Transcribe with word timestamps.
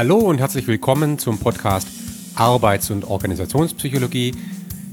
Hallo 0.00 0.16
und 0.16 0.38
herzlich 0.38 0.66
willkommen 0.66 1.18
zum 1.18 1.38
Podcast 1.38 1.86
Arbeits- 2.34 2.90
und 2.90 3.04
Organisationspsychologie. 3.04 4.34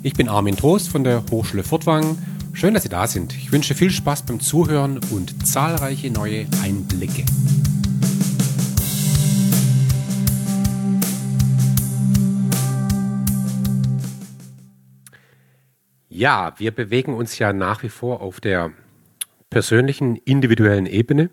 Ich 0.04 0.12
bin 0.12 0.28
Armin 0.28 0.58
Trost 0.58 0.90
von 0.90 1.06
der 1.06 1.24
Hochschule 1.32 1.64
Furtwangen. 1.64 2.18
Schön, 2.52 2.74
dass 2.74 2.84
Sie 2.84 2.90
da 2.90 3.08
sind. 3.08 3.34
Ich 3.34 3.54
wünsche 3.54 3.74
viel 3.74 3.90
Spaß 3.90 4.24
beim 4.24 4.42
Zuhören 4.42 5.00
und 5.12 5.48
zahlreiche 5.48 6.12
neue 6.12 6.46
Einblicke. 6.62 7.24
Ja, 16.10 16.54
wir 16.58 16.72
bewegen 16.72 17.14
uns 17.14 17.40
ja 17.40 17.54
nach 17.54 17.82
wie 17.82 17.88
vor 17.88 18.20
auf 18.20 18.42
der 18.42 18.74
persönlichen, 19.50 20.18
individuellen 20.18 20.86
Ebene. 20.86 21.30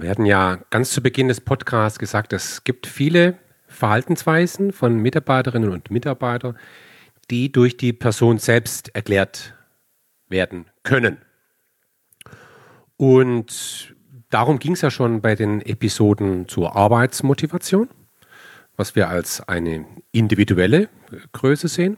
Wir 0.00 0.10
hatten 0.10 0.26
ja 0.26 0.58
ganz 0.68 0.90
zu 0.90 1.02
Beginn 1.02 1.28
des 1.28 1.40
Podcasts 1.40 1.98
gesagt, 1.98 2.34
es 2.34 2.64
gibt 2.64 2.86
viele 2.86 3.38
Verhaltensweisen 3.66 4.72
von 4.72 4.96
Mitarbeiterinnen 4.98 5.70
und 5.70 5.90
Mitarbeitern, 5.90 6.58
die 7.30 7.50
durch 7.50 7.78
die 7.78 7.94
Person 7.94 8.36
selbst 8.38 8.94
erklärt 8.94 9.54
werden 10.28 10.66
können. 10.82 11.18
Und 12.98 13.94
darum 14.28 14.58
ging 14.58 14.72
es 14.72 14.82
ja 14.82 14.90
schon 14.90 15.22
bei 15.22 15.34
den 15.34 15.62
Episoden 15.62 16.46
zur 16.46 16.76
Arbeitsmotivation, 16.76 17.88
was 18.76 18.96
wir 18.96 19.08
als 19.08 19.48
eine 19.48 19.86
individuelle 20.12 20.90
Größe 21.32 21.68
sehen, 21.68 21.96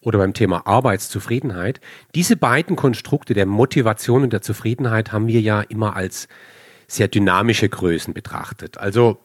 oder 0.00 0.18
beim 0.18 0.32
Thema 0.32 0.66
Arbeitszufriedenheit. 0.66 1.80
Diese 2.14 2.36
beiden 2.36 2.76
Konstrukte 2.76 3.34
der 3.34 3.46
Motivation 3.46 4.22
und 4.22 4.32
der 4.32 4.42
Zufriedenheit 4.42 5.12
haben 5.12 5.26
wir 5.26 5.40
ja 5.40 5.60
immer 5.60 5.96
als 5.96 6.28
sehr 6.88 7.06
dynamische 7.06 7.68
Größen 7.68 8.14
betrachtet. 8.14 8.78
Also 8.78 9.18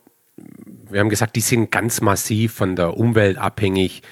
wir 0.89 0.99
haben 0.99 1.09
gesagt, 1.09 1.35
die 1.35 1.41
sind 1.41 1.71
ganz 1.71 2.01
massiv 2.01 2.53
von 2.53 2.75
der 2.75 2.97
Umwelt 2.97 3.37
abhängig, 3.37 4.03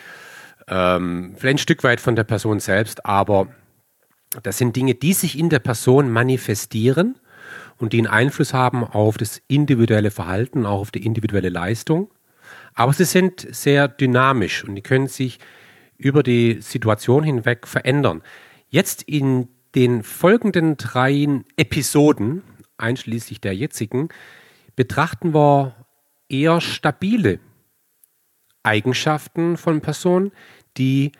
ähm, 0.67 1.35
vielleicht 1.37 1.55
ein 1.55 1.57
Stück 1.59 1.83
weit 1.83 1.99
von 1.99 2.15
der 2.15 2.23
Person 2.23 2.59
selbst, 2.59 3.05
aber 3.05 3.47
das 4.43 4.57
sind 4.57 4.75
Dinge, 4.75 4.95
die 4.95 5.13
sich 5.13 5.37
in 5.37 5.49
der 5.49 5.59
Person 5.59 6.09
manifestieren 6.09 7.15
und 7.77 7.93
die 7.93 7.97
einen 7.97 8.07
Einfluss 8.07 8.53
haben 8.53 8.83
auf 8.83 9.17
das 9.17 9.41
individuelle 9.47 10.11
Verhalten, 10.11 10.65
auch 10.65 10.79
auf 10.79 10.91
die 10.91 11.05
individuelle 11.05 11.49
Leistung. 11.49 12.09
Aber 12.73 12.93
sie 12.93 13.05
sind 13.05 13.45
sehr 13.53 13.87
dynamisch 13.87 14.63
und 14.63 14.75
die 14.75 14.81
können 14.81 15.07
sich 15.07 15.39
über 15.97 16.23
die 16.23 16.61
Situation 16.61 17.23
hinweg 17.23 17.67
verändern. 17.67 18.21
Jetzt 18.69 19.03
in 19.03 19.49
den 19.75 20.03
folgenden 20.03 20.77
drei 20.77 21.27
Episoden, 21.57 22.43
einschließlich 22.81 23.41
der 23.41 23.55
jetzigen, 23.55 24.09
betrachten 24.75 25.33
wir 25.33 25.75
eher 26.29 26.61
stabile 26.61 27.39
Eigenschaften 28.63 29.57
von 29.57 29.81
Personen, 29.81 30.31
die 30.77 31.11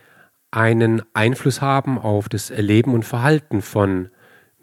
einen 0.52 1.02
Einfluss 1.14 1.62
haben 1.62 1.98
auf 1.98 2.30
das 2.30 2.50
Erleben 2.50 2.94
und 2.94 3.03
Verhalten 3.03 3.62
von 3.62 4.09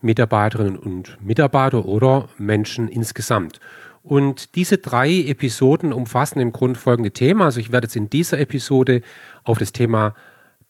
Mitarbeiterinnen 0.01 0.77
und 0.77 1.19
Mitarbeitern 1.25 1.83
oder 1.83 2.29
Menschen 2.37 2.89
insgesamt. 2.89 3.59
Und 4.03 4.55
diese 4.55 4.79
drei 4.79 5.11
Episoden 5.11 5.93
umfassen 5.93 6.41
im 6.41 6.53
Grunde 6.53 6.79
folgende 6.79 7.11
Themen. 7.11 7.43
Also 7.43 7.61
ich 7.61 7.73
werde 7.73 7.87
jetzt 7.87 7.97
in 7.97 8.09
dieser 8.09 8.39
Episode 8.39 9.03
auf 9.45 9.59
das 9.59 9.73
Thema 9.73 10.15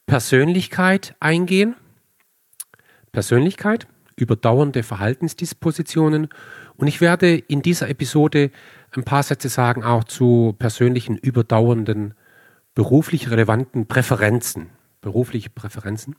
Persönlichkeit 0.06 1.14
eingehen. 1.20 1.76
Persönlichkeit, 3.12 3.86
überdauernde 4.18 4.82
Verhaltensdispositionen. 4.82 6.28
Und 6.76 6.86
ich 6.86 7.00
werde 7.00 7.36
in 7.36 7.62
dieser 7.62 7.88
Episode 7.88 8.50
ein 8.92 9.04
paar 9.04 9.22
Sätze 9.22 9.48
sagen 9.48 9.82
auch 9.84 10.04
zu 10.04 10.54
persönlichen 10.58 11.16
überdauernden 11.16 12.14
beruflich 12.74 13.30
relevanten 13.30 13.86
Präferenzen, 13.86 14.70
berufliche 15.00 15.50
Präferenzen. 15.50 16.14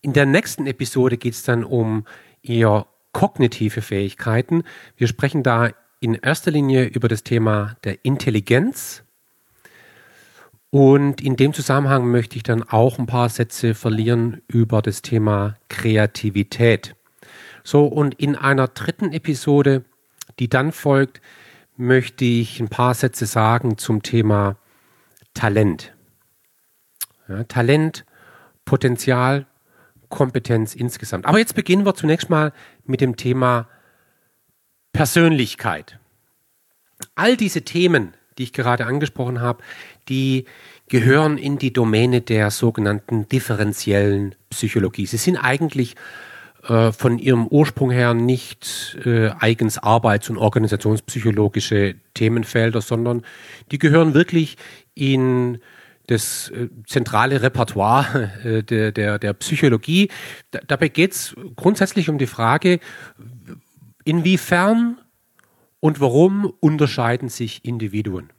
In 0.00 0.12
der 0.12 0.26
nächsten 0.26 0.66
Episode 0.66 1.18
geht 1.18 1.34
es 1.34 1.42
dann 1.42 1.64
um 1.64 2.04
eher 2.42 2.86
kognitive 3.12 3.82
Fähigkeiten. 3.82 4.62
Wir 4.96 5.08
sprechen 5.08 5.42
da 5.42 5.70
in 6.00 6.14
erster 6.14 6.50
Linie 6.50 6.84
über 6.84 7.08
das 7.08 7.24
Thema 7.24 7.76
der 7.84 8.04
Intelligenz. 8.04 9.02
Und 10.70 11.22
in 11.22 11.36
dem 11.36 11.54
Zusammenhang 11.54 12.10
möchte 12.10 12.36
ich 12.36 12.42
dann 12.42 12.62
auch 12.62 12.98
ein 12.98 13.06
paar 13.06 13.28
Sätze 13.28 13.74
verlieren 13.74 14.42
über 14.48 14.82
das 14.82 15.00
Thema 15.00 15.56
Kreativität. 15.68 16.94
So, 17.64 17.86
und 17.86 18.14
in 18.14 18.36
einer 18.36 18.68
dritten 18.68 19.12
Episode, 19.12 19.84
die 20.38 20.48
dann 20.48 20.72
folgt, 20.72 21.20
möchte 21.76 22.24
ich 22.24 22.60
ein 22.60 22.68
paar 22.68 22.94
Sätze 22.94 23.24
sagen 23.24 23.78
zum 23.78 24.02
Thema 24.02 24.56
Talent. 25.32 25.94
Ja, 27.28 27.44
Talent, 27.44 28.04
Potenzial, 28.64 29.46
Kompetenz 30.08 30.74
insgesamt. 30.74 31.26
Aber 31.26 31.38
jetzt 31.38 31.54
beginnen 31.54 31.86
wir 31.86 31.94
zunächst 31.94 32.30
mal 32.30 32.52
mit 32.84 33.00
dem 33.00 33.16
Thema 33.16 33.68
Persönlichkeit. 34.92 35.98
All 37.14 37.36
diese 37.36 37.62
Themen, 37.62 38.14
die 38.38 38.44
ich 38.44 38.52
gerade 38.52 38.86
angesprochen 38.86 39.40
habe, 39.40 39.62
die 40.08 40.44
gehören 40.88 41.36
in 41.38 41.58
die 41.58 41.72
Domäne 41.72 42.20
der 42.20 42.50
sogenannten 42.50 43.28
differenziellen 43.28 44.34
Psychologie. 44.50 45.06
Sie 45.06 45.18
sind 45.18 45.36
eigentlich 45.36 45.96
äh, 46.66 46.92
von 46.92 47.18
ihrem 47.18 47.46
Ursprung 47.46 47.90
her 47.90 48.14
nicht 48.14 48.96
äh, 49.04 49.30
eigens 49.38 49.78
arbeits- 49.78 50.30
und 50.30 50.38
organisationspsychologische 50.38 51.96
Themenfelder, 52.14 52.80
sondern 52.80 53.22
die 53.70 53.78
gehören 53.78 54.14
wirklich 54.14 54.56
in 54.94 55.58
das 56.06 56.50
äh, 56.50 56.68
zentrale 56.86 57.42
Repertoire 57.42 58.32
äh, 58.42 58.62
der, 58.62 58.92
der, 58.92 59.18
der 59.18 59.34
Psychologie. 59.34 60.08
Da, 60.50 60.60
dabei 60.66 60.88
geht 60.88 61.12
es 61.12 61.36
grundsätzlich 61.54 62.08
um 62.08 62.18
die 62.18 62.26
Frage, 62.26 62.80
inwiefern 64.04 64.98
und 65.80 66.00
warum 66.00 66.52
unterscheiden 66.60 67.28
sich 67.28 67.64
Individuen. 67.64 68.30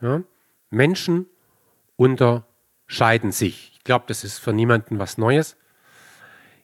Ja? 0.00 0.22
Menschen 0.70 1.26
unterscheiden 1.96 3.32
sich. 3.32 3.72
Ich 3.76 3.84
glaube, 3.84 4.04
das 4.08 4.24
ist 4.24 4.38
für 4.38 4.52
niemanden 4.52 4.98
was 4.98 5.18
Neues. 5.18 5.56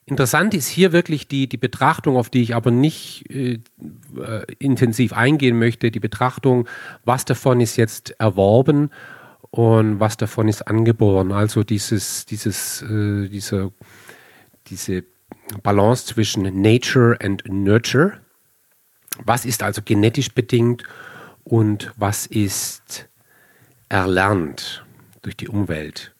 Interessant 0.05 0.53
ist 0.53 0.67
hier 0.67 0.91
wirklich 0.91 1.29
die, 1.29 1.47
die 1.47 1.57
Betrachtung, 1.57 2.17
auf 2.17 2.29
die 2.29 2.41
ich 2.41 2.55
aber 2.55 2.71
nicht 2.71 3.29
äh, 3.29 3.61
intensiv 4.59 5.13
eingehen 5.13 5.57
möchte, 5.57 5.91
die 5.91 6.01
Betrachtung, 6.01 6.67
was 7.05 7.23
davon 7.23 7.61
ist 7.61 7.77
jetzt 7.77 8.13
erworben 8.19 8.89
und 9.49 10.01
was 10.01 10.17
davon 10.17 10.49
ist 10.49 10.63
angeboren. 10.63 11.31
Also 11.31 11.63
dieses, 11.63 12.25
dieses, 12.25 12.81
äh, 12.81 13.29
diese, 13.29 13.71
diese 14.67 15.05
Balance 15.61 16.05
zwischen 16.07 16.61
Nature 16.61 17.17
and 17.21 17.43
Nurture. 17.47 18.19
Was 19.23 19.45
ist 19.45 19.63
also 19.63 19.81
genetisch 19.83 20.33
bedingt 20.33 20.83
und 21.43 21.91
was 21.97 22.25
ist 22.25 23.09
erlernt 23.89 24.85
durch 25.21 25.37
die 25.37 25.47
Umwelt? 25.47 26.15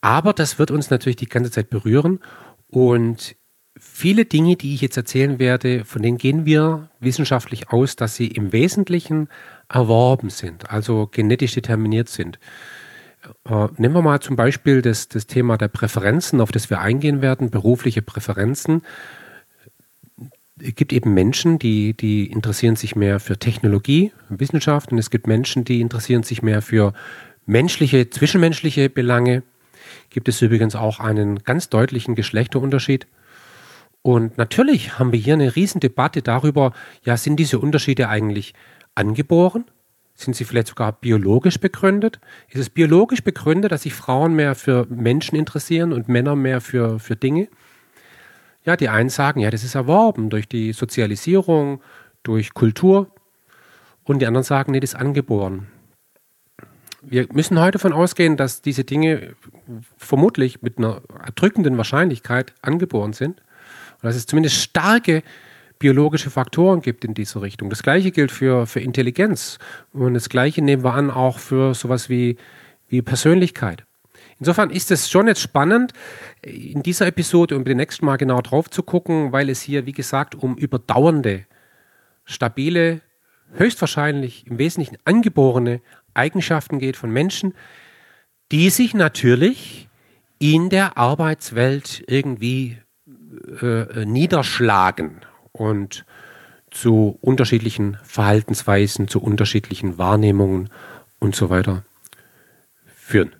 Aber 0.00 0.32
das 0.32 0.58
wird 0.58 0.70
uns 0.70 0.90
natürlich 0.90 1.16
die 1.16 1.28
ganze 1.28 1.50
Zeit 1.50 1.70
berühren 1.70 2.20
und 2.68 3.36
viele 3.78 4.24
Dinge, 4.24 4.56
die 4.56 4.74
ich 4.74 4.80
jetzt 4.80 4.96
erzählen 4.96 5.38
werde, 5.38 5.84
von 5.84 6.02
denen 6.02 6.18
gehen 6.18 6.46
wir 6.46 6.90
wissenschaftlich 7.00 7.70
aus, 7.70 7.96
dass 7.96 8.16
sie 8.16 8.28
im 8.28 8.52
Wesentlichen 8.52 9.28
erworben 9.68 10.30
sind, 10.30 10.70
also 10.70 11.08
genetisch 11.10 11.54
determiniert 11.54 12.08
sind. 12.08 12.38
Äh, 13.44 13.68
nehmen 13.76 13.94
wir 13.94 14.02
mal 14.02 14.20
zum 14.20 14.36
Beispiel 14.36 14.82
das, 14.82 15.08
das 15.08 15.26
Thema 15.26 15.56
der 15.56 15.68
Präferenzen, 15.68 16.40
auf 16.40 16.52
das 16.52 16.70
wir 16.70 16.80
eingehen 16.80 17.22
werden, 17.22 17.50
berufliche 17.50 18.02
Präferenzen. 18.02 18.82
Es 20.58 20.74
gibt 20.74 20.92
eben 20.92 21.12
Menschen, 21.12 21.58
die, 21.58 21.94
die 21.94 22.30
interessieren 22.30 22.76
sich 22.76 22.96
mehr 22.96 23.20
für 23.20 23.38
Technologie, 23.38 24.12
Wissenschaft 24.30 24.90
und 24.90 24.98
es 24.98 25.10
gibt 25.10 25.26
Menschen, 25.26 25.64
die 25.64 25.80
interessieren 25.80 26.22
sich 26.22 26.42
mehr 26.42 26.62
für 26.62 26.94
menschliche, 27.44 28.08
zwischenmenschliche 28.08 28.88
Belange 28.88 29.42
gibt 30.10 30.28
es 30.28 30.42
übrigens 30.42 30.74
auch 30.74 31.00
einen 31.00 31.42
ganz 31.44 31.68
deutlichen 31.68 32.14
Geschlechterunterschied. 32.14 33.06
Und 34.02 34.38
natürlich 34.38 34.98
haben 34.98 35.12
wir 35.12 35.18
hier 35.18 35.34
eine 35.34 35.56
Riesendebatte 35.56 36.22
darüber, 36.22 36.72
ja, 37.04 37.16
sind 37.16 37.36
diese 37.36 37.58
Unterschiede 37.58 38.08
eigentlich 38.08 38.54
angeboren? 38.94 39.64
Sind 40.14 40.34
sie 40.34 40.44
vielleicht 40.44 40.68
sogar 40.68 40.92
biologisch 40.92 41.58
begründet? 41.58 42.20
Ist 42.48 42.60
es 42.60 42.70
biologisch 42.70 43.22
begründet, 43.22 43.72
dass 43.72 43.82
sich 43.82 43.94
Frauen 43.94 44.34
mehr 44.34 44.54
für 44.54 44.86
Menschen 44.88 45.36
interessieren 45.36 45.92
und 45.92 46.08
Männer 46.08 46.36
mehr 46.36 46.60
für, 46.60 46.98
für 46.98 47.16
Dinge? 47.16 47.48
Ja, 48.66 48.76
die 48.76 48.90
einen 48.90 49.08
sagen, 49.08 49.40
ja, 49.40 49.50
das 49.50 49.64
ist 49.64 49.74
erworben 49.74 50.28
durch 50.28 50.48
die 50.48 50.72
Sozialisierung, 50.72 51.80
durch 52.22 52.52
Kultur. 52.52 53.10
Und 54.04 54.20
die 54.20 54.26
anderen 54.26 54.44
sagen, 54.44 54.72
nee, 54.72 54.80
das 54.80 54.90
ist 54.90 55.00
angeboren 55.00 55.68
wir 57.08 57.26
müssen 57.32 57.58
heute 57.60 57.72
davon 57.72 57.92
ausgehen, 57.92 58.36
dass 58.36 58.62
diese 58.62 58.84
Dinge 58.84 59.34
vermutlich 59.96 60.62
mit 60.62 60.78
einer 60.78 61.02
erdrückenden 61.24 61.76
Wahrscheinlichkeit 61.76 62.52
angeboren 62.62 63.12
sind. 63.12 63.40
Und 63.94 64.04
dass 64.04 64.16
es 64.16 64.26
zumindest 64.26 64.56
starke 64.56 65.22
biologische 65.78 66.30
Faktoren 66.30 66.80
gibt 66.80 67.04
in 67.04 67.14
diese 67.14 67.42
Richtung. 67.42 67.70
Das 67.70 67.82
gleiche 67.82 68.10
gilt 68.10 68.32
für, 68.32 68.66
für 68.66 68.80
Intelligenz. 68.80 69.58
Und 69.92 70.14
das 70.14 70.28
gleiche 70.28 70.62
nehmen 70.62 70.84
wir 70.84 70.94
an 70.94 71.10
auch 71.10 71.38
für 71.38 71.74
sowas 71.74 72.08
wie, 72.08 72.36
wie 72.88 73.02
Persönlichkeit. 73.02 73.84
Insofern 74.38 74.70
ist 74.70 74.90
es 74.90 75.10
schon 75.10 75.28
jetzt 75.28 75.40
spannend, 75.40 75.92
in 76.42 76.82
dieser 76.82 77.06
Episode 77.06 77.56
und 77.56 77.64
beim 77.64 77.78
nächsten 77.78 78.04
Mal 78.04 78.16
genau 78.16 78.40
drauf 78.42 78.68
zu 78.68 78.82
gucken, 78.82 79.32
weil 79.32 79.48
es 79.48 79.62
hier, 79.62 79.86
wie 79.86 79.92
gesagt, 79.92 80.34
um 80.34 80.56
überdauernde, 80.56 81.46
stabile, 82.24 83.00
höchstwahrscheinlich 83.54 84.46
im 84.46 84.58
Wesentlichen 84.58 84.98
angeborene 85.04 85.80
Eigenschaften 86.12 86.78
geht 86.78 86.96
von 86.96 87.10
Menschen, 87.10 87.54
die 88.52 88.70
sich 88.70 88.94
natürlich 88.94 89.88
in 90.38 90.68
der 90.68 90.98
Arbeitswelt 90.98 92.04
irgendwie 92.06 92.78
äh, 93.62 94.04
niederschlagen 94.04 95.22
und 95.52 96.04
zu 96.70 97.16
unterschiedlichen 97.22 97.96
Verhaltensweisen, 98.02 99.08
zu 99.08 99.22
unterschiedlichen 99.22 99.96
Wahrnehmungen 99.96 100.68
und 101.18 101.34
so 101.34 101.48
weiter 101.48 101.84
führen. 102.94 103.34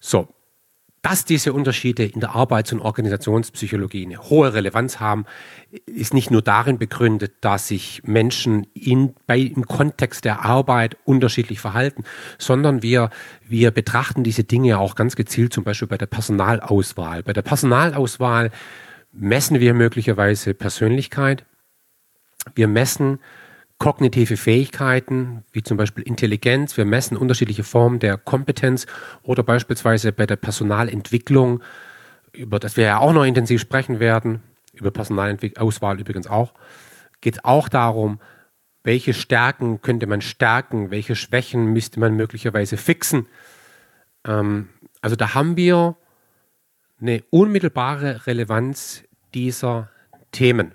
So, 0.00 0.28
dass 1.02 1.24
diese 1.24 1.54
Unterschiede 1.54 2.04
in 2.04 2.20
der 2.20 2.34
Arbeits- 2.34 2.72
und 2.72 2.80
Organisationspsychologie 2.80 4.04
eine 4.04 4.18
hohe 4.18 4.52
Relevanz 4.52 5.00
haben, 5.00 5.24
ist 5.86 6.12
nicht 6.12 6.30
nur 6.30 6.42
darin 6.42 6.78
begründet, 6.78 7.36
dass 7.40 7.68
sich 7.68 8.02
Menschen 8.04 8.66
in, 8.74 9.14
bei, 9.26 9.38
im 9.38 9.66
Kontext 9.66 10.26
der 10.26 10.44
Arbeit 10.44 10.98
unterschiedlich 11.04 11.58
verhalten, 11.58 12.04
sondern 12.36 12.82
wir, 12.82 13.08
wir 13.48 13.70
betrachten 13.70 14.24
diese 14.24 14.44
Dinge 14.44 14.78
auch 14.78 14.94
ganz 14.94 15.16
gezielt 15.16 15.54
zum 15.54 15.64
Beispiel 15.64 15.88
bei 15.88 15.96
der 15.96 16.06
Personalauswahl. 16.06 17.22
Bei 17.22 17.32
der 17.32 17.42
Personalauswahl 17.42 18.50
messen 19.12 19.58
wir 19.58 19.72
möglicherweise 19.72 20.52
Persönlichkeit. 20.52 21.46
Wir 22.54 22.68
messen 22.68 23.20
kognitive 23.80 24.36
Fähigkeiten, 24.36 25.42
wie 25.52 25.62
zum 25.62 25.78
Beispiel 25.78 26.04
Intelligenz. 26.04 26.76
Wir 26.76 26.84
messen 26.84 27.16
unterschiedliche 27.16 27.64
Formen 27.64 27.98
der 27.98 28.18
Kompetenz 28.18 28.86
oder 29.22 29.42
beispielsweise 29.42 30.12
bei 30.12 30.26
der 30.26 30.36
Personalentwicklung, 30.36 31.62
über 32.32 32.60
das 32.60 32.76
wir 32.76 32.84
ja 32.84 32.98
auch 32.98 33.14
noch 33.14 33.24
intensiv 33.24 33.60
sprechen 33.60 33.98
werden, 33.98 34.42
über 34.74 34.90
Personalauswahl 34.90 35.98
übrigens 35.98 36.26
auch, 36.26 36.52
geht 37.22 37.36
es 37.36 37.44
auch 37.44 37.68
darum, 37.70 38.20
welche 38.84 39.14
Stärken 39.14 39.80
könnte 39.80 40.06
man 40.06 40.20
stärken, 40.20 40.90
welche 40.90 41.16
Schwächen 41.16 41.72
müsste 41.72 42.00
man 42.00 42.14
möglicherweise 42.14 42.76
fixen. 42.76 43.28
Ähm, 44.26 44.68
also 45.00 45.16
da 45.16 45.34
haben 45.34 45.56
wir 45.56 45.96
eine 47.00 47.22
unmittelbare 47.30 48.26
Relevanz 48.26 49.04
dieser 49.32 49.88
Themen. 50.32 50.72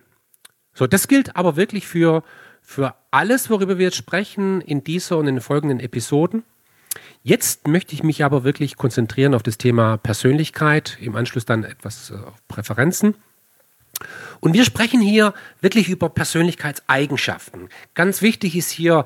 So, 0.73 0.87
das 0.87 1.07
gilt 1.07 1.35
aber 1.35 1.55
wirklich 1.55 1.87
für 1.87 2.23
für 2.65 2.95
alles, 3.11 3.49
worüber 3.49 3.77
wir 3.77 3.85
jetzt 3.85 3.97
sprechen, 3.97 4.59
in 4.61 4.83
dieser 4.83 5.17
und 5.17 5.27
in 5.27 5.35
den 5.35 5.41
folgenden 5.41 5.79
Episoden. 5.79 6.43
Jetzt 7.23 7.67
möchte 7.67 7.93
ich 7.93 8.03
mich 8.03 8.23
aber 8.23 8.43
wirklich 8.43 8.75
konzentrieren 8.75 9.33
auf 9.33 9.43
das 9.43 9.57
Thema 9.57 9.97
Persönlichkeit, 9.97 10.97
im 10.99 11.15
Anschluss 11.15 11.45
dann 11.45 11.63
etwas 11.63 12.11
äh, 12.11 12.15
auf 12.15 12.35
Präferenzen. 12.47 13.15
Und 14.41 14.53
wir 14.53 14.65
sprechen 14.65 14.99
hier 14.99 15.33
wirklich 15.61 15.89
über 15.89 16.09
Persönlichkeitseigenschaften. 16.09 17.69
Ganz 17.93 18.21
wichtig 18.21 18.55
ist 18.55 18.69
hier 18.69 19.05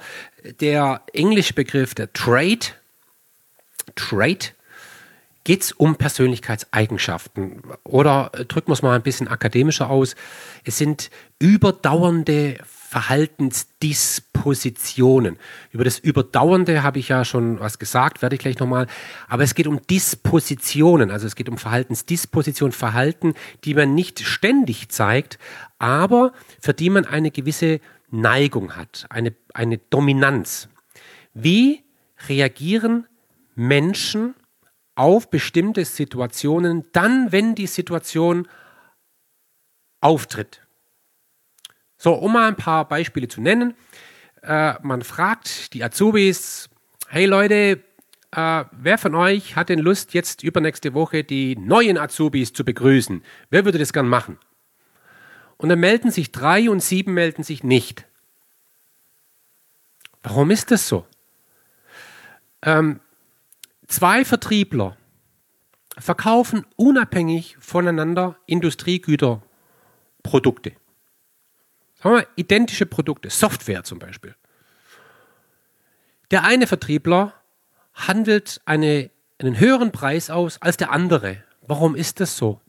der 0.60 1.02
englische 1.14 1.54
Begriff 1.54 1.94
der 1.94 2.12
Trait. 2.14 2.76
Trait 3.96 4.56
geht 5.44 5.62
es 5.64 5.72
um 5.72 5.96
Persönlichkeitseigenschaften. 5.96 7.62
Oder 7.84 8.32
äh, 8.34 8.46
drücken 8.46 8.70
wir 8.70 8.74
es 8.74 8.82
mal 8.82 8.96
ein 8.96 9.04
bisschen 9.04 9.28
akademischer 9.28 9.90
aus. 9.90 10.16
Es 10.64 10.78
sind 10.78 11.10
überdauernde 11.40 12.58
Verhaltensdispositionen. 12.90 15.38
Über 15.70 15.84
das 15.84 16.00
Überdauernde 16.00 16.82
habe 16.82 16.98
ich 16.98 17.10
ja 17.10 17.24
schon 17.24 17.60
was 17.60 17.78
gesagt, 17.78 18.24
werde 18.24 18.36
ich 18.36 18.42
gleich 18.42 18.58
nochmal. 18.58 18.88
Aber 19.28 19.44
es 19.44 19.54
geht 19.54 19.68
um 19.68 19.80
Dispositionen, 19.86 21.12
also 21.12 21.28
es 21.28 21.36
geht 21.36 21.50
um 21.50 21.60
Verhaltensdisposition, 21.60 22.72
Verhalten, 22.72 23.36
die 23.64 23.76
man 23.76 23.94
nicht 23.94 24.22
ständig 24.22 24.90
zeigt, 24.90 25.38
aber 25.78 26.34
für 26.60 26.74
die 26.74 26.90
man 26.90 27.06
eine 27.06 27.30
gewisse 27.30 27.80
Neigung 28.10 28.76
hat, 28.76 29.06
eine, 29.12 29.36
eine 29.54 29.78
Dominanz. 29.78 30.68
Wie 31.36 31.84
reagieren 32.28 33.06
Menschen 33.54 34.34
auf 34.96 35.30
bestimmte 35.30 35.86
Situationen 35.86 36.88
dann, 36.92 37.32
wenn 37.32 37.54
die 37.54 37.68
Situation 37.68 38.48
auftritt? 40.02 40.62
So, 42.02 42.14
um 42.14 42.32
mal 42.32 42.48
ein 42.48 42.56
paar 42.56 42.88
Beispiele 42.88 43.28
zu 43.28 43.42
nennen. 43.42 43.74
Äh, 44.42 44.76
man 44.82 45.04
fragt 45.04 45.74
die 45.74 45.84
Azubis, 45.84 46.70
hey 47.10 47.26
Leute, 47.26 47.84
äh, 48.32 48.64
wer 48.72 48.98
von 48.98 49.16
euch 49.16 49.58
hat 49.58 49.68
denn 49.68 49.80
Lust, 49.80 50.14
jetzt 50.14 50.42
übernächste 50.42 50.94
Woche 50.94 51.26
die 51.26 51.58
neuen 51.58 51.98
Azubis 51.98 52.54
zu 52.54 52.64
begrüßen? 52.64 53.22
Wer 53.50 53.66
würde 53.66 53.80
das 53.80 53.92
gern 53.92 54.08
machen? 54.08 54.38
Und 55.58 55.68
dann 55.68 55.82
melden 55.82 56.10
sich 56.10 56.32
drei 56.32 56.70
und 56.70 56.82
sieben 56.82 57.14
melden 57.14 57.44
sich 57.44 57.66
nicht. 57.66 58.06
Warum 60.24 60.52
ist 60.52 60.72
das 60.72 60.88
so? 60.88 61.06
Ähm, 62.62 63.02
zwei 63.88 64.24
Vertriebler 64.24 64.96
verkaufen 65.98 66.66
unabhängig 66.78 67.58
voneinander 67.60 68.38
Industriegüterprodukte. 68.46 70.72
Sagen 72.02 72.16
wir 72.16 72.28
identische 72.36 72.86
Produkte, 72.86 73.30
Software 73.30 73.84
zum 73.84 74.00
Beispiel. 74.00 74.36
Der 76.32 76.44
eine 76.44 76.68
Vertriebler 76.68 77.34
handelt 77.94 78.62
eine, 78.66 79.10
einen 79.40 79.60
höheren 79.60 79.92
Preis 79.92 80.30
aus 80.30 80.62
als 80.62 80.78
der 80.78 80.92
andere. 80.92 81.44
Warum 81.62 81.96
ist 81.96 82.20
das 82.20 82.38
so? 82.38 82.62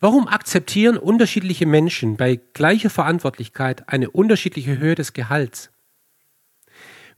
Warum 0.00 0.28
akzeptieren 0.28 0.96
unterschiedliche 0.96 1.66
Menschen 1.66 2.16
bei 2.16 2.40
gleicher 2.52 2.90
Verantwortlichkeit 2.90 3.88
eine 3.88 4.10
unterschiedliche 4.10 4.78
Höhe 4.78 4.94
des 4.94 5.12
Gehalts? 5.12 5.70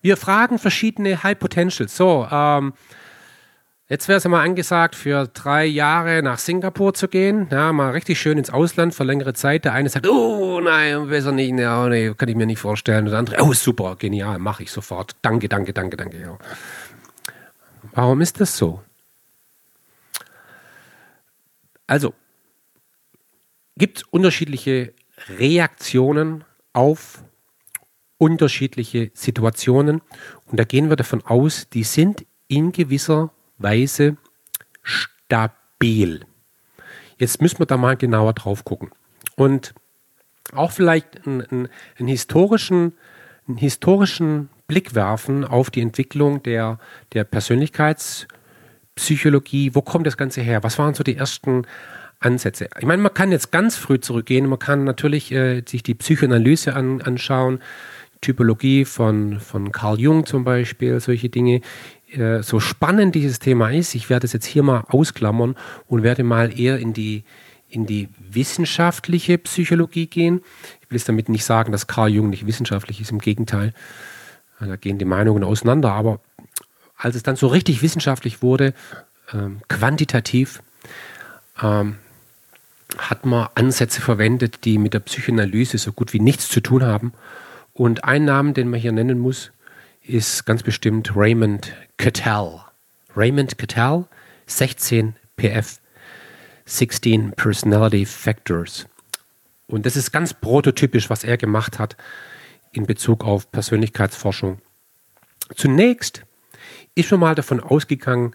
Wir 0.02 0.16
fragen 0.16 0.58
verschiedene 0.58 1.22
High 1.22 1.38
Potentials. 1.38 1.96
So, 1.96 2.26
ähm, 2.30 2.72
Jetzt 3.90 4.06
wäre 4.06 4.18
es 4.18 4.22
ja 4.22 4.30
mal 4.30 4.44
angesagt, 4.44 4.94
für 4.94 5.26
drei 5.26 5.64
Jahre 5.64 6.22
nach 6.22 6.38
Singapur 6.38 6.94
zu 6.94 7.08
gehen. 7.08 7.48
Ja, 7.50 7.72
mal 7.72 7.90
richtig 7.90 8.20
schön 8.20 8.38
ins 8.38 8.48
Ausland 8.48 8.94
für 8.94 9.02
längere 9.02 9.34
Zeit. 9.34 9.64
Der 9.64 9.72
eine 9.72 9.88
sagt, 9.88 10.06
oh 10.06 10.60
nein, 10.60 11.08
besser 11.08 11.32
nicht, 11.32 11.58
ja, 11.58 11.88
nee, 11.88 12.14
kann 12.14 12.28
ich 12.28 12.36
mir 12.36 12.46
nicht 12.46 12.60
vorstellen. 12.60 13.06
Und 13.06 13.10
der 13.10 13.18
andere, 13.18 13.42
oh 13.42 13.52
super, 13.52 13.96
genial, 13.96 14.38
mache 14.38 14.62
ich 14.62 14.70
sofort. 14.70 15.16
Danke, 15.22 15.48
danke, 15.48 15.72
danke, 15.72 15.96
danke. 15.96 16.20
Ja. 16.20 16.38
Warum 17.90 18.20
ist 18.20 18.40
das 18.40 18.56
so? 18.56 18.80
Also, 21.88 22.14
gibt 23.76 23.98
es 23.98 24.04
unterschiedliche 24.04 24.94
Reaktionen 25.36 26.44
auf 26.72 27.24
unterschiedliche 28.18 29.10
Situationen. 29.14 30.00
Und 30.46 30.60
da 30.60 30.62
gehen 30.62 30.90
wir 30.90 30.96
davon 30.96 31.24
aus, 31.24 31.68
die 31.70 31.82
sind 31.82 32.24
in 32.46 32.70
gewisser 32.70 33.32
Weise 33.60 34.16
stabil. 34.82 36.24
Jetzt 37.18 37.42
müssen 37.42 37.58
wir 37.58 37.66
da 37.66 37.76
mal 37.76 37.96
genauer 37.96 38.32
drauf 38.32 38.64
gucken. 38.64 38.90
Und 39.36 39.74
auch 40.52 40.72
vielleicht 40.72 41.26
einen, 41.26 41.68
einen, 41.98 42.08
historischen, 42.08 42.94
einen 43.46 43.58
historischen 43.58 44.48
Blick 44.66 44.94
werfen 44.94 45.44
auf 45.44 45.68
die 45.70 45.82
Entwicklung 45.82 46.42
der, 46.42 46.78
der 47.12 47.24
Persönlichkeitspsychologie. 47.24 49.74
Wo 49.74 49.82
kommt 49.82 50.06
das 50.06 50.16
Ganze 50.16 50.40
her? 50.40 50.62
Was 50.62 50.78
waren 50.78 50.94
so 50.94 51.04
die 51.04 51.16
ersten 51.16 51.66
Ansätze? 52.20 52.68
Ich 52.78 52.86
meine, 52.86 53.02
man 53.02 53.12
kann 53.14 53.32
jetzt 53.32 53.52
ganz 53.52 53.76
früh 53.76 54.00
zurückgehen. 54.00 54.48
Man 54.48 54.58
kann 54.58 54.84
natürlich 54.84 55.30
äh, 55.32 55.62
sich 55.66 55.82
die 55.82 55.94
Psychoanalyse 55.94 56.74
an, 56.74 57.02
anschauen. 57.02 57.60
Typologie 58.20 58.84
von, 58.84 59.40
von 59.40 59.72
Carl 59.72 59.98
Jung 59.98 60.26
zum 60.26 60.44
Beispiel, 60.44 61.00
solche 61.00 61.30
Dinge. 61.30 61.62
Äh, 62.12 62.42
so 62.42 62.60
spannend 62.60 63.14
dieses 63.14 63.38
Thema 63.38 63.70
ist, 63.70 63.94
ich 63.94 64.10
werde 64.10 64.26
es 64.26 64.32
jetzt 64.32 64.46
hier 64.46 64.62
mal 64.62 64.84
ausklammern 64.88 65.56
und 65.86 66.02
werde 66.02 66.24
mal 66.24 66.58
eher 66.58 66.78
in 66.78 66.92
die, 66.92 67.24
in 67.68 67.86
die 67.86 68.08
wissenschaftliche 68.18 69.38
Psychologie 69.38 70.06
gehen. 70.06 70.42
Ich 70.82 70.90
will 70.90 70.98
jetzt 70.98 71.08
damit 71.08 71.28
nicht 71.28 71.44
sagen, 71.44 71.72
dass 71.72 71.86
Carl 71.86 72.10
Jung 72.10 72.30
nicht 72.30 72.46
wissenschaftlich 72.46 73.00
ist, 73.00 73.10
im 73.10 73.18
Gegenteil. 73.18 73.72
Da 74.58 74.76
gehen 74.76 74.98
die 74.98 75.04
Meinungen 75.04 75.44
auseinander. 75.44 75.92
Aber 75.92 76.20
als 76.96 77.16
es 77.16 77.22
dann 77.22 77.36
so 77.36 77.46
richtig 77.46 77.82
wissenschaftlich 77.82 78.42
wurde, 78.42 78.74
ähm, 79.32 79.60
quantitativ, 79.68 80.62
ähm, 81.62 81.96
hat 82.98 83.24
man 83.24 83.48
Ansätze 83.54 84.00
verwendet, 84.00 84.64
die 84.64 84.78
mit 84.78 84.94
der 84.94 85.00
Psychoanalyse 85.00 85.78
so 85.78 85.92
gut 85.92 86.12
wie 86.12 86.20
nichts 86.20 86.48
zu 86.48 86.60
tun 86.60 86.82
haben. 86.82 87.12
Und 87.72 88.04
ein 88.04 88.24
Namen, 88.24 88.52
den 88.52 88.68
man 88.68 88.80
hier 88.80 88.92
nennen 88.92 89.18
muss, 89.18 89.52
ist 90.02 90.46
ganz 90.46 90.62
bestimmt 90.62 91.14
Raymond 91.14 91.74
Cattell. 91.96 92.60
Raymond 93.16 93.58
Cattell, 93.58 94.06
16 94.46 95.16
PF, 95.36 95.80
16 96.64 97.32
Personality 97.32 98.06
Factors. 98.06 98.86
Und 99.66 99.86
das 99.86 99.96
ist 99.96 100.12
ganz 100.12 100.34
prototypisch, 100.34 101.10
was 101.10 101.24
er 101.24 101.36
gemacht 101.36 101.78
hat 101.78 101.96
in 102.72 102.86
Bezug 102.86 103.24
auf 103.24 103.50
Persönlichkeitsforschung. 103.50 104.60
Zunächst 105.54 106.24
ist 106.94 107.10
man 107.10 107.20
mal 107.20 107.34
davon 107.34 107.60
ausgegangen, 107.60 108.34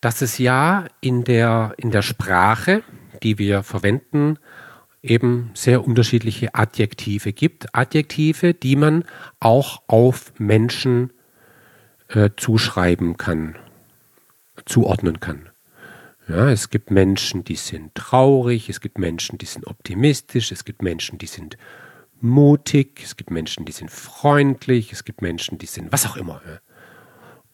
dass 0.00 0.22
es 0.22 0.38
ja 0.38 0.86
in 1.00 1.24
der, 1.24 1.74
in 1.78 1.90
der 1.90 2.02
Sprache, 2.02 2.82
die 3.22 3.38
wir 3.38 3.62
verwenden, 3.62 4.38
eben 5.10 5.50
sehr 5.54 5.84
unterschiedliche 5.84 6.54
Adjektive 6.54 7.32
gibt. 7.32 7.74
Adjektive, 7.74 8.54
die 8.54 8.76
man 8.76 9.04
auch 9.40 9.82
auf 9.86 10.32
Menschen 10.38 11.12
äh, 12.08 12.30
zuschreiben 12.36 13.16
kann, 13.16 13.56
zuordnen 14.64 15.20
kann. 15.20 15.48
Ja, 16.28 16.50
es 16.50 16.70
gibt 16.70 16.90
Menschen, 16.90 17.44
die 17.44 17.54
sind 17.54 17.94
traurig, 17.94 18.68
es 18.68 18.80
gibt 18.80 18.98
Menschen, 18.98 19.38
die 19.38 19.46
sind 19.46 19.66
optimistisch, 19.66 20.50
es 20.50 20.64
gibt 20.64 20.82
Menschen, 20.82 21.18
die 21.18 21.26
sind 21.26 21.56
mutig, 22.20 23.00
es 23.04 23.16
gibt 23.16 23.30
Menschen, 23.30 23.64
die 23.64 23.72
sind 23.72 23.90
freundlich, 23.90 24.92
es 24.92 25.04
gibt 25.04 25.22
Menschen, 25.22 25.58
die 25.58 25.66
sind 25.66 25.92
was 25.92 26.06
auch 26.06 26.16
immer. 26.16 26.40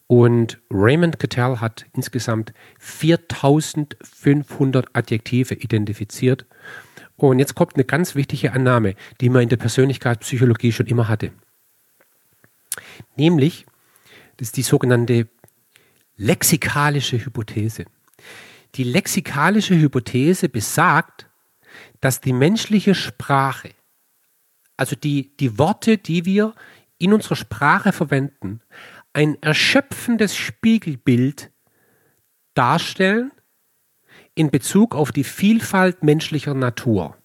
Und 0.07 0.61
Raymond 0.71 1.19
Cattell 1.19 1.59
hat 1.59 1.87
insgesamt 1.95 2.53
4500 2.79 4.95
Adjektive 4.95 5.55
identifiziert. 5.55 6.47
Und 7.29 7.39
jetzt 7.39 7.55
kommt 7.55 7.75
eine 7.77 7.85
ganz 7.85 8.17
wichtige 8.17 8.53
Annahme, 8.53 8.97
die 9.21 9.29
man 9.29 9.43
in 9.43 9.49
der 9.49 9.57
Persönlichkeitspsychologie 9.57 10.73
schon 10.73 10.87
immer 10.87 11.07
hatte. 11.07 11.31
Nämlich, 13.15 13.65
das 14.37 14.49
ist 14.49 14.57
die 14.57 14.63
sogenannte 14.63 15.29
lexikalische 16.17 17.25
Hypothese. 17.25 17.85
Die 18.75 18.83
lexikalische 18.83 19.79
Hypothese 19.79 20.49
besagt, 20.49 21.29
dass 22.01 22.21
die 22.21 22.33
menschliche 22.33 22.97
Sprache, 22.97 23.71
also 24.77 24.97
die, 24.97 25.37
die 25.37 25.59
Worte, 25.59 25.99
die 25.99 26.25
wir 26.25 26.55
in 26.99 27.13
unserer 27.13 27.37
Sprache 27.37 27.93
verwenden, 27.93 28.63
ein 29.13 29.41
erschöpfendes 29.43 30.37
Spiegelbild 30.37 31.53
darstellen 32.55 33.31
in 34.35 34.51
Bezug 34.51 34.95
auf 34.95 35.13
die 35.13 35.25
Vielfalt 35.25 36.03
menschlicher 36.03 36.55
Natur. 36.55 37.17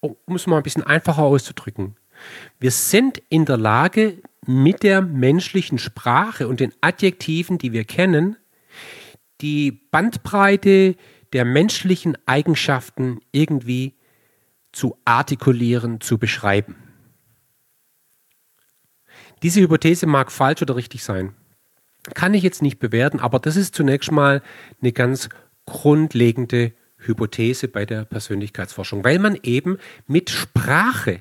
Um 0.00 0.34
es 0.34 0.46
mal 0.46 0.58
ein 0.58 0.62
bisschen 0.62 0.82
einfacher 0.82 1.22
auszudrücken. 1.22 1.96
Wir 2.60 2.70
sind 2.70 3.22
in 3.28 3.44
der 3.44 3.56
Lage, 3.56 4.20
mit 4.46 4.82
der 4.82 5.00
menschlichen 5.00 5.78
Sprache 5.78 6.48
und 6.48 6.60
den 6.60 6.72
Adjektiven, 6.80 7.58
die 7.58 7.72
wir 7.72 7.84
kennen, 7.84 8.36
die 9.40 9.72
Bandbreite 9.72 10.96
der 11.32 11.44
menschlichen 11.44 12.16
Eigenschaften 12.26 13.20
irgendwie 13.32 13.94
zu 14.72 14.98
artikulieren, 15.04 16.00
zu 16.00 16.18
beschreiben. 16.18 16.76
Diese 19.42 19.60
Hypothese 19.60 20.06
mag 20.06 20.30
falsch 20.30 20.62
oder 20.62 20.76
richtig 20.76 21.02
sein. 21.02 21.34
Kann 22.14 22.34
ich 22.34 22.42
jetzt 22.42 22.62
nicht 22.62 22.78
bewerten, 22.78 23.20
aber 23.20 23.38
das 23.38 23.56
ist 23.56 23.74
zunächst 23.74 24.12
mal 24.12 24.42
eine 24.80 24.92
ganz 24.92 25.28
grundlegende 25.66 26.72
Hypothese 26.98 27.68
bei 27.68 27.84
der 27.84 28.04
Persönlichkeitsforschung, 28.04 29.04
weil 29.04 29.18
man 29.18 29.38
eben 29.42 29.78
mit 30.06 30.30
Sprache 30.30 31.20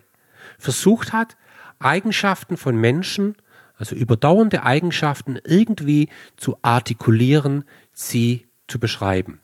versucht 0.58 1.14
hat, 1.14 1.36
Eigenschaften 1.80 2.58
von 2.58 2.76
Menschen, 2.76 3.36
also 3.76 3.96
überdauernde 3.96 4.64
Eigenschaften 4.64 5.40
irgendwie 5.44 6.10
zu 6.38 6.58
artikulieren, 6.62 7.66
sie 7.92 8.48
zu 8.68 8.80
beschreiben. 8.80 9.40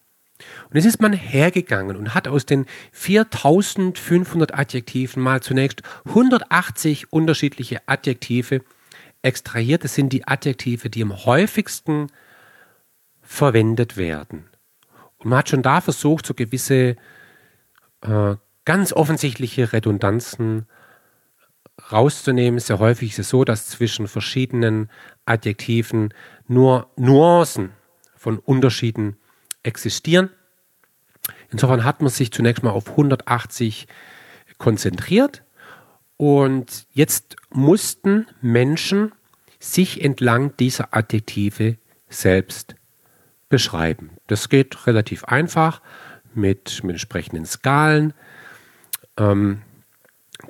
Und 0.69 0.75
jetzt 0.75 0.85
ist 0.85 1.01
man 1.01 1.11
hergegangen 1.11 1.97
und 1.97 2.13
hat 2.13 2.27
aus 2.27 2.45
den 2.45 2.65
4500 2.93 4.53
Adjektiven 4.53 5.21
mal 5.21 5.41
zunächst 5.41 5.81
180 6.05 7.11
unterschiedliche 7.11 7.81
Adjektive 7.87 8.61
extrahiert. 9.21 9.83
Das 9.83 9.95
sind 9.95 10.13
die 10.13 10.27
Adjektive, 10.27 10.89
die 10.89 11.03
am 11.03 11.25
häufigsten 11.25 12.07
verwendet 13.21 13.97
werden. 13.97 14.48
Und 15.19 15.29
man 15.29 15.39
hat 15.39 15.49
schon 15.49 15.61
da 15.61 15.81
versucht, 15.81 16.25
so 16.25 16.33
gewisse 16.33 16.95
äh, 18.01 18.35
ganz 18.65 18.93
offensichtliche 18.93 19.73
Redundanzen 19.73 20.65
rauszunehmen. 21.91 22.59
Sehr 22.59 22.79
häufig 22.79 23.11
ist 23.11 23.19
es 23.19 23.29
so, 23.29 23.43
dass 23.43 23.67
zwischen 23.67 24.07
verschiedenen 24.07 24.89
Adjektiven 25.25 26.13
nur 26.47 26.89
Nuancen 26.95 27.71
von 28.15 28.39
Unterschieden 28.39 29.17
existieren. 29.63 30.29
Insofern 31.51 31.83
hat 31.83 32.01
man 32.01 32.09
sich 32.09 32.31
zunächst 32.31 32.63
mal 32.63 32.71
auf 32.71 32.89
180 32.89 33.87
konzentriert 34.57 35.43
und 36.17 36.85
jetzt 36.91 37.37
mussten 37.49 38.27
Menschen 38.41 39.13
sich 39.59 40.03
entlang 40.03 40.55
dieser 40.57 40.93
Adjektive 40.93 41.77
selbst 42.09 42.75
beschreiben. 43.49 44.11
Das 44.29 44.49
geht 44.49 44.87
relativ 44.87 45.25
einfach 45.25 45.81
mit, 46.33 46.83
mit 46.83 46.91
entsprechenden 46.91 47.45
Skalen. 47.45 48.13
Ähm, 49.17 49.61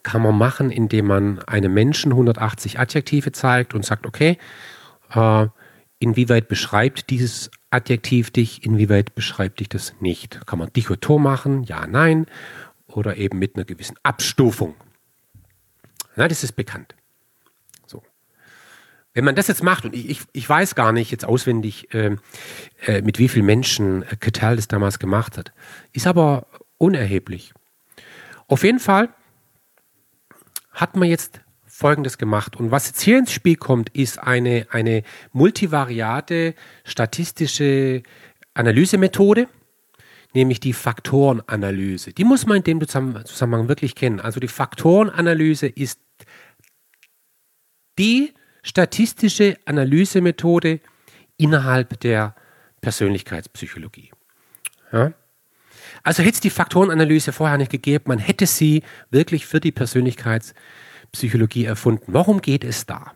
kann 0.04 0.22
man 0.22 0.38
machen, 0.38 0.70
indem 0.70 1.08
man 1.08 1.40
einem 1.40 1.74
Menschen 1.74 2.12
180 2.12 2.80
Adjektive 2.80 3.32
zeigt 3.32 3.74
und 3.74 3.86
sagt, 3.86 4.06
okay, 4.06 4.38
äh, 5.14 5.48
inwieweit 6.00 6.48
beschreibt 6.48 7.10
dieses 7.10 7.50
Adjektiv 7.72 8.32
dich, 8.32 8.66
inwieweit 8.66 9.16
beschreibt 9.16 9.60
dich 9.60 9.70
das 9.70 9.94
nicht? 10.00 10.46
Kann 10.46 10.60
man 10.60 10.74
dichotom 10.74 11.24
machen, 11.24 11.64
ja, 11.64 11.86
nein, 11.88 12.26
oder 12.88 13.18
eben 13.18 13.40
mit 13.40 13.56
einer 13.56 13.66
gewissen 13.66 13.96
Abstufung. 14.04 14.76
Na, 16.16 16.28
das 16.28 16.44
ist 16.44 16.54
bekannt. 16.54 16.96
Wenn 19.14 19.26
man 19.26 19.36
das 19.36 19.48
jetzt 19.48 19.64
macht, 19.64 19.86
und 19.86 19.96
ich, 19.96 20.22
ich 20.34 20.48
weiß 20.48 20.76
gar 20.76 20.92
nicht 20.92 21.12
jetzt 21.12 21.26
auswendig, 21.26 21.94
äh, 21.94 22.16
äh, 22.86 23.02
mit 23.02 23.18
wie 23.20 23.28
vielen 23.28 23.46
Menschen 23.46 24.04
äh, 24.04 24.32
das 24.32 24.68
damals 24.68 25.00
gemacht 25.00 25.38
hat, 25.38 25.52
ist 25.94 26.08
aber 26.08 26.48
unerheblich. 26.78 27.54
Auf 28.48 28.64
jeden 28.64 28.80
Fall 28.80 29.10
hat 30.72 30.96
man 30.96 31.10
jetzt 31.10 31.42
Folgendes 31.66 32.18
gemacht. 32.18 32.58
Und 32.58 32.72
was 32.72 32.88
jetzt 32.88 33.02
hier 33.02 33.18
ins 33.18 33.32
Spiel 33.32 33.56
kommt, 33.56 33.90
ist 33.96 34.20
eine, 34.20 34.68
eine 34.70 35.04
multivariate 35.32 36.54
statistische 36.84 38.04
Analysemethode, 38.54 39.48
nämlich 40.34 40.60
die 40.60 40.74
Faktorenanalyse. 40.74 42.12
Die 42.12 42.26
muss 42.26 42.46
man 42.46 42.58
in 42.58 42.64
dem 42.64 42.88
Zusammenhang 42.88 43.70
wirklich 43.70 43.96
kennen. 43.96 44.20
Also 44.20 44.40
die 44.40 44.50
Faktorenanalyse 44.50 45.68
ist 45.68 46.00
die 47.98 48.34
statistische 48.64 49.58
Analysemethode 49.66 50.80
innerhalb 51.38 52.00
der 52.00 52.36
Persönlichkeitspsychologie. 52.82 54.12
Ja? 54.92 55.14
Also 56.04 56.24
hätte 56.24 56.36
es 56.36 56.40
die 56.40 56.50
Faktorenanalyse 56.50 57.32
vorher 57.32 57.58
nicht 57.58 57.72
gegeben, 57.72 58.06
man 58.08 58.20
hätte 58.20 58.46
sie 58.46 58.84
wirklich 59.12 59.46
für 59.46 59.60
die 59.60 59.72
Persönlichkeitspsychologie 59.72 60.80
Psychologie 61.12 61.66
erfunden. 61.66 62.14
Warum 62.14 62.42
geht 62.42 62.64
es 62.64 62.86
da? 62.86 63.14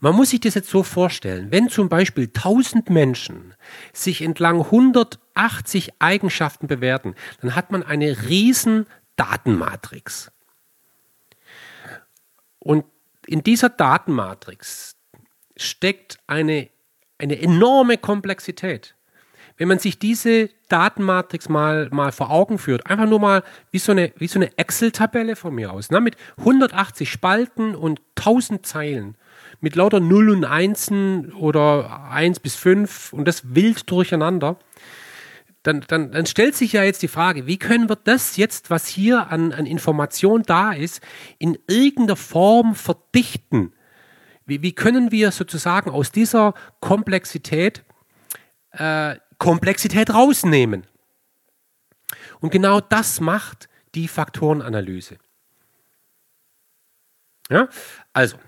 Man 0.00 0.14
muss 0.14 0.30
sich 0.30 0.40
das 0.40 0.54
jetzt 0.54 0.70
so 0.70 0.84
vorstellen, 0.84 1.50
wenn 1.50 1.68
zum 1.68 1.88
Beispiel 1.88 2.26
1000 2.26 2.88
Menschen 2.88 3.54
sich 3.92 4.22
entlang 4.22 4.60
180 4.60 5.94
Eigenschaften 5.98 6.68
bewerten, 6.68 7.16
dann 7.40 7.56
hat 7.56 7.72
man 7.72 7.82
eine 7.82 8.28
riesen 8.28 8.86
Datenmatrix. 9.16 10.30
Und 12.60 12.84
in 13.28 13.42
dieser 13.42 13.68
Datenmatrix 13.68 14.96
steckt 15.56 16.18
eine, 16.26 16.68
eine 17.18 17.38
enorme 17.40 17.98
Komplexität. 17.98 18.94
Wenn 19.58 19.68
man 19.68 19.78
sich 19.78 19.98
diese 19.98 20.48
Datenmatrix 20.68 21.48
mal, 21.48 21.88
mal 21.90 22.10
vor 22.12 22.30
Augen 22.30 22.58
führt, 22.58 22.86
einfach 22.86 23.06
nur 23.06 23.20
mal 23.20 23.42
wie 23.70 23.78
so 23.78 23.92
eine, 23.92 24.12
so 24.18 24.38
eine 24.38 24.56
Excel-Tabelle 24.56 25.36
von 25.36 25.54
mir 25.54 25.72
aus, 25.72 25.90
ne, 25.90 26.00
mit 26.00 26.16
180 26.38 27.10
Spalten 27.10 27.74
und 27.74 28.00
1000 28.16 28.64
Zeilen, 28.64 29.16
mit 29.60 29.76
lauter 29.76 30.00
Null 30.00 30.30
und 30.30 30.44
Einsen 30.44 31.32
oder 31.32 32.08
1 32.10 32.40
bis 32.40 32.54
5 32.54 33.12
und 33.12 33.26
das 33.26 33.54
wild 33.54 33.90
durcheinander, 33.90 34.56
dann, 35.68 35.84
dann, 35.86 36.12
dann 36.12 36.26
stellt 36.26 36.56
sich 36.56 36.72
ja 36.72 36.82
jetzt 36.82 37.02
die 37.02 37.08
Frage, 37.08 37.46
wie 37.46 37.58
können 37.58 37.88
wir 37.88 37.96
das 37.96 38.36
jetzt, 38.36 38.70
was 38.70 38.86
hier 38.86 39.30
an, 39.30 39.52
an 39.52 39.66
Information 39.66 40.42
da 40.42 40.72
ist, 40.72 41.00
in 41.38 41.58
irgendeiner 41.66 42.16
Form 42.16 42.74
verdichten? 42.74 43.72
Wie, 44.46 44.62
wie 44.62 44.72
können 44.72 45.12
wir 45.12 45.30
sozusagen 45.30 45.90
aus 45.90 46.10
dieser 46.10 46.54
Komplexität 46.80 47.84
äh, 48.72 49.16
Komplexität 49.38 50.12
rausnehmen. 50.12 50.86
Und 52.40 52.50
genau 52.50 52.80
das 52.80 53.20
macht 53.20 53.68
die 53.94 54.08
Faktorenanalyse. 54.08 55.18
Ja, 57.50 57.68
also, 58.12 58.38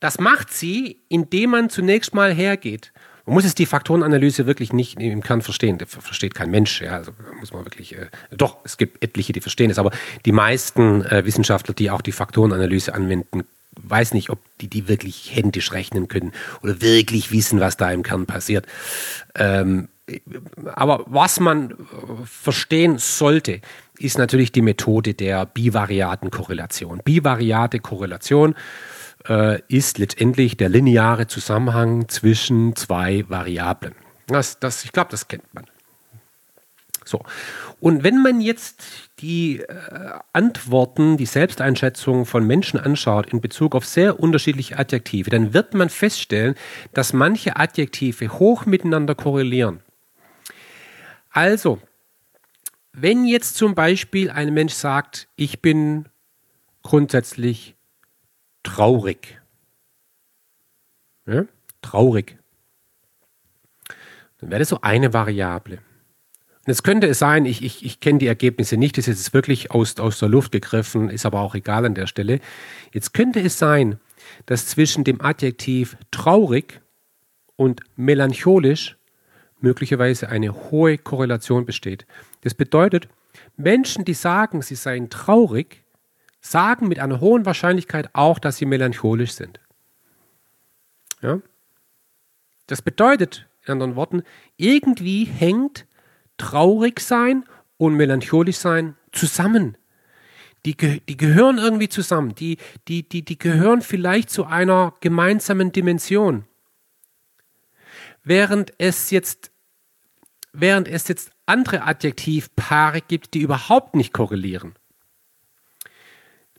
das 0.00 0.18
macht 0.18 0.52
sie, 0.52 1.02
indem 1.08 1.50
man 1.50 1.70
zunächst 1.70 2.14
mal 2.14 2.32
hergeht 2.32 2.92
Man 3.26 3.34
muss 3.34 3.44
es 3.44 3.54
die 3.54 3.66
Faktorenanalyse 3.66 4.46
wirklich 4.46 4.72
nicht 4.72 5.00
im 5.00 5.22
Kern 5.22 5.40
verstehen. 5.40 5.78
Das 5.78 5.88
versteht 5.90 6.34
kein 6.34 6.50
Mensch. 6.50 6.82
Ja, 6.82 6.92
also 6.92 7.12
muss 7.40 7.52
man 7.52 7.64
wirklich. 7.64 7.96
Äh, 7.96 8.08
doch, 8.30 8.58
es 8.64 8.76
gibt 8.76 9.02
etliche, 9.02 9.32
die 9.32 9.40
verstehen 9.40 9.70
es, 9.70 9.78
aber 9.78 9.92
die 10.26 10.32
meisten 10.32 11.04
äh, 11.06 11.24
Wissenschaftler, 11.24 11.74
die 11.74 11.90
auch 11.90 12.02
die 12.02 12.12
Faktorenanalyse 12.12 12.94
anwenden, 12.94 13.44
weiß 13.82 14.12
nicht, 14.14 14.30
ob 14.30 14.38
die 14.60 14.68
die 14.68 14.88
wirklich 14.88 15.34
händisch 15.34 15.72
rechnen 15.72 16.08
können 16.08 16.32
oder 16.62 16.80
wirklich 16.80 17.32
wissen, 17.32 17.60
was 17.60 17.76
da 17.76 17.90
im 17.90 18.02
Kern 18.02 18.26
passiert. 18.26 18.66
Ähm, 19.34 19.88
aber 20.74 21.04
was 21.06 21.40
man 21.40 21.70
äh, 21.70 21.74
verstehen 22.26 22.98
sollte, 22.98 23.60
ist 23.98 24.18
natürlich 24.18 24.52
die 24.52 24.62
Methode 24.62 25.14
der 25.14 25.46
bivariaten 25.46 26.30
Korrelation. 26.30 27.00
Bivariate 27.04 27.78
Korrelation 27.78 28.54
äh, 29.28 29.60
ist 29.68 29.98
letztendlich 29.98 30.56
der 30.56 30.68
lineare 30.68 31.26
Zusammenhang 31.26 32.08
zwischen 32.08 32.76
zwei 32.76 33.24
Variablen. 33.28 33.94
Das, 34.26 34.58
das, 34.58 34.84
ich 34.84 34.92
glaube, 34.92 35.10
das 35.10 35.28
kennt 35.28 35.52
man. 35.54 35.66
So. 37.04 37.22
Und 37.80 38.02
wenn 38.02 38.22
man 38.22 38.40
jetzt 38.40 38.82
die 39.18 39.60
äh, 39.60 39.68
Antworten, 40.32 41.16
die 41.16 41.26
Selbsteinschätzung 41.26 42.24
von 42.24 42.46
Menschen 42.46 42.80
anschaut 42.80 43.30
in 43.32 43.40
Bezug 43.40 43.74
auf 43.74 43.84
sehr 43.84 44.20
unterschiedliche 44.20 44.78
Adjektive, 44.78 45.28
dann 45.28 45.52
wird 45.52 45.74
man 45.74 45.90
feststellen, 45.90 46.54
dass 46.94 47.12
manche 47.12 47.56
Adjektive 47.56 48.38
hoch 48.38 48.64
miteinander 48.64 49.14
korrelieren. 49.14 49.80
Also, 51.30 51.78
wenn 52.92 53.26
jetzt 53.26 53.56
zum 53.56 53.74
Beispiel 53.74 54.30
ein 54.30 54.54
Mensch 54.54 54.72
sagt, 54.72 55.28
ich 55.36 55.60
bin 55.60 56.06
grundsätzlich 56.82 57.73
traurig. 58.64 59.40
Ja? 61.26 61.44
Traurig. 61.80 62.36
Dann 64.38 64.50
wäre 64.50 64.58
das 64.58 64.68
so 64.68 64.80
eine 64.80 65.12
Variable. 65.12 65.76
Und 65.76 66.68
jetzt 66.68 66.82
könnte 66.82 67.06
es 67.06 67.18
sein, 67.18 67.44
ich, 67.44 67.62
ich, 67.62 67.84
ich 67.84 68.00
kenne 68.00 68.18
die 68.18 68.26
Ergebnisse 68.26 68.76
nicht, 68.76 68.98
das 68.98 69.06
ist 69.06 69.18
jetzt 69.18 69.34
wirklich 69.34 69.70
aus, 69.70 69.98
aus 69.98 70.18
der 70.18 70.28
Luft 70.28 70.50
gegriffen, 70.50 71.10
ist 71.10 71.26
aber 71.26 71.40
auch 71.40 71.54
egal 71.54 71.84
an 71.84 71.94
der 71.94 72.06
Stelle. 72.06 72.40
Jetzt 72.92 73.12
könnte 73.14 73.40
es 73.40 73.58
sein, 73.58 74.00
dass 74.46 74.66
zwischen 74.66 75.04
dem 75.04 75.20
Adjektiv 75.20 75.96
traurig 76.10 76.80
und 77.56 77.82
melancholisch 77.96 78.96
möglicherweise 79.60 80.30
eine 80.30 80.70
hohe 80.70 80.98
Korrelation 80.98 81.66
besteht. 81.66 82.06
Das 82.40 82.54
bedeutet, 82.54 83.08
Menschen, 83.56 84.04
die 84.04 84.14
sagen, 84.14 84.62
sie 84.62 84.74
seien 84.74 85.10
traurig, 85.10 85.83
sagen 86.44 86.88
mit 86.88 86.98
einer 86.98 87.20
hohen 87.20 87.46
Wahrscheinlichkeit 87.46 88.10
auch, 88.12 88.38
dass 88.38 88.58
sie 88.58 88.66
melancholisch 88.66 89.32
sind. 89.32 89.60
Ja? 91.22 91.40
Das 92.66 92.82
bedeutet, 92.82 93.46
in 93.64 93.72
anderen 93.72 93.96
Worten, 93.96 94.22
irgendwie 94.56 95.24
hängt 95.24 95.86
traurig 96.36 97.00
sein 97.00 97.44
und 97.78 97.94
melancholisch 97.94 98.56
sein 98.58 98.96
zusammen. 99.10 99.78
Die, 100.66 100.76
die 100.76 101.16
gehören 101.16 101.58
irgendwie 101.58 101.88
zusammen. 101.88 102.34
Die, 102.34 102.58
die, 102.88 103.08
die, 103.08 103.22
die 103.22 103.38
gehören 103.38 103.82
vielleicht 103.82 104.30
zu 104.30 104.44
einer 104.44 104.94
gemeinsamen 105.00 105.72
Dimension. 105.72 106.44
Während 108.22 108.72
es 108.78 109.10
jetzt, 109.10 109.50
während 110.52 110.88
es 110.88 111.08
jetzt 111.08 111.30
andere 111.46 111.82
Adjektivpaare 111.82 113.02
gibt, 113.02 113.34
die 113.34 113.40
überhaupt 113.40 113.94
nicht 113.94 114.12
korrelieren. 114.14 114.74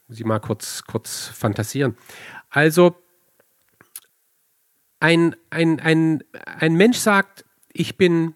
Ich 0.08 0.24
mal 0.24 0.38
kurz, 0.38 0.84
kurz 0.84 1.26
fantasieren. 1.26 1.96
Also, 2.48 2.96
ein, 5.00 5.36
ein, 5.50 5.80
ein, 5.80 6.24
ein 6.44 6.74
Mensch 6.74 6.98
sagt, 6.98 7.44
ich 7.72 7.96
bin 7.96 8.34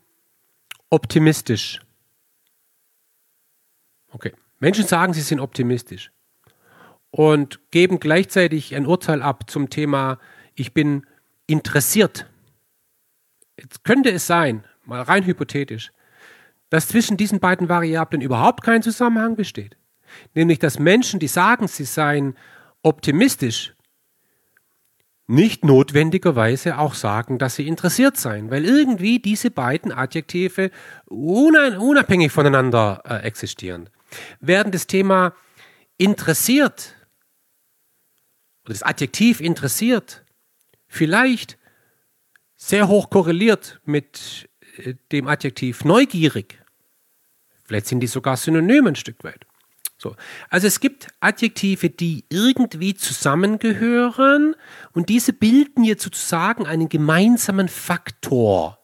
optimistisch. 0.91 1.81
Okay. 4.13 4.33
Menschen 4.59 4.87
sagen, 4.87 5.15
sie 5.15 5.23
sind 5.23 5.41
optimistisch 5.41 6.13
und 7.11 7.61
geben 7.71 7.99
gleichzeitig 7.99 8.75
ein 8.75 8.87
Urteil 8.87 9.23
ab 9.23 9.51
zum 9.51 9.71
Thema, 9.71 10.19
ich 10.55 10.75
bin 10.75 11.07
interessiert. 11.47 12.27
Jetzt 13.59 13.85
könnte 13.85 14.11
es 14.11 14.27
sein, 14.27 14.65
mal 14.85 15.03
rein 15.03 15.25
hypothetisch, 15.25 15.93
dass 16.69 16.89
zwischen 16.89 17.17
diesen 17.17 17.41
beiden 17.41 17.69
Variablen 17.69 18.21
überhaupt 18.21 18.63
kein 18.63 18.83
Zusammenhang 18.83 19.37
besteht. 19.37 19.77
Nämlich, 20.35 20.59
dass 20.59 20.79
Menschen, 20.79 21.21
die 21.21 21.29
sagen, 21.29 21.69
sie 21.69 21.85
seien 21.85 22.37
optimistisch, 22.83 23.75
nicht 25.31 25.65
notwendigerweise 25.65 26.79
auch 26.79 26.95
sagen, 26.95 27.39
dass 27.39 27.55
sie 27.55 27.69
interessiert 27.69 28.17
seien, 28.17 28.51
weil 28.51 28.65
irgendwie 28.65 29.21
diese 29.21 29.53
beiden 29.53 29.93
Adjektive 29.93 30.73
unabhängig 31.07 32.33
voneinander 32.33 33.03
äh, 33.05 33.23
existieren. 33.25 33.89
Während 34.41 34.75
das 34.75 34.89
Thema 34.89 35.35
interessiert 35.99 36.97
oder 38.65 38.75
das 38.75 38.83
Adjektiv 38.83 39.41
interessiert 39.41 40.25
vielleicht 40.89 41.59
sehr 42.57 42.89
hoch 42.89 43.09
korreliert 43.09 43.81
mit 43.85 44.49
äh, 44.79 44.95
dem 45.13 45.29
Adjektiv 45.29 45.85
neugierig. 45.85 46.61
Vielleicht 47.65 47.87
sind 47.87 48.01
die 48.01 48.09
sogar 48.09 48.37
synonym 48.37 48.89
ein 48.89 48.97
Stück 48.97 49.23
weit. 49.23 49.47
So. 50.01 50.17
Also 50.49 50.67
es 50.67 50.81
gibt 50.81 51.09
Adjektive, 51.21 51.91
die 51.91 52.25
irgendwie 52.31 52.95
zusammengehören 52.95 54.57
und 54.93 55.11
diese 55.11 55.35
bilden 55.35 55.85
jetzt 55.85 56.03
sozusagen 56.03 56.67
einen 56.67 56.89
gemeinsamen 56.89 57.69
Faktor. 57.69 58.79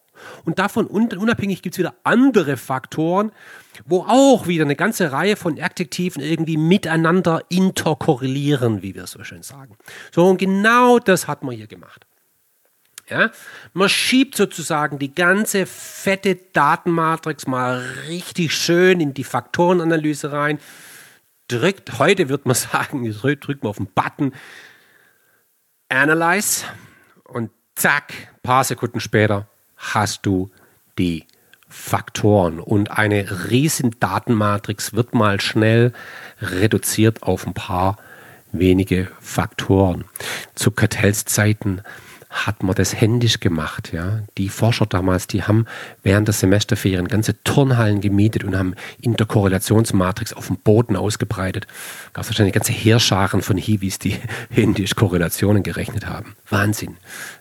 Und 0.44 0.58
davon 0.58 0.86
unabhängig 0.86 1.62
gibt 1.62 1.74
es 1.74 1.78
wieder 1.78 1.94
andere 2.04 2.58
Faktoren, 2.58 3.32
wo 3.86 4.02
auch 4.02 4.46
wieder 4.46 4.64
eine 4.64 4.76
ganze 4.76 5.10
Reihe 5.10 5.36
von 5.36 5.58
Adjektiven 5.60 6.22
irgendwie 6.22 6.58
miteinander 6.58 7.42
interkorrelieren, 7.48 8.82
wie 8.82 8.94
wir 8.94 9.06
so 9.06 9.24
schön 9.24 9.42
sagen. 9.42 9.76
So, 10.14 10.26
und 10.26 10.36
genau 10.36 10.98
das 10.98 11.28
hat 11.28 11.42
man 11.42 11.54
hier 11.54 11.66
gemacht. 11.66 12.06
Ja? 13.08 13.30
Man 13.72 13.88
schiebt 13.88 14.36
sozusagen 14.36 14.98
die 14.98 15.14
ganze 15.14 15.64
fette 15.64 16.36
Datenmatrix 16.52 17.46
mal 17.46 17.82
richtig 18.08 18.54
schön 18.54 19.00
in 19.00 19.14
die 19.14 19.24
Faktorenanalyse 19.24 20.32
rein 20.32 20.58
drückt, 21.48 21.98
heute 21.98 22.28
wird 22.28 22.46
man 22.46 22.54
sagen, 22.54 23.04
drückt 23.12 23.62
man 23.62 23.70
auf 23.70 23.76
den 23.76 23.86
Button 23.86 24.32
Analyze 25.88 26.64
und 27.24 27.50
zack, 27.74 28.12
paar 28.42 28.64
Sekunden 28.64 29.00
später 29.00 29.48
hast 29.76 30.26
du 30.26 30.50
die 30.98 31.24
Faktoren 31.68 32.60
und 32.60 32.90
eine 32.90 33.50
riesen 33.50 33.96
Datenmatrix 34.00 34.94
wird 34.94 35.14
mal 35.14 35.40
schnell 35.40 35.92
reduziert 36.40 37.22
auf 37.22 37.46
ein 37.46 37.54
paar 37.54 37.98
wenige 38.52 39.10
Faktoren. 39.20 40.04
Zu 40.54 40.70
Kartellszeiten 40.70 41.82
hat 42.44 42.62
man 42.62 42.74
das 42.74 43.00
händisch 43.00 43.40
gemacht. 43.40 43.92
Ja? 43.92 44.20
Die 44.36 44.48
Forscher 44.48 44.86
damals, 44.86 45.26
die 45.26 45.42
haben 45.44 45.66
während 46.02 46.28
der 46.28 46.34
Semesterferien 46.34 47.08
ganze 47.08 47.42
Turnhallen 47.44 48.00
gemietet 48.00 48.44
und 48.44 48.56
haben 48.56 48.74
Interkorrelationsmatrix 49.00 50.32
auf 50.32 50.48
dem 50.48 50.58
Boden 50.58 50.96
ausgebreitet. 50.96 51.66
Gab 52.12 52.24
es 52.24 52.30
wahrscheinlich 52.30 52.54
ganze 52.54 52.72
Heerscharen 52.72 53.42
von 53.42 53.56
Hiwis, 53.56 53.98
die 53.98 54.18
händisch 54.50 54.94
Korrelationen 54.94 55.62
gerechnet 55.62 56.06
haben. 56.06 56.34
Wahnsinn. 56.48 56.96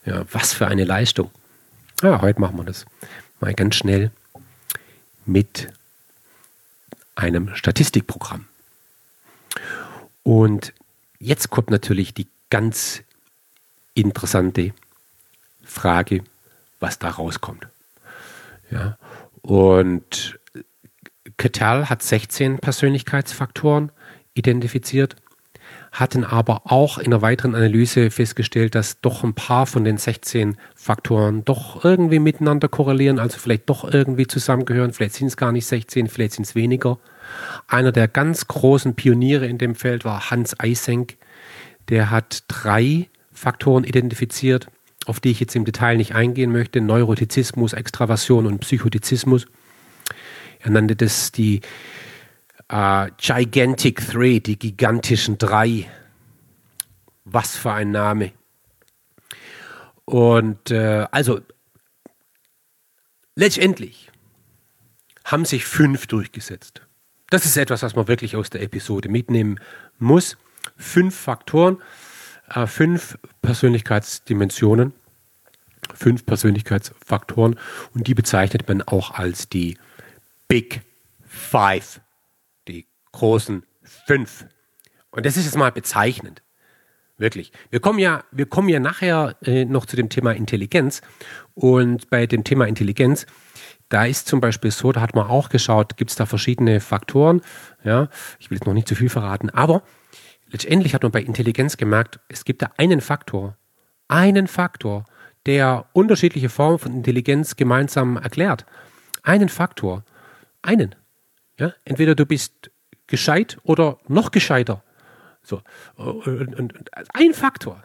Ja, 0.06 0.26
was 0.32 0.54
für 0.54 0.68
eine 0.68 0.86
Leistung. 0.86 1.30
Ja, 2.02 2.22
heute 2.22 2.40
machen 2.40 2.58
wir 2.58 2.64
das 2.64 2.86
mal 3.40 3.54
ganz 3.54 3.76
schnell 3.76 4.12
mit 5.26 5.70
einem 7.16 7.56
Statistikprogramm. 7.56 8.46
Und 10.24 10.74
jetzt 11.20 11.50
kommt 11.50 11.70
natürlich 11.70 12.14
die 12.14 12.28
ganz 12.50 13.04
interessante 13.94 14.74
Frage, 15.66 16.24
was 16.80 17.00
da 17.00 17.10
rauskommt. 17.10 17.68
Ja, 18.72 18.98
und 19.42 20.40
Ketal 21.38 21.90
hat 21.90 22.02
16 22.02 22.60
Persönlichkeitsfaktoren 22.60 23.92
identifiziert, 24.34 25.16
hatten 25.92 26.24
aber 26.24 26.64
auch 26.66 26.98
in 26.98 27.08
einer 27.08 27.22
weiteren 27.22 27.56
Analyse 27.56 28.12
festgestellt, 28.12 28.76
dass 28.76 29.02
doch 29.02 29.24
ein 29.24 29.34
paar 29.34 29.66
von 29.66 29.84
den 29.84 29.98
16 29.98 30.58
Faktoren 30.76 31.46
doch 31.46 31.84
irgendwie 31.84 32.20
miteinander 32.20 32.68
korrelieren, 32.68 33.20
also 33.20 33.38
vielleicht 33.38 33.70
doch 33.70 33.92
irgendwie 33.92 34.28
zusammengehören. 34.28 34.94
Vielleicht 34.94 35.16
sind 35.16 35.28
es 35.28 35.38
gar 35.38 35.52
nicht 35.52 35.66
16, 35.66 36.08
vielleicht 36.08 36.34
sind 36.34 36.44
es 36.44 36.56
weniger. 36.56 36.98
Einer 37.68 37.92
der 37.92 38.08
ganz 38.08 38.48
großen 38.48 38.96
Pioniere 38.96 39.48
in 39.48 39.58
dem 39.58 39.76
Feld 39.76 40.06
war 40.06 40.30
Hans 40.30 40.54
Eysenck. 40.62 41.18
Der 41.90 42.12
hat 42.12 42.44
drei 42.48 43.10
Faktoren 43.32 43.84
identifiziert, 43.84 44.68
auf 45.06 45.20
die 45.20 45.32
ich 45.32 45.40
jetzt 45.40 45.56
im 45.56 45.66
Detail 45.66 45.98
nicht 45.98 46.16
eingehen 46.16 46.52
möchte, 46.52 46.82
Neurotizismus, 46.82 47.74
Extraversion 47.74 48.46
und 48.46 48.60
Psychotizismus. 48.60 49.46
Er 50.60 50.72
nannte 50.72 50.96
das 50.96 51.32
die 51.32 51.62
äh, 52.70 53.10
Gigantic 53.18 54.06
Three, 54.08 54.40
die 54.40 54.58
gigantischen 54.58 55.38
drei. 55.38 55.90
Was 57.24 57.56
für 57.56 57.72
ein 57.72 57.92
Name. 57.92 58.32
Und 60.06 60.70
äh, 60.70 61.08
also 61.12 61.42
letztendlich 63.36 64.12
haben 65.24 65.46
sich 65.46 65.66
fünf 65.66 66.06
durchgesetzt. 66.06 66.82
Das 67.32 67.46
ist 67.46 67.58
etwas, 67.58 67.82
was 67.82 67.96
man 67.96 68.08
wirklich 68.08 68.36
aus 68.36 68.52
der 68.52 68.62
Episode 68.62 69.10
mitnehmen 69.10 69.60
muss. 69.98 70.38
Fünf 70.78 71.16
Faktoren, 71.16 71.82
äh, 72.50 72.68
fünf 72.68 73.18
Persönlichkeitsdimensionen, 73.42 74.94
fünf 75.94 76.26
Persönlichkeitsfaktoren 76.26 77.60
und 77.94 78.08
die 78.08 78.14
bezeichnet 78.14 78.68
man 78.68 78.82
auch 78.82 79.12
als 79.12 79.50
die 79.50 79.78
Big 80.48 80.82
Five, 81.28 82.02
die 82.68 82.86
großen 83.12 83.64
fünf. 84.06 84.46
Und 85.12 85.26
das 85.26 85.38
ist 85.38 85.46
jetzt 85.46 85.58
mal 85.58 85.72
bezeichnend. 85.72 86.42
Wirklich. 87.18 87.54
Wir 87.70 87.80
kommen 87.80 88.00
ja, 88.00 88.26
wir 88.32 88.46
kommen 88.46 88.68
ja 88.68 88.80
nachher 88.80 89.38
äh, 89.42 89.64
noch 89.64 89.86
zu 89.86 89.96
dem 89.96 90.10
Thema 90.10 90.34
Intelligenz. 90.34 91.02
Und 91.54 92.10
bei 92.10 92.28
dem 92.28 92.44
Thema 92.44 92.68
Intelligenz, 92.68 93.26
da 93.88 94.06
ist 94.06 94.28
zum 94.28 94.42
Beispiel 94.42 94.72
so, 94.72 94.92
da 94.92 95.00
hat 95.00 95.16
man 95.16 95.28
auch 95.28 95.48
geschaut, 95.48 95.96
gibt 95.96 96.12
es 96.12 96.18
da 96.18 96.26
verschiedene 96.26 96.82
Faktoren. 96.82 97.42
Ja, 97.86 98.10
ich 98.40 98.50
will 98.50 98.58
jetzt 98.58 98.66
noch 98.66 98.74
nicht 98.74 98.90
zu 98.90 98.96
viel 98.96 99.10
verraten, 99.10 99.50
aber 99.50 99.84
letztendlich 100.56 100.94
hat 100.94 101.04
man 101.04 101.12
bei 101.12 101.22
Intelligenz 101.22 101.76
gemerkt, 101.76 102.22
es 102.30 102.46
gibt 102.46 102.62
da 102.62 102.72
einen 102.78 103.02
Faktor, 103.02 103.58
einen 104.08 104.48
Faktor, 104.48 105.04
der 105.46 105.86
unterschiedliche 105.92 106.48
Formen 106.48 106.80
von 106.80 106.94
Intelligenz 106.94 107.58
gemeinsam 107.58 108.16
erklärt. 108.16 108.66
Einen 109.22 109.50
Faktor. 109.50 110.06
Einen. 110.62 110.96
Ja, 111.60 111.74
entweder 111.84 112.16
du 112.16 112.26
bist 112.26 112.72
gescheit 113.08 113.58
oder 113.64 114.00
noch 114.08 114.32
gescheiter. 114.32 114.82
So. 115.44 115.62
Und, 115.96 116.56
und, 116.56 116.74
und 116.74 116.90
ein 117.14 117.34
Faktor. 117.34 117.84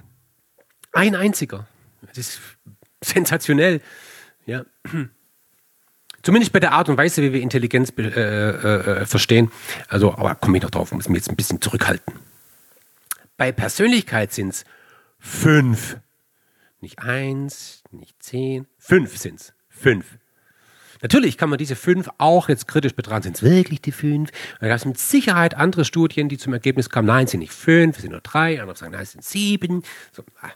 Ein 0.93 1.17
einziger. 1.17 1.67
Das 2.07 2.19
ist 2.19 2.41
sensationell. 3.01 3.81
Ja. 4.47 4.65
Zumindest 6.23 6.53
bei 6.53 6.61
der 6.61 6.73
Art 6.73 6.89
und 6.89 6.97
Weise, 6.97 7.21
wie 7.23 7.33
wir 7.33 7.41
Intelligenz 7.41 7.93
äh, 7.99 8.03
äh, 8.03 9.07
verstehen. 9.07 9.51
Also, 9.89 10.13
aber 10.13 10.37
komme 10.37 10.59
ich 10.59 10.63
noch 10.63 10.71
drauf, 10.71 10.93
muss 10.93 11.09
mich 11.09 11.19
jetzt 11.19 11.31
ein 11.31 11.37
bisschen 11.37 11.61
zurückhalten. 11.61 12.15
Bei 13.41 13.53
Persönlichkeit 13.53 14.35
sind 14.35 14.51
es 14.51 14.65
fünf. 15.19 15.97
Nicht 16.83 16.99
eins, 16.99 17.83
nicht 17.91 18.23
zehn, 18.23 18.67
fünf 18.77 19.17
sind 19.17 19.41
es. 19.41 19.55
Fünf. 19.71 20.19
Natürlich 21.01 21.39
kann 21.39 21.49
man 21.49 21.57
diese 21.57 21.75
fünf 21.75 22.11
auch 22.19 22.51
jetzt 22.51 22.69
kritisch 22.69 22.95
betrachten. 22.95 23.23
Sind 23.23 23.37
es 23.37 23.43
wirklich 23.43 23.81
die 23.81 23.93
fünf? 23.93 24.29
Da 24.61 24.69
gab 24.69 24.77
es 24.77 24.85
mit 24.85 24.99
Sicherheit 24.99 25.55
andere 25.55 25.87
Studien, 25.87 26.29
die 26.29 26.37
zum 26.37 26.53
Ergebnis 26.53 26.91
kamen, 26.91 27.07
nein, 27.07 27.29
sind 27.29 27.41
nicht 27.41 27.55
fünf, 27.55 27.97
es 27.97 28.03
sind 28.03 28.11
nur 28.11 28.21
drei. 28.21 28.61
Andere 28.61 28.77
sagen, 28.77 28.93
nein, 28.93 29.05
es 29.05 29.13
sind 29.13 29.25
sieben. 29.25 29.85
So, 30.13 30.23
ah. 30.43 30.51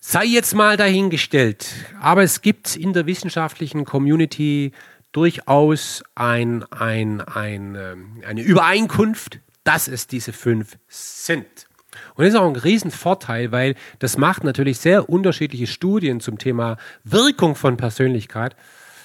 Sei 0.00 0.24
jetzt 0.24 0.56
mal 0.56 0.76
dahingestellt. 0.76 1.68
Aber 2.00 2.24
es 2.24 2.42
gibt 2.42 2.74
in 2.74 2.94
der 2.94 3.06
wissenschaftlichen 3.06 3.84
Community 3.84 4.72
durchaus 5.12 6.02
ein, 6.16 6.64
ein, 6.72 7.20
ein, 7.20 7.76
ähm, 7.76 8.24
eine 8.26 8.42
Übereinkunft, 8.42 9.38
dass 9.68 9.86
es 9.86 10.06
diese 10.06 10.32
fünf 10.32 10.78
sind. 10.88 11.68
Und 12.14 12.24
das 12.24 12.32
ist 12.32 12.40
auch 12.40 12.48
ein 12.48 12.56
Riesenvorteil, 12.56 13.52
weil 13.52 13.74
das 13.98 14.16
macht 14.16 14.42
natürlich 14.42 14.78
sehr 14.78 15.10
unterschiedliche 15.10 15.66
Studien 15.66 16.20
zum 16.20 16.38
Thema 16.38 16.78
Wirkung 17.04 17.54
von 17.54 17.76
Persönlichkeit 17.76 18.56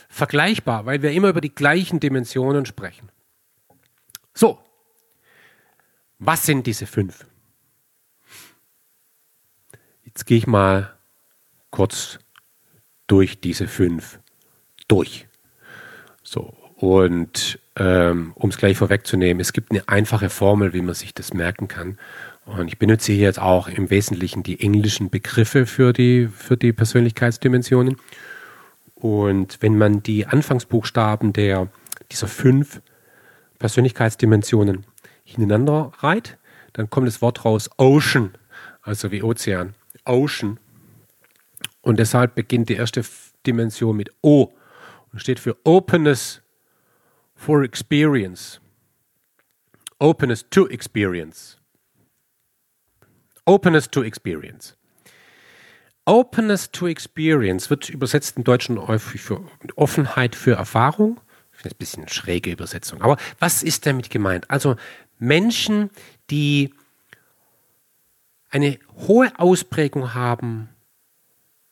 vergleichbar, 0.08 0.86
weil 0.86 1.02
wir 1.02 1.12
immer 1.12 1.28
über 1.28 1.42
die 1.42 1.54
gleichen 1.54 2.00
Dimensionen 2.00 2.66
sprechen. 2.66 3.10
So, 4.34 4.58
was 6.18 6.46
sind 6.46 6.66
diese 6.66 6.88
fünf? 6.88 7.26
Jetzt 10.06 10.26
gehe 10.26 10.38
ich 10.38 10.48
mal 10.48 10.96
kurz 11.72 12.20
durch 13.08 13.42
diese 13.42 13.68
fünf 13.68 14.22
durch. 14.88 15.28
So, 16.24 16.56
und 16.78 17.60
ähm, 17.76 18.34
um 18.36 18.50
es 18.50 18.58
gleich 18.58 18.78
vorwegzunehmen, 18.78 19.42
es 19.42 19.54
gibt 19.54 19.72
eine 19.72 19.88
einfache 19.88 20.30
Formel, 20.30 20.74
wie 20.74 20.82
man 20.82 20.94
sich 20.94 21.14
das 21.14 21.34
merken 21.34 21.68
kann. 21.68 21.98
Und 22.46 22.68
ich 22.68 22.78
benutze 22.78 23.14
hier 23.14 23.24
jetzt 23.24 23.40
auch 23.40 23.68
im 23.68 23.90
Wesentlichen 23.90 24.44
die 24.44 24.60
englischen 24.60 25.10
Begriffe 25.10 25.66
für 25.66 25.94
die, 25.94 26.28
für 26.28 26.58
die 26.58 26.74
Persönlichkeitsdimensionen. 26.74 27.98
Und 28.96 29.58
wenn 29.62 29.78
man 29.78 30.04
die 30.04 30.28
Anfangsbuchstaben 30.28 31.34
der, 31.34 31.68
dieser 32.12 32.28
fünf 32.28 32.82
Persönlichkeitsdimensionen 33.60 34.86
hintereinander 35.24 35.94
reiht, 36.00 36.38
dann 36.74 36.90
kommt 36.90 37.08
das 37.08 37.22
Wort 37.22 37.46
raus 37.46 37.70
Ocean, 37.78 38.36
also 38.82 39.12
wie 39.12 39.24
Ozean. 39.24 39.74
Ocean. 40.06 40.60
Und 41.82 41.98
deshalb 42.00 42.36
beginnt 42.36 42.70
die 42.70 42.76
erste 42.76 43.04
Dimension 43.46 43.96
mit 43.96 44.12
O 44.22 44.52
und 45.12 45.20
steht 45.20 45.40
für 45.40 45.58
Openness 45.64 46.43
for 47.44 47.64
Experience. 47.64 48.62
Openness 50.00 50.46
to 50.50 50.66
Experience. 50.68 51.58
Openness 53.46 53.90
to 53.90 54.02
Experience. 54.02 54.76
Openness 56.06 56.72
to 56.72 56.88
Experience 56.88 57.70
wird 57.70 57.90
übersetzt 57.90 58.38
im 58.38 58.46
Deutschen 58.46 58.88
häufig 58.88 59.22
für 59.22 59.42
Offenheit 59.76 60.36
für 60.36 60.54
Erfahrung. 60.54 61.20
Das 61.52 61.72
ein 61.72 61.78
bisschen 61.78 62.08
schräge 62.08 62.52
Übersetzung. 62.52 63.02
Aber 63.02 63.18
was 63.40 63.62
ist 63.62 63.86
damit 63.86 64.10
gemeint? 64.10 64.50
Also 64.50 64.76
Menschen, 65.20 65.90
die 66.30 66.74
eine 68.50 68.80
hohe 69.08 69.38
Ausprägung 69.38 70.14
haben 70.14 70.70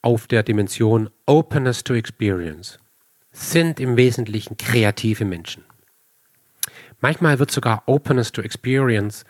auf 0.01 0.27
der 0.27 0.43
Dimension 0.43 1.09
Openness 1.25 1.83
to 1.83 1.93
Experience, 1.93 2.77
sind 3.31 3.79
im 3.79 3.97
Wesentlichen 3.97 4.57
kreative 4.57 5.25
Menschen. 5.25 5.63
Manchmal 6.99 7.39
wird 7.39 7.51
sogar 7.51 7.83
Openness 7.87 8.31
to 8.31 8.41
Experience 8.41 9.23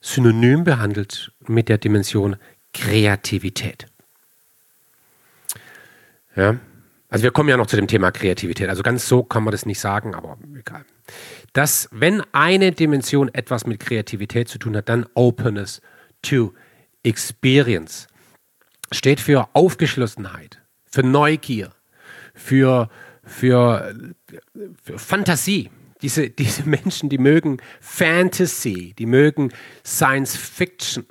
synonym 0.00 0.64
behandelt 0.64 1.32
mit 1.46 1.68
der 1.68 1.78
Dimension 1.78 2.36
Kreativität. 2.72 3.86
Ja? 6.34 6.56
Also 7.08 7.24
wir 7.24 7.30
kommen 7.30 7.50
ja 7.50 7.58
noch 7.58 7.66
zu 7.66 7.76
dem 7.76 7.86
Thema 7.86 8.10
Kreativität. 8.10 8.70
Also 8.70 8.82
ganz 8.82 9.06
so 9.06 9.22
kann 9.22 9.44
man 9.44 9.52
das 9.52 9.66
nicht 9.66 9.78
sagen, 9.78 10.14
aber 10.14 10.38
egal. 10.58 10.84
Dass, 11.52 11.88
wenn 11.92 12.22
eine 12.32 12.72
Dimension 12.72 13.32
etwas 13.34 13.66
mit 13.66 13.80
Kreativität 13.80 14.48
zu 14.48 14.58
tun 14.58 14.74
hat, 14.74 14.88
dann 14.88 15.06
Openness 15.14 15.82
to 16.22 16.54
Experience. 17.02 18.06
Steht 18.92 19.20
für 19.20 19.48
Aufgeschlossenheit, 19.52 20.62
für 20.86 21.02
Neugier, 21.02 21.72
für, 22.34 22.88
für, 23.24 23.94
für 24.82 24.98
Fantasie. 24.98 25.70
Diese, 26.02 26.30
diese 26.30 26.68
Menschen, 26.68 27.08
die 27.08 27.18
mögen 27.18 27.58
Fantasy, 27.80 28.94
die 28.98 29.06
mögen 29.06 29.52
Science 29.84 30.36
Fiction 30.36 31.06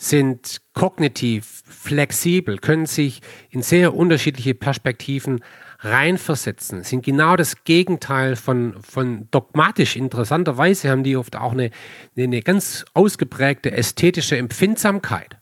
sind 0.00 0.62
kognitiv 0.72 1.62
flexibel, 1.66 2.56
können 2.56 2.86
sich 2.86 3.20
in 3.50 3.60
sehr 3.60 3.94
unterschiedliche 3.94 4.54
Perspektiven 4.54 5.44
reinversetzen, 5.80 6.84
sind 6.84 7.04
genau 7.04 7.36
das 7.36 7.64
Gegenteil 7.64 8.36
von, 8.36 8.80
von 8.82 9.28
dogmatisch. 9.30 9.96
Interessanterweise 9.96 10.88
haben 10.88 11.04
die 11.04 11.16
oft 11.16 11.36
auch 11.36 11.52
eine, 11.52 11.70
eine 12.16 12.40
ganz 12.40 12.86
ausgeprägte 12.94 13.72
ästhetische 13.72 14.38
Empfindsamkeit, 14.38 15.36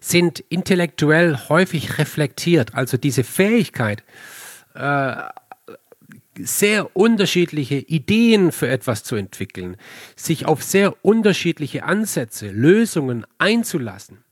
sind 0.00 0.40
intellektuell 0.48 1.38
häufig 1.48 1.98
reflektiert, 1.98 2.74
also 2.74 2.96
diese 2.96 3.24
Fähigkeit, 3.24 4.02
äh, 4.74 5.14
sehr 6.38 6.94
unterschiedliche 6.96 7.76
Ideen 7.76 8.52
für 8.52 8.68
etwas 8.68 9.04
zu 9.04 9.16
entwickeln, 9.16 9.76
sich 10.16 10.46
auf 10.46 10.62
sehr 10.62 11.04
unterschiedliche 11.04 11.84
Ansätze, 11.84 12.50
Lösungen 12.50 13.26
einzulassen. 13.38 14.24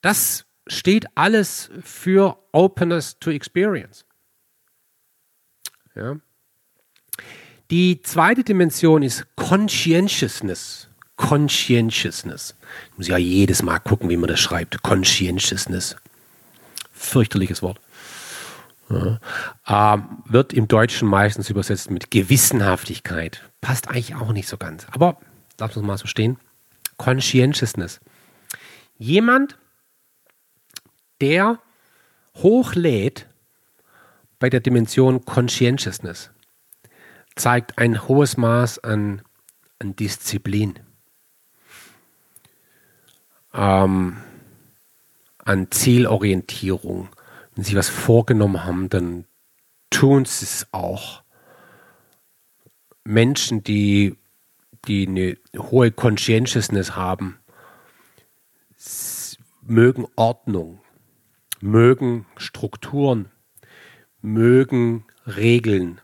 Das 0.00 0.46
steht 0.66 1.06
alles 1.14 1.70
für 1.82 2.38
Openness 2.52 3.18
to 3.18 3.30
Experience. 3.30 4.06
Ja. 5.94 6.16
Die 7.70 8.02
zweite 8.02 8.44
Dimension 8.44 9.02
ist 9.02 9.26
Conscientiousness. 9.36 10.88
Conscientiousness. 11.16 12.56
Ich 12.90 12.98
muss 12.98 13.08
ja 13.08 13.16
jedes 13.16 13.62
Mal 13.62 13.78
gucken, 13.78 14.08
wie 14.10 14.16
man 14.16 14.28
das 14.28 14.40
schreibt. 14.40 14.82
Conscientiousness. 14.82 15.96
Fürchterliches 16.92 17.62
Wort. 17.62 17.80
Ja. 18.90 19.18
Ähm, 19.66 20.22
wird 20.26 20.52
im 20.52 20.68
Deutschen 20.68 21.08
meistens 21.08 21.50
übersetzt 21.50 21.90
mit 21.90 22.10
Gewissenhaftigkeit. 22.10 23.42
Passt 23.60 23.88
eigentlich 23.88 24.14
auch 24.14 24.32
nicht 24.32 24.48
so 24.48 24.56
ganz. 24.56 24.86
Aber 24.90 25.18
lass 25.58 25.76
uns 25.76 25.86
mal 25.86 25.98
so 25.98 26.06
stehen. 26.06 26.38
Conscientiousness. 26.96 28.00
Jemand, 28.98 29.58
der 31.20 31.58
hochlädt 32.36 33.26
bei 34.38 34.50
der 34.50 34.60
Dimension 34.60 35.24
Conscientiousness, 35.24 36.30
zeigt 37.36 37.78
ein 37.78 38.06
hohes 38.06 38.36
Maß 38.36 38.80
an, 38.80 39.22
an 39.78 39.96
Disziplin, 39.96 40.78
ähm, 43.54 44.16
an 45.38 45.70
Zielorientierung, 45.70 47.08
wenn 47.54 47.64
sie 47.64 47.76
was 47.76 47.88
vorgenommen 47.88 48.64
haben, 48.64 48.88
dann 48.88 49.26
tun 49.90 50.24
sie 50.24 50.44
es 50.44 50.66
auch. 50.72 51.22
Menschen, 53.04 53.62
die, 53.62 54.16
die 54.86 55.06
eine 55.06 55.36
hohe 55.56 55.92
Conscientiousness 55.92 56.96
haben, 56.96 57.38
mögen 59.62 60.06
Ordnung, 60.16 60.80
mögen 61.60 62.26
Strukturen, 62.36 63.30
mögen 64.20 65.04
Regeln. 65.26 66.00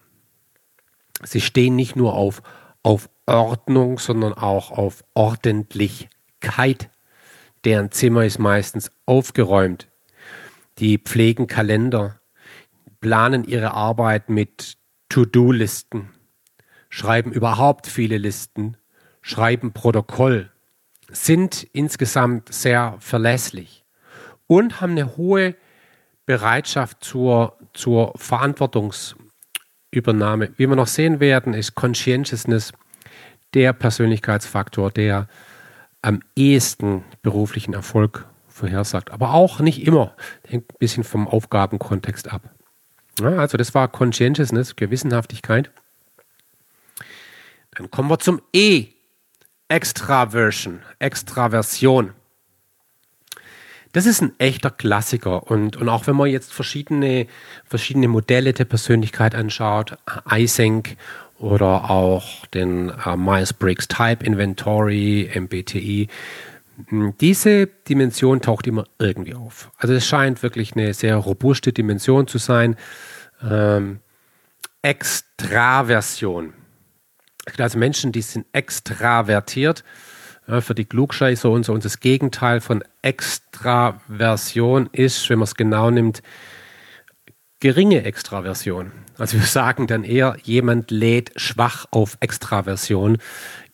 Sie 1.23 1.41
stehen 1.41 1.77
nicht 1.77 1.97
nur 1.97 2.15
auf, 2.15 2.43
auf 2.83 3.11
Ordnung, 3.27 3.99
sondern 3.99 4.33
auch 4.35 4.71
auf 4.71 5.05
Ordentlichkeit. 5.15 6.90
Deren 7.65 7.91
Zimmer 7.91 8.25
ist 8.25 8.39
meistens 8.39 8.93
aufgeräumt. 9.07 9.89
Die 10.79 10.99
pflegen 10.99 11.47
Kalender, 11.47 12.21
planen 13.01 13.45
ihre 13.45 13.75
Arbeit 13.75 14.31
mit 14.31 14.79
To-Do-Listen, 15.11 16.09
schreiben 16.89 17.33
überhaupt 17.33 17.87
viele 17.87 18.17
Listen, 18.19 18.77
schreiben 19.21 19.73
Protokoll, 19.73 20.51
sind 21.11 21.67
insgesamt 21.73 22.53
sehr 22.53 22.97
verlässlich 23.01 23.85
und 24.47 24.81
haben 24.81 24.93
eine 24.93 25.17
hohe 25.17 25.57
Bereitschaft 26.25 27.03
zur, 27.05 27.59
zur 27.75 28.13
Verantwortungsübernahme. 28.17 30.53
Wie 30.57 30.69
wir 30.69 30.77
noch 30.77 30.87
sehen 30.87 31.19
werden, 31.21 31.53
ist 31.55 31.75
Conscientiousness 31.75 32.73
der 33.53 33.73
Persönlichkeitsfaktor, 33.73 34.93
der 34.93 35.27
am 36.03 36.23
ehesten 36.37 37.05
beruflichen 37.23 37.75
Erfolg 37.75 38.27
vorhersagt. 38.49 39.11
Aber 39.11 39.35
auch 39.35 39.61
nicht 39.61 39.87
immer. 39.87 40.15
Hängt 40.47 40.73
ein 40.73 40.79
bisschen 40.79 41.05
vom 41.05 41.29
Aufgabenkontext 41.29 42.31
ab. 42.31 42.43
Ja, 43.21 43.37
also 43.37 43.57
das 43.57 43.75
war 43.75 43.89
Conscientiousness, 43.89 44.77
Gewissenhaftigkeit. 44.77 45.71
Dann 47.73 47.91
kommen 47.91 48.11
wir 48.11 48.19
zum 48.19 48.41
E. 48.53 48.89
Extraversion, 49.69 50.81
Extraversion. 50.99 52.13
Das 53.93 54.07
ist 54.07 54.21
ein 54.21 54.33
echter 54.39 54.71
Klassiker. 54.71 55.51
Und, 55.51 55.77
und 55.77 55.89
auch 55.89 56.07
wenn 56.07 56.17
man 56.17 56.29
jetzt 56.29 56.53
verschiedene, 56.53 57.27
verschiedene 57.65 58.09
Modelle 58.09 58.53
der 58.53 58.65
Persönlichkeit 58.65 59.35
anschaut, 59.35 59.97
Eysenck 60.29 60.97
oder 61.41 61.91
auch 61.91 62.47
den 62.47 62.91
äh, 62.91 63.17
Myers-Briggs 63.17 63.89
Type 63.89 64.25
Inventory, 64.25 65.31
MBTI, 65.35 66.09
hm, 66.89 67.15
diese 67.21 67.67
Dimension 67.67 68.41
taucht 68.41 68.67
immer 68.67 68.85
irgendwie 68.99 69.35
auf. 69.35 69.71
Also 69.79 69.95
es 69.95 70.07
scheint 70.07 70.43
wirklich 70.43 70.75
eine 70.77 70.93
sehr 70.95 71.17
robuste 71.17 71.73
Dimension 71.73 72.27
zu 72.27 72.39
sein. 72.39 72.77
Ähm, 73.43 74.01
Extraversion. 74.83 76.53
Also 77.59 77.79
Menschen, 77.79 78.13
die 78.13 78.23
sind 78.23 78.47
extravertiert. 78.53 79.83
Ja, 80.47 80.61
für 80.61 80.75
die 80.75 80.85
Klugscheißer 80.85 81.49
und 81.49 81.65
so. 81.65 81.73
Und 81.73 81.85
das 81.85 82.01
Gegenteil 82.01 82.61
von 82.61 82.83
Extraversion 83.03 84.89
ist, 84.93 85.29
wenn 85.31 85.39
man 85.39 85.45
es 85.45 85.55
genau 85.55 85.91
nimmt, 85.91 86.23
geringe 87.61 88.05
Extraversion. 88.05 88.93
Also 89.19 89.39
wir 89.39 89.47
sagen 89.47 89.87
dann 89.87 90.03
eher, 90.03 90.37
jemand 90.43 90.91
lädt 90.91 91.33
schwach 91.37 91.87
auf 91.91 92.17
Extraversion. 92.21 93.19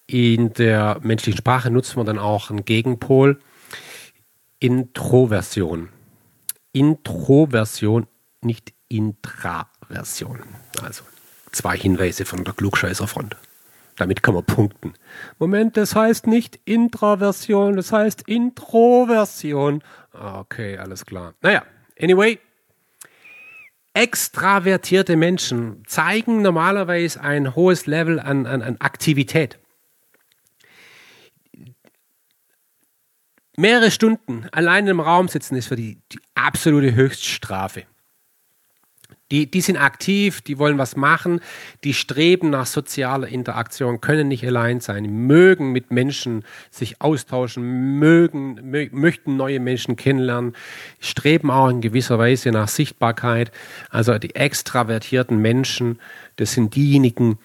In 0.07 0.53
der 0.53 0.99
menschlichen 1.03 1.39
Sprache 1.39 1.71
nutzt 1.71 1.97
man 1.97 2.07
dann 2.07 2.19
auch 2.19 2.51
einen 2.51 2.65
Gegenpol. 2.65 3.41
Introversion. 4.59 5.89
Introversion, 6.73 8.07
nicht 8.43 8.73
Intraversion. 8.89 10.41
Also 10.83 11.05
zwei 11.53 11.77
Hinweise 11.77 12.25
von 12.25 12.45
der 12.45 12.55
Klugscheißerfront. 12.55 13.37
Damit 13.97 14.23
kann 14.23 14.35
man 14.35 14.45
punkten. 14.45 14.93
Moment, 15.39 15.77
das 15.77 15.95
heißt 15.95 16.27
nicht 16.27 16.61
Intraversion, 16.67 17.77
das 17.77 17.93
heißt 17.93 18.23
Introversion. 18.29 19.83
Okay, 20.13 20.77
alles 20.77 21.07
klar. 21.07 21.35
Naja, 21.41 21.63
anyway, 21.99 22.39
extravertierte 23.97 25.17
Menschen 25.17 25.83
zeigen 25.87 26.43
normalerweise 26.43 27.19
ein 27.23 27.57
hohes 27.57 27.87
Level 27.87 28.21
an, 28.21 28.47
an, 28.47 28.61
an 28.61 28.77
Aktivität. 28.79 29.59
Mehrere 33.57 33.91
Stunden 33.91 34.47
allein 34.53 34.87
im 34.87 35.01
Raum 35.01 35.29
sitzen 35.29 35.57
ist 35.57 35.69
für 35.69 35.77
die, 35.77 36.03
die 36.13 36.21
absolute 36.35 36.95
Höchststrafe. 36.95 37.85
Die, 39.33 39.51
die 39.51 39.61
sind 39.61 39.77
aktiv, 39.77 40.41
die 40.41 40.57
wollen 40.59 40.79
was 40.79 40.95
machen, 40.95 41.41
die 41.83 41.95
streben 41.95 42.51
nach 42.51 42.67
sozialer 42.67 43.27
Interaktion, 43.27 44.01
können 44.01 44.29
nicht 44.29 44.47
allein 44.47 44.79
sein, 44.79 45.05
mögen 45.27 45.73
mit 45.73 45.91
Menschen 45.91 46.45
sich 46.71 47.01
austauschen, 47.01 47.99
mögen, 47.99 48.71
mö 48.71 48.89
möchten 48.93 49.37
neue 49.37 49.59
Menschen 49.59 49.97
kennenlernen, 49.97 50.55
streben 51.01 51.51
auch 51.51 51.69
in 51.69 51.81
gewisser 51.81 52.21
Weise 52.21 52.53
nach 52.53 52.69
Sichtbarkeit. 52.69 53.51
Also 53.91 54.17
die 54.19 54.37
extravertierten 54.37 55.39
Menschen, 55.39 55.99
das 56.37 56.53
sind 56.53 56.77
diejenigen, 56.77 57.39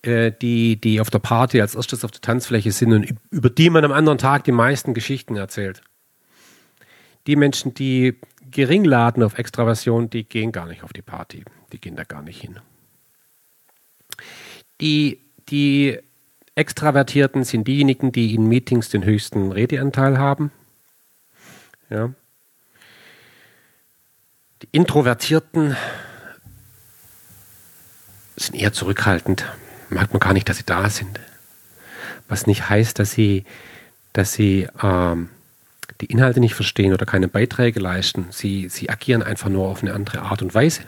äh, 0.00 0.32
die, 0.32 0.80
die 0.80 0.98
auf 0.98 1.10
der 1.10 1.18
Party 1.18 1.60
als 1.60 1.74
erstes 1.74 2.06
auf 2.06 2.10
der 2.10 2.22
Tanzfläche 2.22 2.72
sind 2.72 2.92
und 2.94 3.14
über 3.30 3.50
die 3.50 3.68
man 3.68 3.84
am 3.84 3.92
anderen 3.92 4.16
Tag 4.16 4.44
die 4.44 4.52
meisten 4.52 4.94
Geschichten 4.94 5.36
erzählt. 5.36 5.82
Die 7.26 7.36
Menschen, 7.36 7.74
die 7.74 8.18
gering 8.50 8.84
laden 8.84 9.22
auf 9.22 9.38
Extraversion, 9.38 10.10
die 10.10 10.24
gehen 10.24 10.52
gar 10.52 10.66
nicht 10.66 10.82
auf 10.82 10.92
die 10.92 11.02
Party. 11.02 11.44
Die 11.72 11.80
gehen 11.80 11.96
da 11.96 12.04
gar 12.04 12.22
nicht 12.22 12.40
hin. 12.40 12.60
Die, 14.80 15.20
die 15.48 15.98
Extravertierten 16.54 17.44
sind 17.44 17.68
diejenigen, 17.68 18.12
die 18.12 18.34
in 18.34 18.46
Meetings 18.46 18.88
den 18.88 19.04
höchsten 19.04 19.52
Redeanteil 19.52 20.18
haben. 20.18 20.50
Ja. 21.90 22.12
Die 24.62 24.68
Introvertierten 24.72 25.76
sind 28.36 28.56
eher 28.56 28.72
zurückhaltend. 28.72 29.44
Merkt 29.88 30.12
man 30.12 30.20
gar 30.20 30.32
nicht, 30.32 30.48
dass 30.48 30.58
sie 30.58 30.66
da 30.66 30.90
sind. 30.90 31.20
Was 32.28 32.46
nicht 32.46 32.68
heißt, 32.68 32.98
dass 32.98 33.12
sie, 33.12 33.44
dass 34.12 34.32
sie 34.32 34.68
ähm, 34.82 35.30
die 36.00 36.06
Inhalte 36.06 36.40
nicht 36.40 36.54
verstehen 36.54 36.92
oder 36.92 37.06
keine 37.06 37.28
Beiträge 37.28 37.80
leisten. 37.80 38.26
Sie, 38.30 38.68
sie 38.68 38.90
agieren 38.90 39.22
einfach 39.22 39.48
nur 39.48 39.68
auf 39.68 39.82
eine 39.82 39.94
andere 39.94 40.22
Art 40.22 40.42
und 40.42 40.54
Weise. 40.54 40.82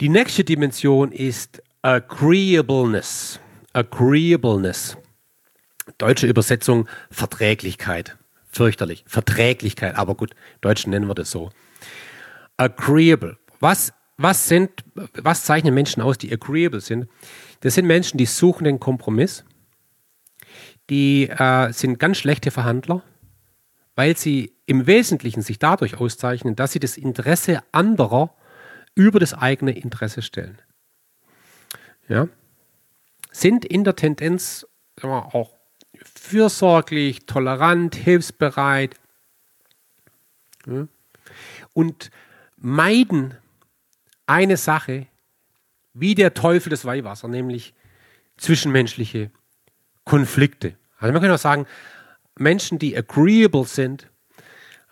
Die 0.00 0.08
nächste 0.08 0.44
Dimension 0.44 1.12
ist 1.12 1.62
Agreeableness. 1.82 3.40
Agreeableness. 3.72 4.96
Deutsche 5.98 6.26
Übersetzung 6.26 6.88
Verträglichkeit. 7.10 8.16
Fürchterlich. 8.50 9.04
Verträglichkeit, 9.06 9.96
aber 9.96 10.14
gut, 10.14 10.34
Deutschen 10.60 10.90
nennen 10.90 11.06
wir 11.06 11.14
das 11.14 11.30
so. 11.30 11.50
Agreeable. 12.56 13.38
Was, 13.60 13.92
was, 14.16 14.48
sind, 14.48 14.70
was 14.94 15.44
zeichnen 15.44 15.74
Menschen 15.74 16.02
aus, 16.02 16.18
die 16.18 16.32
agreeable 16.32 16.80
sind? 16.80 17.08
Das 17.60 17.74
sind 17.74 17.86
Menschen, 17.86 18.16
die 18.16 18.26
suchen 18.26 18.64
den 18.64 18.80
Kompromiss 18.80 19.44
die 20.90 21.28
äh, 21.28 21.72
sind 21.72 21.98
ganz 21.98 22.18
schlechte 22.18 22.50
Verhandler, 22.50 23.02
weil 23.94 24.16
sie 24.16 24.52
im 24.66 24.86
Wesentlichen 24.86 25.42
sich 25.42 25.58
dadurch 25.58 25.96
auszeichnen, 25.98 26.56
dass 26.56 26.72
sie 26.72 26.80
das 26.80 26.96
Interesse 26.96 27.62
anderer 27.72 28.34
über 28.94 29.20
das 29.20 29.34
eigene 29.34 29.72
Interesse 29.72 30.22
stellen. 30.22 30.60
Ja? 32.08 32.28
Sind 33.30 33.64
in 33.64 33.84
der 33.84 33.94
Tendenz 33.94 34.66
wir, 35.00 35.34
auch 35.34 35.56
fürsorglich, 35.94 37.26
tolerant, 37.26 37.94
hilfsbereit 37.94 38.96
ja? 40.66 40.88
und 41.72 42.10
meiden 42.56 43.36
eine 44.26 44.56
Sache 44.56 45.06
wie 45.94 46.14
der 46.14 46.34
Teufel 46.34 46.70
das 46.70 46.84
Weihwasser, 46.84 47.28
nämlich 47.28 47.74
zwischenmenschliche 48.36 49.30
Konflikte. 50.04 50.76
Also 51.00 51.12
man 51.12 51.20
kann 51.20 51.30
auch 51.32 51.38
sagen, 51.38 51.66
Menschen, 52.38 52.78
die 52.78 52.96
agreeable 52.96 53.64
sind, 53.64 54.08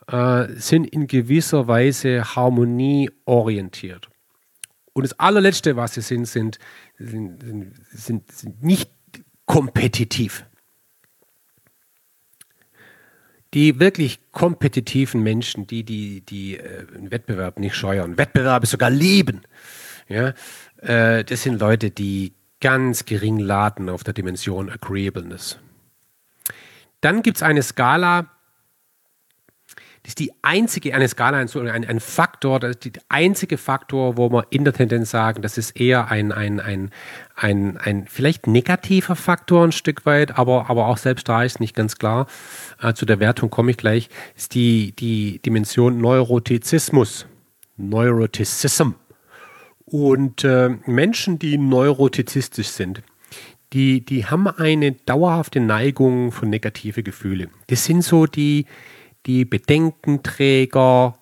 äh, 0.08 0.48
sind 0.54 0.86
in 0.86 1.06
gewisser 1.06 1.68
Weise 1.68 2.34
harmonieorientiert. 2.34 4.08
Und 4.92 5.04
das 5.04 5.18
allerletzte, 5.18 5.76
was 5.76 5.94
sie 5.94 6.00
sind, 6.00 6.26
sind, 6.26 6.58
sind, 6.98 7.72
sind, 7.92 8.32
sind 8.32 8.62
nicht 8.62 8.90
kompetitiv. 9.46 10.44
Die 13.54 13.78
wirklich 13.80 14.20
kompetitiven 14.32 15.22
Menschen, 15.22 15.66
die, 15.66 15.84
die, 15.84 16.22
die 16.22 16.56
äh, 16.56 16.86
einen 16.94 17.10
Wettbewerb 17.10 17.58
nicht 17.58 17.76
scheuern, 17.76 18.18
Wettbewerbe 18.18 18.66
sogar 18.66 18.90
lieben, 18.90 19.42
ja, 20.08 20.34
äh, 20.78 21.24
das 21.24 21.42
sind 21.42 21.60
Leute, 21.60 21.90
die 21.90 22.34
ganz 22.60 23.04
gering 23.04 23.38
laden 23.38 23.88
auf 23.88 24.04
der 24.04 24.14
Dimension 24.14 24.68
Agreeableness. 24.68 25.58
Dann 27.00 27.22
gibt 27.22 27.38
es 27.38 27.42
eine 27.42 27.62
Skala, 27.62 28.26
das 30.02 30.12
ist 30.12 30.20
die 30.20 30.32
einzige, 30.42 30.94
eine 30.94 31.06
Skala, 31.06 31.38
ein, 31.38 31.84
ein 31.84 32.00
Faktor, 32.00 32.61
das 32.61 32.70
ist 32.70 32.84
der 32.84 33.02
einzige 33.08 33.58
Faktor, 33.58 34.16
wo 34.16 34.30
wir 34.30 34.46
in 34.50 34.64
der 34.64 34.72
Tendenz 34.72 35.11
sagen, 35.11 35.42
das 35.42 35.58
ist 35.58 35.78
eher 35.78 36.11
ein, 36.11 36.32
ein, 36.32 36.61
ein, 36.61 36.90
ein, 37.34 37.76
ein 37.76 38.06
vielleicht 38.06 38.46
negativer 38.46 39.16
Faktor 39.16 39.64
ein 39.64 39.72
Stück 39.72 40.06
weit, 40.06 40.38
aber, 40.38 40.70
aber 40.70 40.87
auch 40.87 40.96
selbst 40.96 41.28
da 41.28 41.42
ist 41.42 41.61
nicht 41.61 41.76
ganz 41.76 41.98
klar. 41.98 42.26
Äh, 42.80 42.94
zu 42.94 43.06
der 43.06 43.20
Wertung 43.20 43.50
komme 43.50 43.72
ich 43.72 43.76
gleich, 43.76 44.08
ist 44.34 44.54
die, 44.54 44.92
die 44.92 45.40
Dimension 45.40 46.00
Neurotizismus. 46.00 47.26
Neurotizism. 47.76 48.92
Und 49.84 50.44
äh, 50.44 50.70
Menschen, 50.87 51.38
die 51.38 51.58
neurotizistisch 51.58 52.68
sind, 52.68 53.02
die, 53.72 54.04
die 54.04 54.26
haben 54.26 54.48
eine 54.48 54.92
dauerhafte 54.92 55.61
Neigung 55.61 56.33
für 56.33 56.46
negative 56.46 57.02
Gefühle. 57.02 57.48
Das 57.66 57.85
sind 57.85 58.02
so 58.02 58.24
die, 58.26 58.64
die 59.26 59.44
Bedenkenträger, 59.44 61.18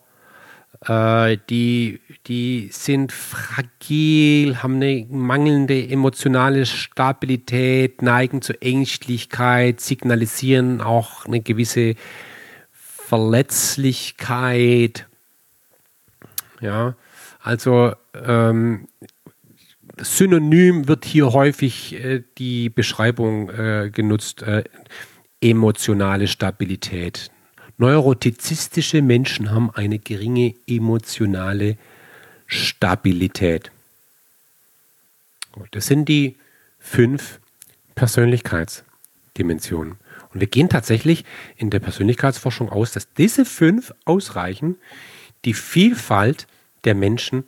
äh, 0.87 1.39
die, 1.51 2.01
die 2.27 2.69
sind 2.73 3.13
fragil, 3.13 4.63
haben 4.63 4.77
eine 4.77 5.07
mangelnde 5.11 5.89
emotionale 5.89 6.65
Stabilität, 6.67 8.03
neigen 8.03 8.43
zur 8.43 8.63
Ängstlichkeit, 8.63 9.81
signalisieren 9.81 10.81
auch 10.81 11.27
eine 11.27 11.41
gewisse 11.41 11.97
Verletzlichkeit. 12.73 15.09
Ja, 16.61 16.95
also 17.41 17.93
ähm, 18.15 18.87
synonym 19.97 20.89
wird 20.89 21.05
hier 21.05 21.33
häufig 21.33 21.95
äh, 21.95 22.23
die 22.39 22.69
Beschreibung 22.69 23.51
äh, 23.51 23.91
genutzt, 23.93 24.43
äh, 24.43 24.65
emotionale 25.41 26.29
Stabilität. 26.29 27.31
Neurotizistische 27.79 29.03
Menschen 29.03 29.51
haben 29.51 29.71
eine 29.71 29.99
geringe 29.99 30.55
emotionale 30.67 31.77
Stabilität. 32.47 33.71
Das 35.73 35.87
sind 35.87 36.09
die 36.09 36.37
fünf 36.79 37.41
Persönlichkeitsdimensionen. 37.95 39.97
Und 40.33 40.41
wir 40.41 40.47
gehen 40.47 40.69
tatsächlich 40.69 41.25
in 41.57 41.71
der 41.71 41.81
Persönlichkeitsforschung 41.81 42.71
aus, 42.71 42.93
dass 42.93 43.13
diese 43.15 43.45
fünf 43.45 43.93
ausreichen, 44.05 44.77
die 45.45 45.55
Vielfalt 45.55 46.47
der 46.85 46.95
Menschen 46.95 47.45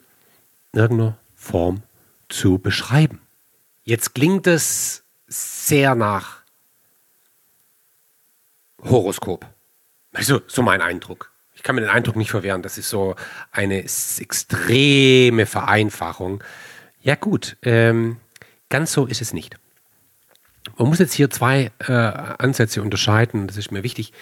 in 0.73 0.81
irgendeiner 0.81 1.17
Form 1.37 1.83
zu 2.29 2.59
beschreiben. 2.59 3.21
Jetzt 3.85 4.15
klingt 4.15 4.47
es 4.47 5.05
sehr 5.27 5.95
nach 5.95 6.43
Horoskop. 8.83 9.47
Also, 10.13 10.41
so 10.47 10.63
mein 10.63 10.81
Eindruck. 10.81 11.33
Ich 11.55 11.63
kann 11.63 11.75
mir 11.75 11.81
den 11.81 11.91
Eindruck 11.91 12.17
nicht 12.17 12.31
verwehren, 12.31 12.63
das 12.63 12.79
ist 12.79 12.89
so 12.89 13.17
eine 13.51 13.83
extreme 13.83 15.45
Vereinfachung. 15.45 16.43
Ja 17.01 17.17
gut, 17.17 17.57
ähm, 17.63 18.19
ganz 18.69 18.93
so 18.93 19.07
ist 19.07 19.21
es 19.21 19.33
nicht. 19.33 19.57
Man 20.77 20.89
muss 20.89 21.01
jetzt 21.01 21.15
hier 21.15 21.31
zwei 21.31 21.73
äh, 21.81 21.93
Ansätze 21.93 22.81
unterscheiden, 22.81 23.49
das 23.49 23.57
ist 23.57 23.73
mir 23.73 23.83
wichtig, 23.83 24.13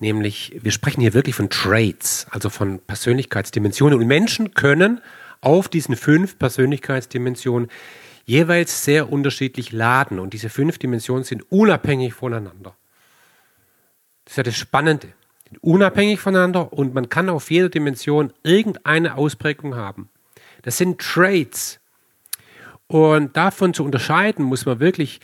nämlich 0.00 0.58
wir 0.60 0.72
sprechen 0.72 1.00
hier 1.00 1.14
wirklich 1.14 1.36
von 1.36 1.48
Traits, 1.48 2.26
also 2.30 2.50
von 2.50 2.80
Persönlichkeitsdimensionen 2.80 3.98
und 3.98 4.06
Menschen 4.06 4.54
können 4.54 5.00
auf 5.40 5.68
diesen 5.68 5.96
fünf 5.96 6.38
Persönlichkeitsdimensionen 6.38 7.68
jeweils 8.24 8.84
sehr 8.84 9.10
unterschiedlich 9.10 9.72
laden 9.72 10.18
und 10.18 10.32
diese 10.34 10.50
fünf 10.50 10.78
Dimensionen 10.78 11.24
sind 11.24 11.50
unabhängig 11.50 12.14
voneinander. 12.14 12.76
Das 14.24 14.32
ist 14.32 14.36
ja 14.36 14.42
das 14.42 14.56
Spannende 14.56 15.12
unabhängig 15.60 16.20
voneinander 16.20 16.72
und 16.72 16.94
man 16.94 17.08
kann 17.08 17.28
auf 17.28 17.50
jeder 17.50 17.68
Dimension 17.68 18.32
irgendeine 18.42 19.16
Ausprägung 19.16 19.74
haben. 19.74 20.08
Das 20.62 20.78
sind 20.78 21.00
Traits. 21.00 21.80
Und 22.86 23.36
davon 23.36 23.72
zu 23.72 23.84
unterscheiden, 23.84 24.44
muss 24.44 24.66
man 24.66 24.80
wirklich 24.80 25.20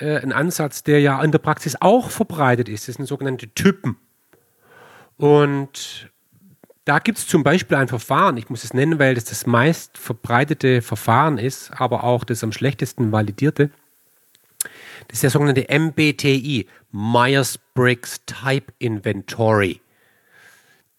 äh, 0.00 0.18
einen 0.18 0.32
Ansatz, 0.32 0.82
der 0.82 1.00
ja 1.00 1.22
in 1.22 1.32
der 1.32 1.38
Praxis 1.38 1.76
auch 1.80 2.10
verbreitet 2.10 2.68
ist. 2.68 2.88
Das 2.88 2.96
sind 2.96 3.06
sogenannte 3.06 3.48
Typen. 3.54 3.96
Und 5.16 6.10
da 6.84 6.98
gibt 6.98 7.18
es 7.18 7.26
zum 7.26 7.42
Beispiel 7.42 7.76
ein 7.76 7.88
Verfahren, 7.88 8.36
ich 8.36 8.50
muss 8.50 8.64
es 8.64 8.74
nennen, 8.74 8.98
weil 8.98 9.14
das 9.14 9.24
das 9.24 9.46
meist 9.46 9.96
verbreitete 9.96 10.82
Verfahren 10.82 11.38
ist, 11.38 11.70
aber 11.72 12.04
auch 12.04 12.24
das 12.24 12.44
am 12.44 12.52
schlechtesten 12.52 13.10
validierte. 13.10 13.70
Das 15.08 15.16
ist 15.16 15.22
der 15.22 15.30
sogenannte 15.30 15.66
MBTI, 15.68 16.66
Myers-Briggs 16.92 18.22
Type 18.26 18.72
Inventory. 18.78 19.80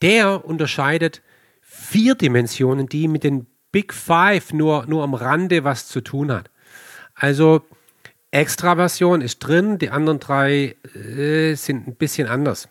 Der 0.02 0.46
unterscheidet 0.46 1.22
vier 1.62 2.16
Dimensionen, 2.16 2.88
die 2.88 3.08
mit 3.08 3.24
den 3.24 3.48
Big 3.72 3.94
Five 3.94 4.54
nur, 4.54 4.86
nur 4.88 5.04
am 5.04 5.14
Rande 5.14 5.64
was 5.64 5.88
zu 5.88 6.02
tun 6.02 6.32
hat. 6.32 6.50
Also 7.14 7.64
Extraversion 8.32 9.22
ist 9.22 9.40
drin, 9.40 9.78
die 9.78 9.90
anderen 9.90 10.20
drei 10.20 10.76
äh, 10.96 11.56
sind 11.56 11.88
ein 11.88 11.96
bisschen 11.96 12.28
anders. 12.28 12.70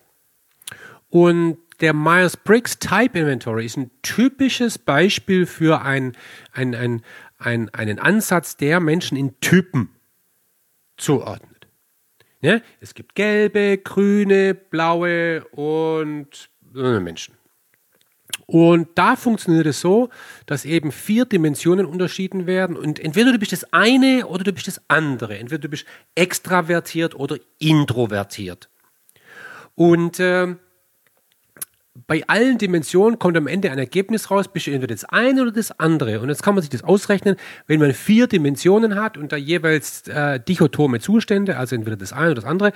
Und 1.11 1.59
der 1.85 1.93
Myers-Briggs 1.93 2.79
Type 2.79 3.19
Inventory 3.19 3.67
ist 3.67 3.77
ein 3.77 3.91
typisches 4.01 4.79
Beispiel 4.79 5.45
für 5.45 5.83
ein, 5.83 6.17
ein, 6.51 6.75
ein, 6.75 7.03
ein, 7.37 7.69
einen 7.75 7.99
Ansatz, 7.99 8.57
der 8.57 8.81
Menschen 8.81 9.19
in 9.19 9.39
Typen 9.41 9.91
zuordnet. 10.97 11.67
Ja, 12.41 12.61
es 12.81 12.95
gibt 12.95 13.15
gelbe, 13.15 13.77
grüne, 13.77 14.55
blaue 14.55 15.45
und 15.51 16.49
äh, 16.75 17.01
Menschen. 17.01 17.35
Und 18.47 18.89
da 18.95 19.15
funktioniert 19.15 19.67
es 19.67 19.81
so, 19.81 20.09
dass 20.47 20.65
eben 20.65 20.91
vier 20.91 21.27
Dimensionen 21.27 21.85
unterschieden 21.85 22.47
werden 22.47 22.79
und 22.79 22.99
entweder 22.99 23.31
du 23.31 23.39
bist 23.39 23.53
das 23.53 23.71
eine 23.75 24.27
oder 24.27 24.43
du 24.43 24.55
bist 24.55 24.69
das 24.69 24.81
andere. 24.89 25.37
Entweder 25.37 25.61
du 25.61 25.69
bist 25.69 25.85
extravertiert 26.15 27.15
oder 27.15 27.37
introvertiert. 27.59 28.71
Und 29.75 30.19
äh, 30.19 30.57
bei 32.07 32.27
allen 32.27 32.59
Dimensionen 32.59 33.19
kommt 33.19 33.37
am 33.37 33.47
Ende 33.47 33.71
ein 33.71 33.79
Ergebnis 33.79 34.31
raus, 34.31 34.47
du 34.53 34.71
entweder 34.71 34.95
das 34.95 35.05
eine 35.05 35.43
oder 35.43 35.53
das 35.53 35.79
andere. 35.79 36.21
Und 36.21 36.29
jetzt 36.29 36.43
kann 36.43 36.55
man 36.55 36.63
sich 36.63 36.71
das 36.71 36.83
ausrechnen, 36.83 37.37
wenn 37.67 37.79
man 37.79 37.95
vier 37.95 38.27
Dimensionen 38.27 38.97
hat 38.97 39.17
und 39.17 39.31
da 39.33 39.37
jeweils 39.37 40.09
äh, 40.09 40.41
dichotome 40.41 40.99
Zustände, 41.01 41.57
also 41.57 41.77
entweder 41.77 41.97
das 41.97 42.13
eine 42.13 42.33
oder 42.33 42.35
das 42.35 42.45
andere, 42.45 42.73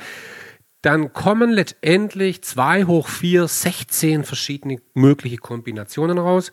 dann 0.82 1.12
kommen 1.12 1.50
letztendlich 1.50 2.42
2 2.42 2.84
hoch 2.84 3.08
4, 3.08 3.48
16 3.48 4.22
verschiedene 4.22 4.80
mögliche 4.94 5.38
Kombinationen 5.38 6.18
raus. 6.18 6.52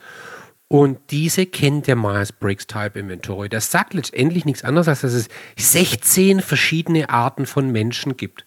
Und 0.68 0.98
diese 1.12 1.46
kennt 1.46 1.86
der 1.86 1.94
Myers-Briggs 1.94 2.66
Type 2.66 2.98
Inventory. 2.98 3.48
Das 3.48 3.70
sagt 3.70 3.94
letztendlich 3.94 4.44
nichts 4.44 4.64
anderes, 4.64 4.88
als 4.88 5.02
dass 5.02 5.12
es 5.12 5.28
16 5.56 6.40
verschiedene 6.40 7.08
Arten 7.08 7.46
von 7.46 7.70
Menschen 7.70 8.16
gibt. 8.16 8.44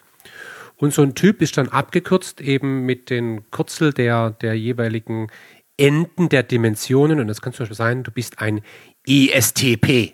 Und 0.80 0.94
so 0.94 1.02
ein 1.02 1.14
Typ 1.14 1.42
ist 1.42 1.58
dann 1.58 1.68
abgekürzt 1.68 2.40
eben 2.40 2.86
mit 2.86 3.10
den 3.10 3.52
Kürzel 3.52 3.92
der, 3.92 4.32
der 4.32 4.54
jeweiligen 4.54 5.30
Enden 5.76 6.30
der 6.30 6.42
Dimensionen. 6.42 7.20
Und 7.20 7.28
das 7.28 7.42
kann 7.42 7.52
zum 7.52 7.64
Beispiel 7.64 7.76
sein, 7.76 8.04
du 8.04 8.12
bist 8.12 8.40
ein 8.40 8.62
ESTP. 9.06 10.14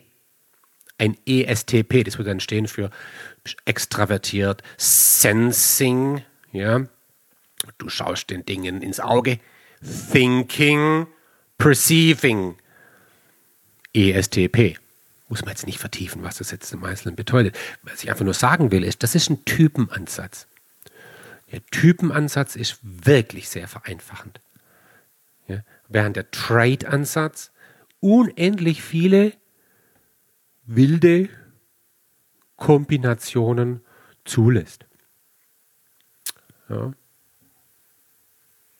Ein 0.97 1.17
ESTP, 1.27 2.03
das 2.03 2.17
würde 2.17 2.31
dann 2.31 2.39
stehen 2.39 2.67
für 2.67 2.89
extravertiert, 3.65 4.63
Sensing, 4.77 6.23
ja. 6.51 6.87
Du 7.77 7.89
schaust 7.89 8.29
den 8.31 8.45
Dingen 8.45 8.81
ins 8.81 8.99
Auge. 8.99 9.39
Thinking, 10.11 11.05
Perceiving. 11.57 12.55
ESTP 13.93 14.77
muss 15.27 15.41
man 15.41 15.49
jetzt 15.49 15.65
nicht 15.65 15.79
vertiefen, 15.79 16.23
was 16.23 16.37
das 16.37 16.51
jetzt 16.51 16.71
im 16.73 16.83
Einzelnen 16.83 17.15
bedeutet. 17.15 17.57
Was 17.83 18.03
ich 18.03 18.09
einfach 18.09 18.25
nur 18.25 18.33
sagen 18.33 18.71
will, 18.71 18.83
ist, 18.83 19.03
das 19.03 19.15
ist 19.15 19.29
ein 19.29 19.45
Typenansatz. 19.45 20.47
Der 21.51 21.65
Typenansatz 21.67 22.55
ist 22.55 22.79
wirklich 22.81 23.49
sehr 23.49 23.67
vereinfachend. 23.67 24.41
Ja? 25.47 25.63
Während 25.87 26.15
der 26.15 26.31
Trade-Ansatz 26.31 27.51
unendlich 27.99 28.81
viele 28.81 29.33
wilde 30.65 31.29
Kombinationen 32.55 33.81
zulässt. 34.23 34.85
Ja. 36.69 36.93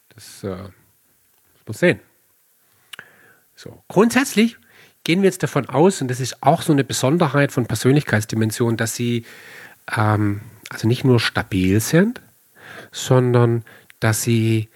Das 0.10 0.44
äh, 0.44 0.56
muss 0.56 1.66
man 1.68 1.74
sehen. 1.74 2.00
So, 3.56 3.84
grundsätzlich 3.88 4.58
gehen 5.04 5.22
wir 5.22 5.30
jetzt 5.30 5.44
davon 5.44 5.70
aus, 5.70 6.02
und 6.02 6.08
das 6.10 6.20
ist 6.20 6.42
auch 6.42 6.62
so 6.62 6.74
eine 6.74 6.84
Besonderheit 6.84 7.52
von 7.52 7.68
Persönlichkeitsdimensionen, 7.68 8.78
dass 8.78 8.96
sie 8.96 9.26
ähm, 9.96 10.42
also 10.70 10.88
nicht 10.88 11.04
nur 11.04 11.20
stabil 11.20 11.80
sind, 11.80 12.22
sondern 12.96 13.64
dass 14.00 14.24
sie 14.24 14.70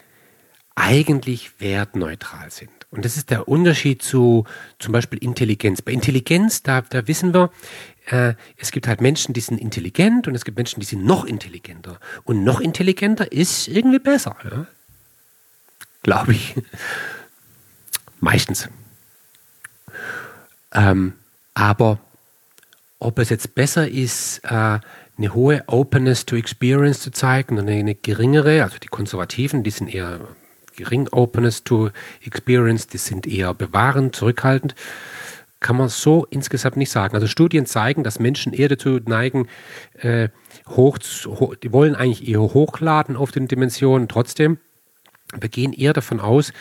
eigentlich 0.75 1.59
wertneutral 1.59 2.51
sind. 2.51 2.71
Und 2.91 3.05
das 3.05 3.17
ist 3.17 3.29
der 3.29 3.47
Unterschied 3.47 4.01
zu 4.01 4.45
zum 4.79 4.93
Beispiel 4.93 5.19
Intelligenz. 5.19 5.81
Bei 5.81 5.91
Intelligenz, 5.91 6.63
da, 6.63 6.81
da 6.81 7.07
wissen 7.07 7.33
wir, 7.33 7.51
äh, 8.07 8.33
es 8.57 8.71
gibt 8.71 8.87
halt 8.87 9.01
Menschen, 9.01 9.33
die 9.33 9.41
sind 9.41 9.59
intelligent 9.59 10.27
und 10.27 10.35
es 10.35 10.45
gibt 10.45 10.57
Menschen, 10.57 10.79
die 10.79 10.85
sind 10.85 11.05
noch 11.05 11.25
intelligenter. 11.25 11.99
Und 12.23 12.43
noch 12.43 12.59
intelligenter 12.59 13.31
ist 13.31 13.67
irgendwie 13.67 13.99
besser. 13.99 14.35
Ja? 14.43 14.67
glaube 16.01 16.33
ich. 16.33 16.55
Meistens. 18.19 18.69
Ähm, 20.71 21.13
aber 21.53 21.99
ob 22.99 23.19
es 23.19 23.29
jetzt 23.29 23.55
besser 23.55 23.87
ist, 23.87 24.39
äh, 24.43 24.79
eine 25.19 25.33
hohe 25.33 25.63
Openness 25.67 26.25
to 26.25 26.35
Experience 26.35 27.01
zu 27.01 27.11
zeigen 27.11 27.59
und 27.59 27.69
eine, 27.69 27.93
geringere, 27.93 28.63
also 28.63 28.77
die 28.81 28.87
Konservativen, 28.87 29.63
die 29.63 29.69
sind 29.69 29.93
eher 29.93 30.19
gering 30.75 31.09
Openness 31.11 31.65
to 31.65 31.89
Experience, 32.23 32.87
die 32.87 32.97
sind 32.97 33.27
eher 33.27 33.53
bewahrend, 33.53 34.15
zurückhaltend, 34.15 34.75
kann 35.59 35.75
man 35.75 35.89
so 35.89 36.25
insgesamt 36.29 36.77
nicht 36.77 36.89
sagen. 36.89 37.15
Also 37.15 37.27
Studien 37.27 37.65
zeigen, 37.65 38.05
dass 38.05 38.17
Menschen 38.17 38.53
eher 38.53 38.69
dazu 38.69 39.01
neigen, 39.05 39.49
äh, 39.95 40.29
hoch, 40.69 40.97
hoch, 41.25 41.55
die 41.55 41.73
wollen 41.73 41.95
eigentlich 41.95 42.29
eher 42.29 42.39
hochladen 42.39 43.17
auf 43.17 43.31
den 43.31 43.49
Dimensionen, 43.49 44.07
trotzdem 44.07 44.57
wir 45.37 45.49
gehen 45.49 45.73
eher 45.73 45.93
davon 45.93 46.19
aus, 46.19 46.53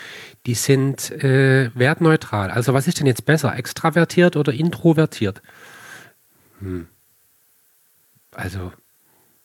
die 0.44 0.52
sind 0.52 1.11
äh, 1.11 1.70
wertneutral. 1.74 2.50
Also 2.50 2.74
was 2.74 2.86
ist 2.86 3.00
denn 3.00 3.06
jetzt 3.06 3.24
besser, 3.24 3.56
extravertiert 3.56 4.36
oder 4.36 4.52
introvertiert? 4.52 5.40
Hm. 6.61 6.86
Also 8.39 8.72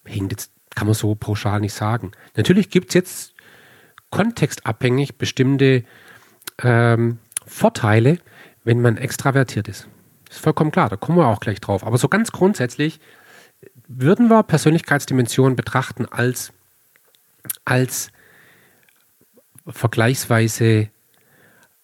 hängt 0.06 0.32
jetzt, 0.32 0.52
kann 0.76 0.86
man 0.86 0.94
so 0.94 1.16
pauschal 1.16 1.60
nicht 1.60 1.74
sagen. 1.74 2.12
Natürlich 2.36 2.70
gibt 2.70 2.90
es 2.90 2.94
jetzt 2.94 3.34
kontextabhängig 4.12 5.18
bestimmte 5.18 5.84
ähm, 6.60 7.18
Vorteile, 7.48 8.20
wenn 8.64 8.82
man 8.82 8.98
extravertiert 8.98 9.68
ist. 9.68 9.88
Ist 10.30 10.40
vollkommen 10.40 10.70
klar, 10.70 10.90
da 10.90 10.96
kommen 10.96 11.18
wir 11.18 11.26
auch 11.26 11.40
gleich 11.40 11.60
drauf. 11.60 11.84
Aber 11.84 11.98
so 11.98 12.08
ganz 12.08 12.32
grundsätzlich 12.32 13.00
würden 13.88 14.28
wir 14.28 14.44
Persönlichkeitsdimensionen 14.44 15.56
betrachten 15.56 16.06
als, 16.06 16.54
als 17.66 18.12
vergleichsweise 19.66 20.90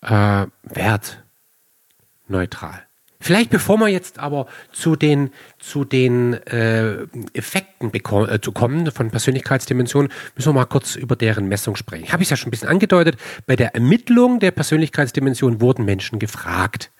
äh, 0.02 0.46
wertneutral. 0.62 2.86
Vielleicht 3.22 3.50
bevor 3.50 3.78
wir 3.78 3.90
jetzt 3.90 4.18
aber 4.18 4.48
zu 4.72 4.96
den, 4.96 5.32
zu 5.60 5.84
den 5.84 6.34
äh, 6.34 7.06
Effekten 7.34 7.92
äh, 7.94 8.40
zu 8.40 8.52
kommen 8.54 8.92
von 8.92 9.12
Persönlichkeitsdimensionen, 9.12 10.10
müssen 10.36 10.50
wir 10.50 10.54
mal 10.54 10.66
kurz 10.66 10.96
über 10.96 11.18
deren 11.18 11.48
Messung 11.50 11.76
sprechen. 11.76 12.14
Habe 12.14 12.24
ich 12.24 12.30
ja 12.30 12.38
schon 12.38 12.48
ein 12.48 12.52
bisschen 12.52 12.70
angedeutet. 12.70 13.18
Bei 13.46 13.58
der 13.58 13.76
Ermittlung 13.76 14.40
der 14.40 14.52
Persönlichkeitsdimension 14.52 15.60
wurden 15.60 15.84
Menschen 15.84 16.20
gefragt. 16.20 16.92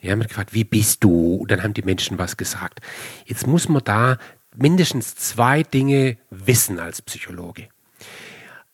Ja, 0.00 0.14
man 0.14 0.28
gefragt, 0.28 0.54
wie 0.54 0.62
bist 0.62 1.02
du? 1.02 1.34
Und 1.36 1.50
dann 1.50 1.64
haben 1.64 1.74
die 1.74 1.82
Menschen 1.82 2.16
was 2.16 2.36
gesagt. 2.36 2.80
Jetzt 3.24 3.48
muss 3.48 3.68
man 3.68 3.82
da 3.82 4.18
mindestens 4.54 5.16
zwei 5.16 5.64
Dinge 5.64 6.16
wissen 6.30 6.78
als 6.78 7.02
Psychologe. 7.02 7.68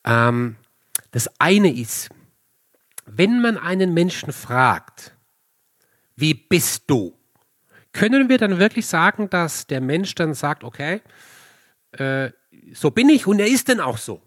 Ähm, 0.05 0.57
das 1.09 1.29
eine 1.39 1.73
ist, 1.73 2.09
wenn 3.07 3.41
man 3.41 3.57
einen 3.57 3.95
Menschen 3.95 4.31
fragt, 4.31 5.12
wie 6.15 6.33
bist 6.33 6.83
du? 6.87 7.17
Können 7.91 8.29
wir 8.29 8.37
dann 8.37 8.59
wirklich 8.59 8.87
sagen, 8.87 9.29
dass 9.29 9.67
der 9.67 9.81
Mensch 9.81 10.15
dann 10.15 10.33
sagt, 10.33 10.63
okay, 10.63 11.01
äh, 11.91 12.31
so 12.73 12.91
bin 12.91 13.09
ich 13.09 13.27
und 13.27 13.39
er 13.39 13.47
ist 13.47 13.67
denn 13.67 13.79
auch 13.79 13.97
so? 13.97 14.21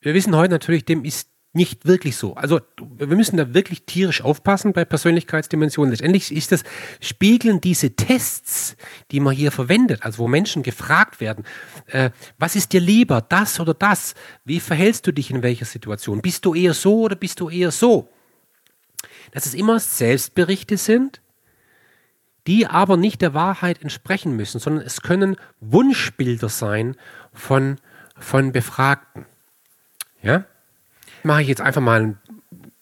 Wir 0.00 0.14
wissen 0.14 0.34
heute 0.34 0.52
natürlich, 0.52 0.84
dem 0.84 1.04
ist 1.04 1.28
nicht 1.54 1.86
wirklich 1.86 2.16
so. 2.16 2.34
Also 2.34 2.60
wir 2.80 3.06
müssen 3.06 3.36
da 3.36 3.52
wirklich 3.52 3.84
tierisch 3.84 4.22
aufpassen 4.22 4.72
bei 4.72 4.84
Persönlichkeitsdimensionen. 4.84 5.90
Letztendlich 5.90 6.34
ist 6.34 6.50
das, 6.50 6.64
spiegeln 7.00 7.60
diese 7.60 7.94
Tests, 7.94 8.76
die 9.10 9.20
man 9.20 9.34
hier 9.34 9.52
verwendet, 9.52 10.02
also 10.02 10.18
wo 10.18 10.28
Menschen 10.28 10.62
gefragt 10.62 11.20
werden, 11.20 11.44
äh, 11.86 12.10
was 12.38 12.56
ist 12.56 12.72
dir 12.72 12.80
lieber, 12.80 13.20
das 13.20 13.60
oder 13.60 13.74
das? 13.74 14.14
Wie 14.44 14.60
verhältst 14.60 15.06
du 15.06 15.12
dich 15.12 15.30
in 15.30 15.42
welcher 15.42 15.66
Situation? 15.66 16.22
Bist 16.22 16.44
du 16.46 16.54
eher 16.54 16.74
so 16.74 17.02
oder 17.02 17.16
bist 17.16 17.38
du 17.40 17.50
eher 17.50 17.70
so? 17.70 18.08
Dass 19.32 19.46
es 19.46 19.54
immer 19.54 19.80
Selbstberichte 19.80 20.76
sind, 20.76 21.20
die 22.46 22.66
aber 22.66 22.96
nicht 22.96 23.20
der 23.22 23.34
Wahrheit 23.34 23.82
entsprechen 23.82 24.36
müssen, 24.36 24.60
sondern 24.60 24.84
es 24.84 25.02
können 25.02 25.36
Wunschbilder 25.60 26.48
sein 26.48 26.96
von, 27.32 27.78
von 28.16 28.52
Befragten. 28.52 29.26
Ja? 30.22 30.44
Mache 31.22 31.42
ich 31.42 31.48
jetzt 31.48 31.60
einfach 31.60 31.80
mal, 31.80 32.16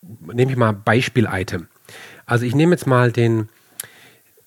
nehme 0.03 0.51
ich 0.51 0.57
mal 0.57 0.72
Beispiel-Item. 0.72 1.68
Also 2.26 2.46
ich 2.46 2.55
nehme 2.55 2.72
jetzt 2.72 2.86
mal 2.86 3.12
den, 3.12 3.48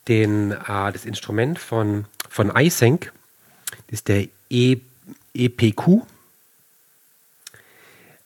den, 0.07 0.51
äh, 0.51 0.91
das 0.91 1.05
Instrument 1.05 1.59
von, 1.59 2.05
von 2.29 2.55
iSync, 2.55 3.11
das 3.87 3.99
ist 3.99 4.07
der 4.07 4.27
e, 4.49 4.77
EPQ, 5.33 6.01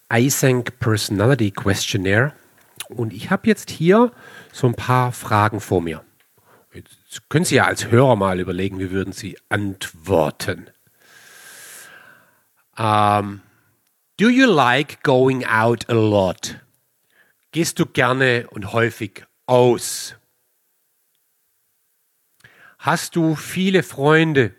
iSync 0.10 0.80
Personality 0.80 1.52
Questionnaire. 1.52 2.34
Und 2.90 3.14
ich 3.14 3.30
habe 3.32 3.48
jetzt 3.48 3.70
hier 3.70 4.12
so 4.52 4.68
ein 4.68 4.76
paar 4.76 5.12
Fragen 5.12 5.60
vor 5.60 5.82
mir. 5.82 6.04
Jetzt 6.74 7.30
können 7.30 7.46
Sie 7.46 7.56
ja 7.56 7.66
als 7.66 7.90
Hörer 7.90 8.16
mal 8.16 8.40
überlegen, 8.40 8.80
wie 8.80 8.92
würden 8.92 9.14
Sie 9.14 9.38
antworten. 9.50 10.70
Um, 12.78 12.86
ähm, 12.86 13.42
do 14.18 14.30
you 14.30 14.46
like 14.46 15.02
going 15.02 15.46
out 15.46 15.90
a 15.90 15.94
lot? 15.94 16.60
Gehst 17.52 17.80
du 17.80 17.88
gerne 17.88 18.48
und 18.52 18.72
häufig 18.72 19.26
aus? 19.48 20.16
Hast 22.78 23.16
du 23.16 23.36
viele 23.36 23.82
Freunde? 23.82 24.54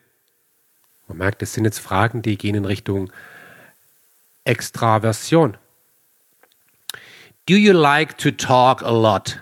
Man 1.07 1.19
merkt, 1.19 1.41
das 1.43 1.55
sind 1.55 1.65
jetzt 1.65 1.79
Fragen, 1.79 2.23
die 2.23 2.37
gehen 2.37 2.57
in 2.57 2.65
Richtung 2.65 3.13
Extraversion. 4.45 5.57
Do 7.49 7.57
you 7.57 7.73
like 7.73 8.19
to 8.19 8.31
talk 8.31 8.83
a 8.83 8.91
lot? 8.91 9.41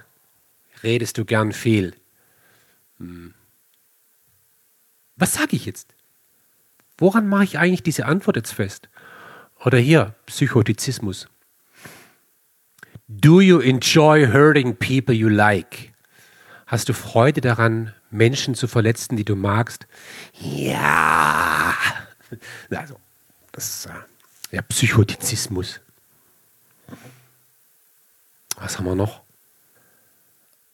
Redest 0.85 1.19
du 1.19 1.25
gern 1.25 1.51
viel? 1.51 1.93
Hm. 2.99 3.35
Was 5.17 5.35
sage 5.35 5.57
ich 5.57 5.67
jetzt? 5.67 5.93
Woran 6.99 7.29
mache 7.29 7.43
ich 7.43 7.59
eigentlich 7.59 7.83
diese 7.83 8.07
Antwort 8.07 8.37
jetzt 8.37 8.53
fest? 8.53 8.89
Oder 9.65 9.79
hier, 9.79 10.15
Psychotizismus. 10.27 11.27
Do 13.09 13.41
you 13.41 13.59
enjoy 13.59 14.29
hurting 14.29 14.77
people 14.77 15.13
you 15.13 15.29
like? 15.29 15.93
Hast 16.69 16.89
du 16.89 16.93
Freude 16.93 17.41
daran, 17.41 17.93
Menschen 18.11 18.55
zu 18.55 18.69
verletzen, 18.69 19.17
die 19.17 19.25
du 19.25 19.35
magst? 19.35 19.89
Ja. 20.33 21.75
Also, 22.71 23.01
das 23.51 23.69
ist 23.69 23.89
ja 24.53 24.63
Psychotizismus. 24.63 25.81
Was 28.57 28.79
haben 28.79 28.87
wir 28.87 28.95
noch? 28.95 29.23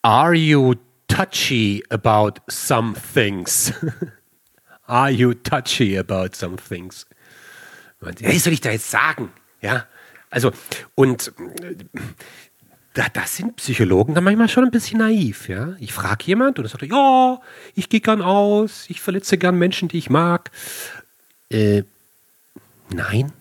Are 0.03 0.35
you 0.35 0.75
touchy 1.09 1.85
about 1.91 2.41
some 2.49 2.95
things? 2.95 3.73
Are 4.87 5.11
you 5.11 5.35
touchy 5.35 5.97
about 5.97 6.35
some 6.35 6.57
things? 6.57 7.07
Was 8.01 8.45
soll 8.45 8.53
ich 8.53 8.61
da 8.61 8.71
jetzt 8.71 8.91
sagen? 8.91 9.31
Ja, 9.61 9.87
also, 10.33 10.51
und 10.95 11.33
da, 12.95 13.07
das 13.13 13.37
sind 13.37 13.57
Psychologen 13.57 14.15
dann 14.15 14.25
manchmal 14.25 14.49
schon 14.49 14.65
ein 14.65 14.71
bisschen 14.71 14.99
naiv. 14.99 15.49
Ja? 15.49 15.77
Ich 15.79 15.93
frage 15.93 16.25
jemand 16.25 16.59
und 16.59 16.65
er 16.65 16.69
sagt, 16.69 16.83
ja, 16.83 17.41
ich 17.75 17.89
gehe 17.89 18.01
gern 18.01 18.23
aus, 18.23 18.87
ich 18.89 19.01
verletze 19.01 19.39
gern 19.39 19.59
Menschen, 19.59 19.89
die 19.89 19.99
ich 19.99 20.11
mag. 20.11 20.51
Äh, 21.51 21.85
nein. 22.93 23.33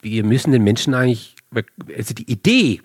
Wir 0.00 0.24
müssen 0.24 0.52
den 0.52 0.62
Menschen 0.62 0.94
eigentlich 0.94 1.33
also 1.96 2.14
die 2.14 2.30
Idee, 2.30 2.80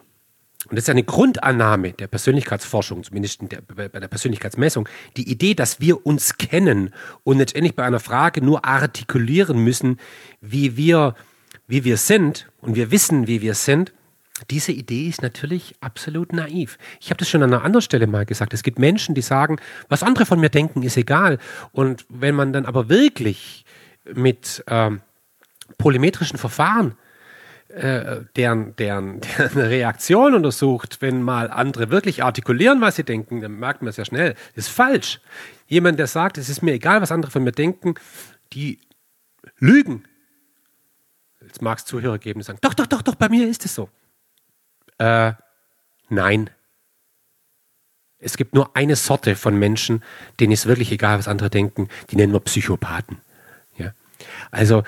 und 0.68 0.76
das 0.76 0.86
ist 0.86 0.90
eine 0.90 1.04
Grundannahme 1.04 1.94
der 1.94 2.08
Persönlichkeitsforschung, 2.08 3.04
zumindest 3.04 3.42
der, 3.44 3.62
bei 3.62 3.88
der 3.88 4.08
Persönlichkeitsmessung, 4.08 4.88
die 5.18 5.30
Idee, 5.30 5.54
dass 5.54 5.80
wir 5.80 6.06
uns 6.06 6.38
kennen 6.38 6.94
und 7.24 7.38
letztendlich 7.38 7.76
bei 7.76 7.84
einer 7.84 8.00
Frage 8.00 8.42
nur 8.44 8.66
artikulieren 8.66 9.64
müssen, 9.64 10.00
wie 10.42 10.76
wir, 10.76 11.16
wie 11.68 11.84
wir 11.84 11.98
sind 11.98 12.50
und 12.62 12.76
wir 12.76 12.92
wissen, 12.92 13.28
wie 13.28 13.42
wir 13.42 13.54
sind, 13.54 13.94
diese 14.50 14.72
Idee 14.72 15.08
ist 15.08 15.22
natürlich 15.22 15.76
absolut 15.82 16.34
naiv. 16.34 16.78
Ich 17.00 17.10
habe 17.10 17.18
das 17.18 17.30
schon 17.30 17.44
an 17.44 17.54
einer 17.54 17.64
anderen 17.64 17.82
Stelle 17.82 18.08
mal 18.08 18.26
gesagt. 18.26 18.54
Es 18.54 18.64
gibt 18.64 18.80
Menschen, 18.80 19.16
die 19.16 19.22
sagen, 19.22 19.58
was 19.90 20.04
andere 20.04 20.26
von 20.26 20.40
mir 20.40 20.50
denken, 20.50 20.84
ist 20.84 20.98
egal. 20.98 21.40
Und 21.72 22.06
wenn 22.10 22.36
man 22.36 22.54
dann 22.54 22.66
aber 22.66 22.90
wirklich 22.90 23.66
mit 24.14 24.64
ähm, 24.68 25.02
polymetrischen 25.78 26.38
Verfahren 26.38 26.96
äh, 27.80 28.26
deren, 28.36 28.76
deren, 28.76 29.22
deren 29.38 29.62
Reaktion 29.62 30.36
untersucht, 30.36 31.02
wenn 31.02 31.22
mal 31.22 31.50
andere 31.50 31.90
wirklich 31.90 32.24
artikulieren, 32.24 32.82
was 32.82 32.98
sie 32.98 33.04
denken, 33.04 33.42
dann 33.42 33.54
merkt 33.54 33.82
man 33.82 33.90
es 33.90 33.98
ja 33.98 34.06
schnell. 34.06 34.36
Das 34.56 34.68
ist 34.68 34.70
falsch. 34.70 35.22
Jemand, 35.68 35.98
der 35.98 36.08
sagt, 36.08 36.38
es 36.38 36.50
ist 36.50 36.62
mir 36.62 36.74
egal, 36.74 37.02
was 37.02 37.12
andere 37.12 37.32
von 37.32 37.44
mir 37.44 37.52
denken, 37.52 37.96
die 38.54 38.80
lügen. 39.60 40.04
Jetzt 41.42 41.62
mag 41.62 41.78
es 41.78 41.86
Zuhörer 41.86 42.18
geben, 42.18 42.40
die 42.40 42.46
sagen, 42.46 42.60
doch, 42.62 42.74
doch, 42.74 42.88
doch, 42.88 43.02
doch, 43.02 43.16
bei 43.16 43.30
mir 43.30 43.48
ist 43.48 43.66
es 43.66 43.76
so. 43.76 43.90
Äh, 44.98 45.34
nein. 46.10 46.50
Es 48.20 48.36
gibt 48.36 48.54
nur 48.54 48.76
eine 48.76 48.98
Sorte 48.98 49.38
von 49.38 49.58
Menschen, 49.58 50.04
denen 50.42 50.52
ist 50.52 50.66
wirklich 50.66 50.92
egal, 50.92 51.18
was 51.18 51.30
andere 51.30 51.50
denken. 51.50 51.88
Die 52.10 52.18
nennen 52.18 52.34
wir 52.34 52.42
Psychopathen. 52.42 53.20
Ja? 53.78 53.94
Also 54.52 54.84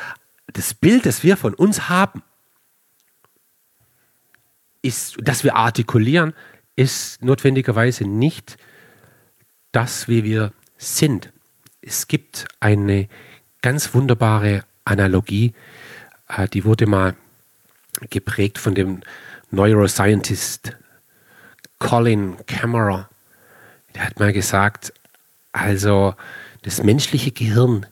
das 0.52 0.74
Bild, 0.74 1.06
das 1.06 1.24
wir 1.24 1.38
von 1.38 1.54
uns 1.54 1.88
haben, 1.88 2.24
ist, 4.82 5.18
dass 5.22 5.44
wir 5.44 5.56
artikulieren, 5.56 6.34
ist 6.76 7.24
notwendigerweise 7.24 8.06
nicht 8.06 8.58
das, 9.72 10.08
wie 10.08 10.24
wir 10.24 10.54
sind. 10.78 11.32
Es 11.82 12.08
gibt 12.08 12.48
eine 12.60 13.08
ganz 13.62 13.94
wunderbare 13.94 14.64
Analogie, 14.86 15.54
äh, 16.28 16.48
die 16.48 16.66
wurde 16.66 16.88
mal 16.88 17.16
geprägt 18.10 18.58
von 18.58 18.74
dem 18.74 19.02
Neuroscientist 19.52 20.76
Colin 21.80 22.38
Cameron. 22.48 23.06
Der 23.96 24.06
hat 24.06 24.20
mal 24.20 24.34
gesagt, 24.34 24.94
also 25.52 26.16
das 26.62 26.82
menschliche 26.82 27.32
Gehirn, 27.32 27.86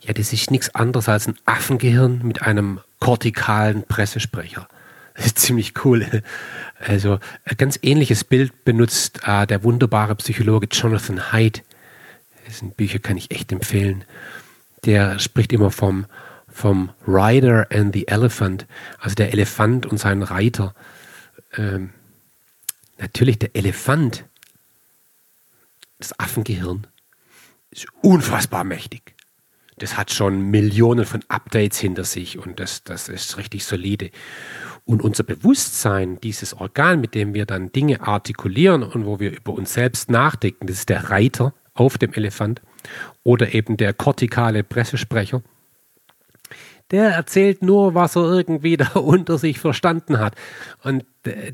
ja, 0.00 0.12
das 0.12 0.32
ist 0.32 0.50
nichts 0.50 0.74
anderes 0.74 1.08
als 1.08 1.26
ein 1.26 1.38
Affengehirn 1.44 2.20
mit 2.24 2.42
einem 2.42 2.80
kortikalen 2.98 3.82
Pressesprecher. 3.84 4.68
Ziemlich 5.34 5.84
cool. 5.84 6.22
Also 6.78 7.18
ein 7.44 7.56
ganz 7.56 7.78
ähnliches 7.82 8.24
Bild 8.24 8.64
benutzt 8.64 9.20
äh, 9.24 9.46
der 9.46 9.64
wunderbare 9.64 10.14
Psychologe 10.16 10.68
Jonathan 10.70 11.32
Haidt. 11.32 11.62
Dessen 12.46 12.72
Bücher 12.72 12.98
kann 12.98 13.16
ich 13.16 13.30
echt 13.30 13.50
empfehlen. 13.52 14.04
Der 14.84 15.18
spricht 15.18 15.52
immer 15.52 15.70
vom, 15.70 16.06
vom 16.48 16.90
Rider 17.06 17.66
and 17.70 17.94
the 17.94 18.06
Elephant, 18.08 18.66
also 19.00 19.14
der 19.14 19.32
Elefant 19.32 19.86
und 19.86 19.98
sein 19.98 20.22
Reiter. 20.22 20.74
Ähm, 21.56 21.90
natürlich 22.98 23.38
der 23.38 23.56
Elefant, 23.56 24.24
das 25.98 26.18
Affengehirn, 26.18 26.86
ist 27.70 27.86
unfassbar 28.02 28.64
mächtig. 28.64 29.14
Das 29.78 29.98
hat 29.98 30.10
schon 30.10 30.50
Millionen 30.50 31.04
von 31.04 31.22
Updates 31.28 31.78
hinter 31.78 32.04
sich 32.04 32.38
und 32.38 32.60
das, 32.60 32.82
das 32.84 33.08
ist 33.08 33.36
richtig 33.36 33.64
solide. 33.64 34.10
Und 34.86 35.02
unser 35.02 35.24
Bewusstsein, 35.24 36.20
dieses 36.20 36.54
Organ, 36.54 37.00
mit 37.00 37.16
dem 37.16 37.34
wir 37.34 37.44
dann 37.44 37.72
Dinge 37.72 38.02
artikulieren 38.02 38.84
und 38.84 39.04
wo 39.04 39.18
wir 39.18 39.36
über 39.36 39.52
uns 39.52 39.74
selbst 39.74 40.10
nachdenken, 40.10 40.68
das 40.68 40.78
ist 40.78 40.88
der 40.88 41.10
Reiter 41.10 41.52
auf 41.74 41.98
dem 41.98 42.12
Elefant 42.12 42.62
oder 43.24 43.52
eben 43.52 43.76
der 43.76 43.92
kortikale 43.92 44.62
Pressesprecher, 44.62 45.42
der 46.92 47.10
erzählt 47.10 47.62
nur, 47.62 47.94
was 47.94 48.14
er 48.14 48.22
irgendwie 48.30 48.76
da 48.76 48.92
unter 48.94 49.38
sich 49.38 49.58
verstanden 49.58 50.20
hat. 50.20 50.36
Und 50.84 51.04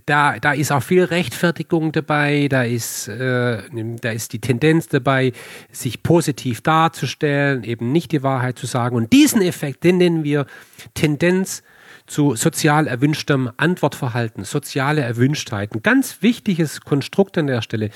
da, 0.05 0.39
da 0.39 0.53
ist 0.53 0.71
auch 0.71 0.83
viel 0.83 1.05
Rechtfertigung 1.05 1.93
dabei, 1.93 2.49
da 2.51 2.65
ist, 2.65 3.09
äh, 3.09 3.63
da 3.73 4.11
ist 4.11 4.35
die 4.35 4.41
Tendenz 4.43 4.89
dabei, 4.89 5.33
sich 5.71 6.03
positiv 6.03 6.61
darzustellen, 6.61 7.65
eben 7.65 7.93
nicht 7.93 8.13
die 8.13 8.23
Wahrheit 8.23 8.59
zu 8.59 8.67
sagen. 8.67 8.95
Und 8.95 9.15
diesen 9.15 9.41
Effekt, 9.41 9.85
den 9.85 9.97
nennen 9.97 10.23
wir 10.23 10.45
Tendenz 10.93 11.63
zu 12.13 12.37
sozial 12.37 12.89
erwünschtem 12.89 13.51
Antwortverhalten, 13.57 14.45
soziale 14.45 15.01
Erwünschtheit. 15.01 15.73
Ein 15.75 15.83
ganz 15.83 16.21
wichtiges 16.21 16.83
Konstrukt 16.83 17.39
an 17.39 17.47
der 17.47 17.63
Stelle, 17.63 17.89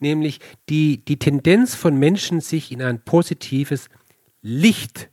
nämlich 0.00 0.40
die, 0.68 1.04
die 1.04 1.20
Tendenz 1.20 1.76
von 1.76 1.96
Menschen, 1.96 2.40
sich 2.40 2.72
in 2.72 2.82
ein 2.82 3.00
positives 3.00 3.88
Licht 4.42 5.08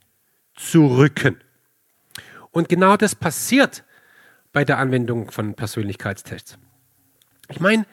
zu 0.55 0.87
rücken. 0.87 1.39
Und 2.49 2.67
genau 2.67 2.97
das 2.97 3.13
passiert 3.13 3.83
bei 4.53 4.65
der 4.65 4.79
Anwendung 4.79 5.29
von 5.29 5.53
Persönlichkeitstests. 5.53 6.57
Ich 7.49 7.59
meine, 7.59 7.85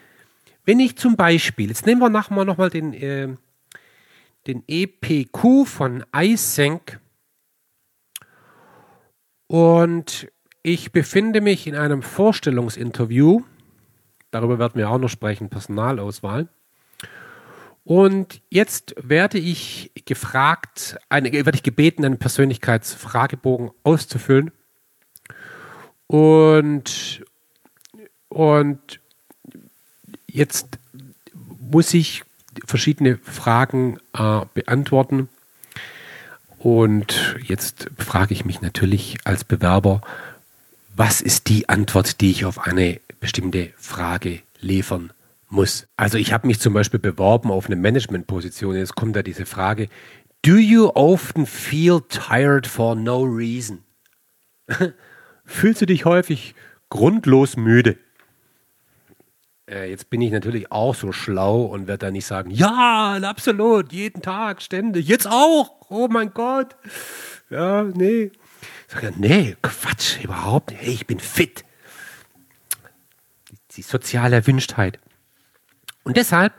wenn 0.64 0.80
ich 0.80 0.96
zum 0.96 1.14
Beispiel, 1.16 1.68
jetzt 1.68 1.84
nehmen 1.84 2.00
wir 2.00 2.08
nachher 2.08 2.42
nochmal 2.42 2.70
den, 2.70 2.94
äh, 2.94 3.34
den 4.46 4.64
EPQ 4.66 5.66
von 5.66 6.06
Eysenck 6.10 7.00
und 9.46 10.26
ich 10.64 10.92
befinde 10.92 11.42
mich 11.42 11.66
in 11.66 11.76
einem 11.76 12.02
Vorstellungsinterview. 12.02 13.42
Darüber 14.30 14.58
werden 14.58 14.76
wir 14.76 14.88
auch 14.88 14.98
noch 14.98 15.10
sprechen, 15.10 15.50
Personalauswahl. 15.50 16.48
Und 17.84 18.40
jetzt 18.48 18.94
werde 18.96 19.38
ich 19.38 19.92
gefragt, 20.06 20.96
eine, 21.10 21.30
werde 21.30 21.54
ich 21.54 21.62
gebeten, 21.62 22.02
einen 22.02 22.18
Persönlichkeitsfragebogen 22.18 23.72
auszufüllen. 23.82 24.52
Und, 26.06 27.22
und 28.30 29.00
jetzt 30.26 30.78
muss 31.60 31.92
ich 31.92 32.24
verschiedene 32.64 33.18
Fragen 33.18 33.98
äh, 34.14 34.46
beantworten. 34.54 35.28
Und 36.58 37.36
jetzt 37.42 37.90
frage 37.98 38.32
ich 38.32 38.46
mich 38.46 38.62
natürlich 38.62 39.18
als 39.24 39.44
Bewerber, 39.44 40.00
was 40.96 41.20
ist 41.20 41.48
die 41.48 41.68
Antwort, 41.68 42.20
die 42.20 42.30
ich 42.30 42.44
auf 42.44 42.66
eine 42.66 43.00
bestimmte 43.20 43.72
Frage 43.76 44.40
liefern 44.60 45.12
muss. 45.48 45.86
Also 45.96 46.18
ich 46.18 46.32
habe 46.32 46.46
mich 46.46 46.60
zum 46.60 46.74
Beispiel 46.74 47.00
beworben 47.00 47.50
auf 47.50 47.66
eine 47.66 47.76
Managementposition. 47.76 48.76
Jetzt 48.76 48.94
kommt 48.94 49.16
da 49.16 49.22
diese 49.22 49.46
Frage, 49.46 49.88
do 50.42 50.56
you 50.56 50.90
often 50.94 51.46
feel 51.46 52.00
tired 52.08 52.66
for 52.66 52.94
no 52.94 53.22
reason? 53.22 53.82
Fühlst 55.44 55.82
du 55.82 55.86
dich 55.86 56.04
häufig 56.04 56.54
grundlos 56.90 57.56
müde? 57.56 57.98
Äh, 59.68 59.90
jetzt 59.90 60.10
bin 60.10 60.20
ich 60.20 60.30
natürlich 60.30 60.70
auch 60.70 60.94
so 60.94 61.12
schlau 61.12 61.62
und 61.62 61.86
werde 61.86 62.06
da 62.06 62.10
nicht 62.10 62.26
sagen, 62.26 62.50
ja, 62.50 63.18
absolut, 63.22 63.92
jeden 63.92 64.22
Tag, 64.22 64.60
ständig, 64.62 65.08
jetzt 65.08 65.26
auch, 65.26 65.86
oh 65.88 66.08
mein 66.08 66.32
Gott. 66.34 66.76
Ja, 67.50 67.82
nee. 67.82 68.30
Sag 68.88 69.02
ja, 69.02 69.10
nee, 69.16 69.56
Quatsch, 69.62 70.22
überhaupt 70.22 70.70
nicht. 70.70 70.82
Hey, 70.82 70.92
ich 70.92 71.06
bin 71.06 71.20
fit. 71.20 71.64
Die 73.72 73.82
soziale 73.82 74.36
Erwünschtheit. 74.36 74.98
Und 76.04 76.16
deshalb 76.16 76.52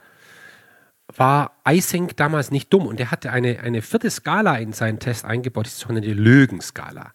war 1.17 1.55
Eysenck 1.63 2.17
damals 2.17 2.51
nicht 2.51 2.73
dumm 2.73 2.87
und 2.87 2.99
er 2.99 3.11
hatte 3.11 3.31
eine, 3.31 3.59
eine 3.61 3.81
vierte 3.81 4.09
Skala 4.09 4.57
in 4.57 4.73
seinen 4.73 4.99
Test 4.99 5.23
eingebaut, 5.23 5.67
die 5.67 5.69
sogenannte 5.69 6.11
Lügenskala, 6.11 7.13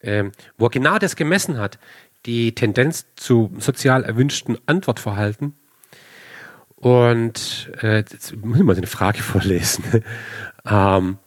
ähm, 0.00 0.32
wo 0.56 0.66
er 0.66 0.70
genau 0.70 0.98
das 0.98 1.14
gemessen 1.14 1.58
hat, 1.58 1.78
die 2.26 2.54
Tendenz 2.54 3.06
zu 3.14 3.54
sozial 3.58 4.04
erwünschten 4.04 4.58
Antwortverhalten. 4.66 5.54
Und 6.76 7.70
äh, 7.82 7.98
jetzt 7.98 8.36
muss 8.36 8.58
ich 8.58 8.64
mal 8.64 8.76
eine 8.76 8.86
Frage 8.86 9.22
vorlesen. 9.22 9.84
ähm, 10.64 11.18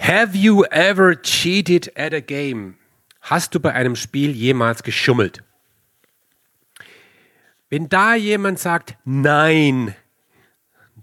Have 0.00 0.34
you 0.34 0.64
ever 0.70 1.14
cheated 1.14 1.92
at 1.94 2.14
a 2.14 2.20
game? 2.20 2.76
Hast 3.20 3.54
du 3.54 3.60
bei 3.60 3.74
einem 3.74 3.96
Spiel 3.96 4.30
jemals 4.30 4.82
geschummelt? 4.82 5.42
Wenn 7.68 7.88
da 7.90 8.14
jemand 8.14 8.58
sagt 8.58 8.96
Nein, 9.04 9.94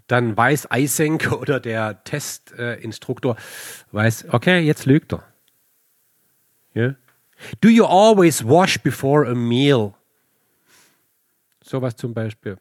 dann 0.08 0.36
weiß 0.36 0.70
Eisenk 0.72 1.30
oder 1.40 1.60
der 1.60 2.02
Testinstruktor, 2.02 3.36
äh, 3.36 3.92
weiß, 3.92 4.26
okay, 4.32 4.58
jetzt 4.58 4.84
lügt 4.84 5.12
er. 5.12 5.24
Yeah? 6.74 6.96
Do 7.60 7.68
you 7.68 7.84
always 7.84 8.44
wash 8.44 8.78
before 8.78 9.28
a 9.28 9.34
meal? 9.34 9.94
Sowas 11.62 11.94
zum 11.94 12.12
Beispiel. 12.12 12.58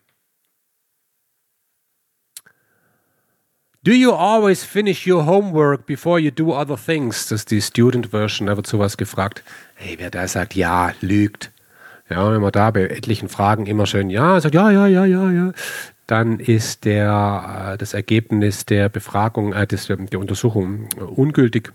Do 3.88 3.94
you 3.94 4.12
always 4.12 4.66
finish 4.66 5.08
your 5.08 5.26
homework 5.26 5.86
before 5.86 6.20
you 6.20 6.30
do 6.30 6.52
other 6.52 6.76
things? 6.76 7.30
Das 7.30 7.40
ist 7.40 7.52
die 7.52 7.62
Student 7.62 8.08
Version, 8.08 8.48
da 8.48 8.58
wird 8.58 8.68
sowas 8.68 8.98
gefragt. 8.98 9.44
Hey, 9.76 9.96
wer 9.98 10.10
da 10.10 10.28
sagt 10.28 10.56
ja, 10.56 10.92
lügt. 11.00 11.54
Ja, 12.10 12.30
wenn 12.30 12.42
man 12.42 12.52
da 12.52 12.72
bei 12.72 12.82
etlichen 12.82 13.30
Fragen 13.30 13.66
immer 13.66 13.86
schön 13.86 14.10
ja 14.10 14.42
sagt, 14.42 14.56
ja, 14.56 14.72
ja, 14.72 14.88
ja, 14.88 15.06
ja, 15.06 15.32
ja, 15.32 15.54
dann 16.06 16.42
ist 16.42 16.84
der, 16.84 17.76
äh, 17.76 17.78
das 17.78 17.94
Ergebnis 17.94 18.66
der 18.66 18.90
Befragung, 18.90 19.54
äh, 19.54 19.66
der 19.66 20.20
Untersuchung 20.20 20.90
ungültig. 21.00 21.72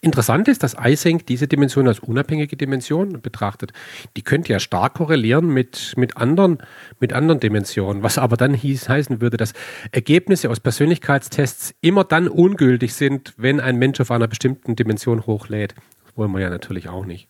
Interessant 0.00 0.48
ist, 0.48 0.62
dass 0.62 0.74
Eysenck 0.74 1.26
diese 1.26 1.48
Dimension 1.48 1.88
als 1.88 2.00
unabhängige 2.00 2.56
Dimension 2.56 3.20
betrachtet. 3.20 3.72
Die 4.16 4.22
könnte 4.22 4.52
ja 4.52 4.60
stark 4.60 4.94
korrelieren 4.94 5.48
mit, 5.48 5.94
mit, 5.96 6.16
anderen, 6.16 6.58
mit 7.00 7.12
anderen 7.12 7.40
Dimensionen, 7.40 8.02
was 8.02 8.18
aber 8.18 8.36
dann 8.36 8.54
hieß, 8.54 8.88
heißen 8.88 9.20
würde, 9.20 9.36
dass 9.36 9.52
Ergebnisse 9.92 10.50
aus 10.50 10.60
Persönlichkeitstests 10.60 11.74
immer 11.80 12.04
dann 12.04 12.28
ungültig 12.28 12.94
sind, 12.94 13.34
wenn 13.36 13.60
ein 13.60 13.76
Mensch 13.76 14.00
auf 14.00 14.10
einer 14.10 14.28
bestimmten 14.28 14.76
Dimension 14.76 15.26
hochlädt. 15.26 15.74
Das 16.06 16.16
wollen 16.16 16.32
wir 16.32 16.40
ja 16.40 16.50
natürlich 16.50 16.88
auch 16.88 17.04
nicht. 17.04 17.28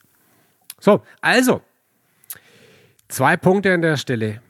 So, 0.79 1.01
also, 1.21 1.61
zwei 3.07 3.37
Punkte 3.37 3.73
an 3.73 3.81
der 3.81 3.97
Stelle. 3.97 4.41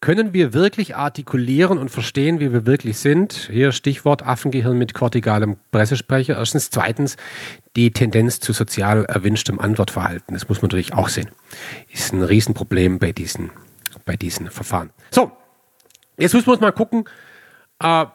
Können 0.00 0.32
wir 0.32 0.54
wirklich 0.54 0.94
artikulieren 0.94 1.76
und 1.76 1.88
verstehen, 1.88 2.38
wie 2.38 2.52
wir 2.52 2.66
wirklich 2.66 2.98
sind? 2.98 3.48
Hier 3.50 3.72
Stichwort 3.72 4.24
Affengehirn 4.24 4.78
mit 4.78 4.94
kortikalem 4.94 5.56
Pressesprecher. 5.72 6.36
Erstens. 6.36 6.70
Zweitens, 6.70 7.16
die 7.78 7.92
Tendenz 7.92 8.40
zu 8.40 8.52
sozial 8.52 9.04
erwünschtem 9.04 9.60
Antwortverhalten. 9.60 10.34
Das 10.34 10.48
muss 10.48 10.60
man 10.60 10.68
natürlich 10.68 10.94
auch 10.94 11.08
sehen. 11.08 11.30
Ist 11.92 12.12
ein 12.12 12.24
Riesenproblem 12.24 12.98
bei 12.98 13.12
diesen, 13.12 13.52
bei 14.04 14.16
diesen 14.16 14.50
Verfahren. 14.50 14.90
So, 15.12 15.30
jetzt 16.16 16.34
muss 16.34 16.44
man 16.44 16.58
mal 16.58 16.72
gucken, 16.72 17.04
äh, 17.78 18.06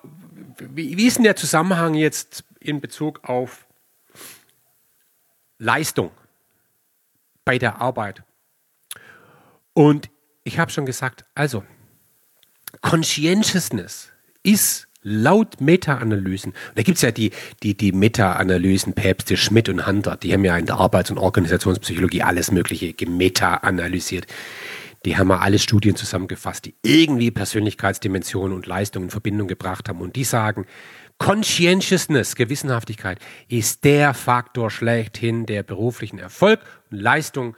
wie, 0.60 0.98
wie 0.98 1.08
ist 1.08 1.16
denn 1.16 1.24
der 1.24 1.38
Zusammenhang 1.38 1.94
jetzt 1.94 2.44
in 2.60 2.82
Bezug 2.82 3.24
auf 3.24 3.66
Leistung 5.60 6.12
bei 7.46 7.58
der 7.58 7.80
Arbeit. 7.80 8.24
Und 9.72 10.10
ich 10.44 10.60
habe 10.60 10.72
schon 10.72 10.86
gesagt, 10.86 11.24
also 11.36 11.64
Conscientiousness 12.82 14.12
ist 14.44 14.90
laut 15.04 15.62
Meta-Analysen, 15.62 16.54
da 16.76 16.82
gibt 16.82 16.98
es 16.98 17.02
ja 17.02 17.12
die, 17.12 17.32
die, 17.62 17.76
die 17.76 17.92
Meta-Analysen, 17.92 18.94
Päpste, 18.94 19.38
Schmidt 19.38 19.70
und 19.70 19.86
Hunter, 19.86 20.18
die 20.18 20.34
haben 20.34 20.44
ja 20.46 20.58
in 20.58 20.66
der 20.66 20.78
Arbeits- 20.78 21.12
und 21.12 21.18
Organisationspsychologie 21.18 22.24
alles 22.24 22.52
Mögliche 22.52 22.94
gemeta-analysiert. 22.94 24.28
Die 25.06 25.18
haben 25.18 25.28
mal 25.28 25.40
alle 25.40 25.60
Studien 25.60 25.98
zusammengefasst, 25.98 26.66
die 26.66 26.76
irgendwie 26.82 27.30
Persönlichkeitsdimensionen 27.30 28.56
und 28.56 28.68
Leistungen 28.68 29.08
in 29.08 29.12
Verbindung 29.12 29.50
gebracht 29.50 29.90
haben. 29.90 30.00
Und 30.00 30.16
die 30.16 30.24
sagen, 30.24 30.66
Conscientiousness, 31.18 32.36
Gewissenhaftigkeit, 32.36 33.20
ist 33.50 33.84
der 33.84 34.14
Faktor 34.14 34.72
schlechthin, 34.72 35.46
der 35.46 35.64
beruflichen 35.64 36.20
Erfolg 36.20 36.62
und 36.90 37.02
Leistung 37.02 37.56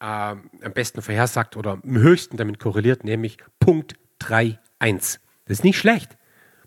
äh, 0.00 0.04
am 0.04 0.72
besten 0.74 1.02
vorhersagt 1.02 1.56
oder 1.56 1.72
am 1.72 1.98
höchsten 1.98 2.36
damit 2.38 2.58
korreliert, 2.58 3.04
nämlich 3.04 3.36
Punkt 3.60 3.94
3.1. 4.22 5.18
Das 5.44 5.58
ist 5.58 5.64
nicht 5.64 5.78
schlecht. 5.78 6.16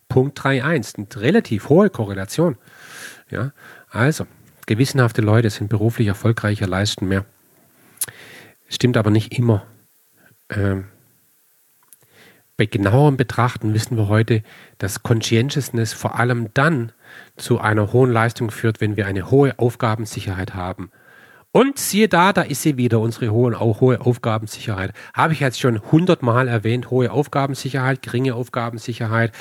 Punkt 0.09 0.39
3.1, 0.39 0.97
eine 0.97 1.21
relativ 1.21 1.69
hohe 1.69 1.89
Korrelation. 1.89 2.57
Ja, 3.29 3.51
also, 3.89 4.25
gewissenhafte 4.65 5.21
Leute 5.21 5.49
sind 5.49 5.69
beruflich 5.69 6.07
erfolgreicher, 6.07 6.67
leisten 6.67 7.07
mehr. 7.07 7.25
Stimmt 8.67 8.97
aber 8.97 9.11
nicht 9.11 9.37
immer. 9.37 9.65
Ähm, 10.49 10.85
bei 12.57 12.65
genauerem 12.65 13.15
Betrachten 13.15 13.73
wissen 13.73 13.95
wir 13.95 14.09
heute, 14.09 14.43
dass 14.79 15.03
Conscientiousness 15.03 15.93
vor 15.93 16.19
allem 16.19 16.53
dann 16.53 16.91
zu 17.37 17.59
einer 17.59 17.93
hohen 17.93 18.11
Leistung 18.11 18.51
führt, 18.51 18.81
wenn 18.81 18.97
wir 18.97 19.07
eine 19.07 19.31
hohe 19.31 19.57
Aufgabensicherheit 19.57 20.55
haben 20.55 20.91
und 21.51 21.79
siehe 21.79 22.07
da, 22.07 22.31
da 22.31 22.43
ist 22.43 22.61
sie 22.61 22.77
wieder, 22.77 22.99
unsere 22.99 23.31
hohe, 23.31 23.59
hohe 23.59 24.01
Aufgabensicherheit. 24.01 24.93
Habe 25.15 25.33
ich 25.33 25.39
jetzt 25.39 25.59
schon 25.59 25.81
hundertmal 25.91 26.47
erwähnt, 26.47 26.91
hohe 26.91 27.11
Aufgabensicherheit, 27.11 28.03
geringe 28.03 28.35
Aufgabensicherheit. 28.35 29.31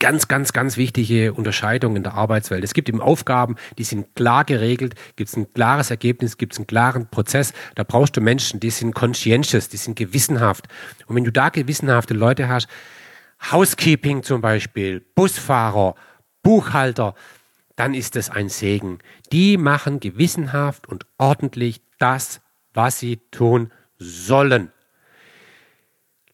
Ganz, 0.00 0.26
ganz, 0.26 0.52
ganz 0.52 0.76
wichtige 0.76 1.32
Unterscheidung 1.32 1.94
in 1.94 2.02
der 2.02 2.14
Arbeitswelt. 2.14 2.64
Es 2.64 2.74
gibt 2.74 2.88
eben 2.88 3.00
Aufgaben, 3.00 3.54
die 3.78 3.84
sind 3.84 4.16
klar 4.16 4.44
geregelt, 4.44 4.96
gibt 5.14 5.30
es 5.30 5.36
ein 5.36 5.52
klares 5.54 5.90
Ergebnis, 5.90 6.36
gibt 6.36 6.54
es 6.54 6.58
einen 6.58 6.66
klaren 6.66 7.06
Prozess. 7.08 7.52
Da 7.76 7.84
brauchst 7.84 8.16
du 8.16 8.20
Menschen, 8.20 8.58
die 8.58 8.70
sind 8.70 8.92
conscientious, 8.92 9.68
die 9.68 9.76
sind 9.76 9.96
gewissenhaft. 9.96 10.66
Und 11.06 11.14
wenn 11.14 11.24
du 11.24 11.30
da 11.30 11.48
gewissenhafte 11.48 12.14
Leute 12.14 12.48
hast, 12.48 12.66
Housekeeping 13.52 14.24
zum 14.24 14.40
Beispiel, 14.40 15.00
Busfahrer, 15.14 15.94
Buchhalter, 16.42 17.14
dann 17.76 17.94
ist 17.94 18.16
es 18.16 18.30
ein 18.30 18.48
Segen. 18.48 18.98
Die 19.32 19.56
machen 19.56 20.00
gewissenhaft 20.00 20.88
und 20.88 21.06
ordentlich 21.18 21.82
das, 21.98 22.40
was 22.74 22.98
sie 22.98 23.18
tun 23.30 23.72
sollen. 23.98 24.72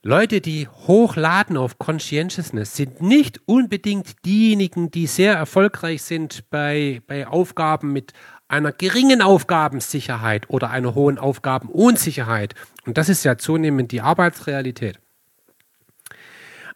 Leute, 0.03 0.41
die 0.41 0.69
hochladen 0.69 1.57
auf 1.57 1.79
Conscientiousness, 1.79 2.77
sind 2.77 3.03
nicht 3.03 3.41
unbedingt 3.47 4.25
diejenigen, 4.25 4.91
die 4.91 5.07
sehr 5.07 5.35
erfolgreich 5.35 6.03
sind 6.03 6.49
bei, 6.51 7.03
bei 7.07 7.27
Aufgaben 7.27 7.93
mit 7.93 8.13
einer 8.47 8.73
geringen 8.73 9.21
Aufgabensicherheit 9.21 10.49
oder 10.49 10.71
einer 10.71 10.95
hohen 10.95 11.19
Aufgabenunsicherheit. 11.19 12.55
Und 12.87 12.97
das 12.97 13.09
ist 13.09 13.25
ja 13.25 13.37
zunehmend 13.37 13.93
die 13.93 14.01
Arbeitsrealität. 14.01 15.01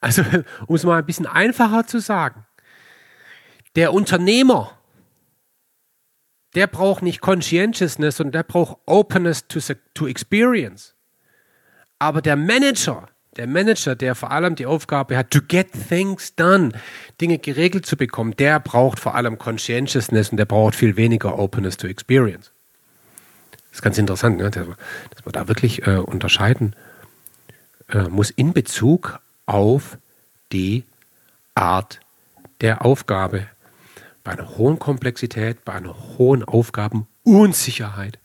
Also, 0.01 0.23
um 0.67 0.75
es 0.77 0.85
mal 0.85 0.99
ein 0.99 1.07
bisschen 1.07 1.27
einfacher 1.27 1.87
zu 1.87 2.01
sagen, 2.01 2.45
der 3.77 3.93
Unternehmer, 3.93 4.73
der 6.55 6.67
braucht 6.67 7.03
nicht 7.03 7.21
Conscientiousness 7.21 8.21
und 8.21 8.33
der 8.33 8.43
braucht 8.43 8.79
Openness 8.87 9.49
to, 9.49 9.61
to 9.95 10.07
Experience. 10.07 10.95
Aber 11.99 12.21
der 12.21 12.37
Manager, 12.37 13.09
der 13.37 13.47
Manager, 13.47 13.95
der 13.95 14.15
vor 14.15 14.31
allem 14.31 14.55
die 14.55 14.67
Aufgabe 14.67 15.17
hat, 15.17 15.31
to 15.31 15.41
get 15.41 15.69
things 15.89 16.35
done, 16.35 16.73
Dinge 17.21 17.39
geregelt 17.39 17.87
zu 17.87 17.97
bekommen, 17.97 18.37
der 18.37 18.61
braucht 18.61 19.01
vor 19.01 19.15
allem 19.15 19.39
Conscientiousness 19.39 20.31
und 20.31 20.37
der 20.37 20.45
braucht 20.45 20.75
viel 20.75 20.97
weniger 20.97 21.39
Openness 21.39 21.77
to 21.79 21.87
Experience. 21.87 22.51
Das 23.53 23.79
ist 23.79 23.83
ganz 23.83 23.97
interessant, 23.97 24.37
ne? 24.37 24.51
dass, 24.51 24.67
man, 24.67 25.33
da 25.33 25.49
wirklich 25.49 25.87
äh, 25.87 25.97
unterscheiden 25.97 26.77
äh, 27.89 28.03
muss 28.09 28.31
in 28.31 28.53
Bezug 28.53 29.21
auf 29.47 29.97
die 30.53 30.85
Art 31.55 32.01
der 32.61 32.85
Aufgabe, 32.85 33.47
bei 34.25 34.33
einer 34.33 34.57
hohen 34.57 34.79
Komplexität, 34.79 35.65
bei 35.65 35.73
einer 35.73 35.97
hohen 36.19 36.45
Aufgabenunsicherheit 36.45 38.19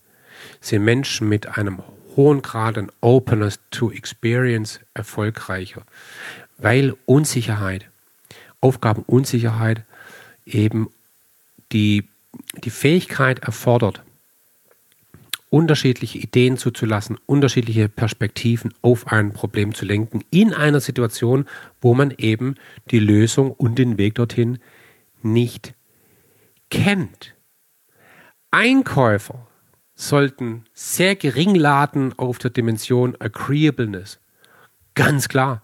sind 0.62 0.84
Menschen 0.84 1.28
mit 1.30 1.58
einem 1.58 1.82
hohen 2.16 2.42
Grad 2.42 2.78
an 2.78 2.92
Openness 3.02 3.60
to 3.72 3.92
Experience 3.92 4.80
erfolgreicher, 4.94 5.84
weil 6.58 6.96
Unsicherheit, 7.06 7.90
Aufgabenunsicherheit 8.62 9.84
eben 10.46 10.90
die, 11.72 12.08
die 12.64 12.70
Fähigkeit 12.70 13.40
erfordert, 13.40 14.02
unterschiedliche 15.50 16.18
Ideen 16.18 16.58
zuzulassen, 16.58 17.18
unterschiedliche 17.26 17.88
Perspektiven 17.88 18.74
auf 18.82 19.08
ein 19.08 19.32
Problem 19.32 19.74
zu 19.74 19.86
lenken, 19.86 20.24
in 20.30 20.54
einer 20.54 20.82
Situation, 20.82 21.46
wo 21.82 21.94
man 21.94 22.14
eben 22.18 22.56
die 22.92 23.00
Lösung 23.00 23.52
und 23.52 23.80
den 23.80 23.98
Weg 23.98 24.16
dorthin 24.16 24.60
nicht 25.22 25.74
kennt. 26.70 27.36
Einkäufer 28.52 29.48
sollten 29.96 30.66
sehr 30.74 31.16
gering 31.16 31.56
laden 31.56 32.18
auf 32.18 32.38
der 32.38 32.52
Dimension 32.52 33.16
Agreeableness. 33.20 34.20
Ganz 34.94 35.28
klar. 35.28 35.64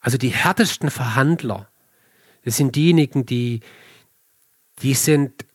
Also 0.00 0.18
die 0.18 0.28
härtesten 0.28 0.90
Verhandler, 0.90 1.68
das 2.44 2.56
sind 2.56 2.76
diejenigen, 2.76 3.26
die, 3.26 3.60
die 4.82 4.94
sind, 4.94 5.46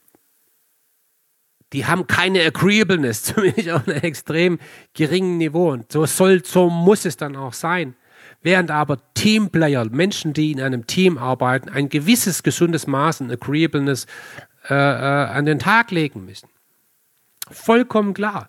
die 1.74 1.86
haben 1.86 2.08
keine 2.08 2.44
Agreeableness, 2.44 3.24
zumindest 3.24 3.70
auf 3.70 3.88
einem 3.88 4.02
extrem 4.02 4.60
geringen 4.94 5.38
Niveau. 5.38 5.72
Und 5.72 5.92
so 5.92 6.06
soll, 6.06 6.44
so 6.44 6.70
muss 6.70 7.06
es 7.06 7.18
dann 7.18 7.36
auch 7.36 7.54
sein. 7.54 7.96
Während 8.42 8.72
aber 8.72 8.98
Teamplayer, 9.14 9.86
Menschen, 9.86 10.34
die 10.34 10.52
in 10.52 10.62
einem 10.62 10.88
Team 10.88 11.18
arbeiten, 11.18 11.70
ein 11.70 11.90
gewisses 11.90 12.42
gesundes 12.42 12.88
Maß 12.88 13.22
an 13.22 13.32
Agreeableness 13.32 14.08
äh, 14.72 14.74
äh, 14.74 15.28
an 15.28 15.44
den 15.44 15.60
Tag 15.60 15.92
legen 15.92 16.24
müssen. 16.24 16.48
Vollkommen 17.50 18.14
klar. 18.14 18.48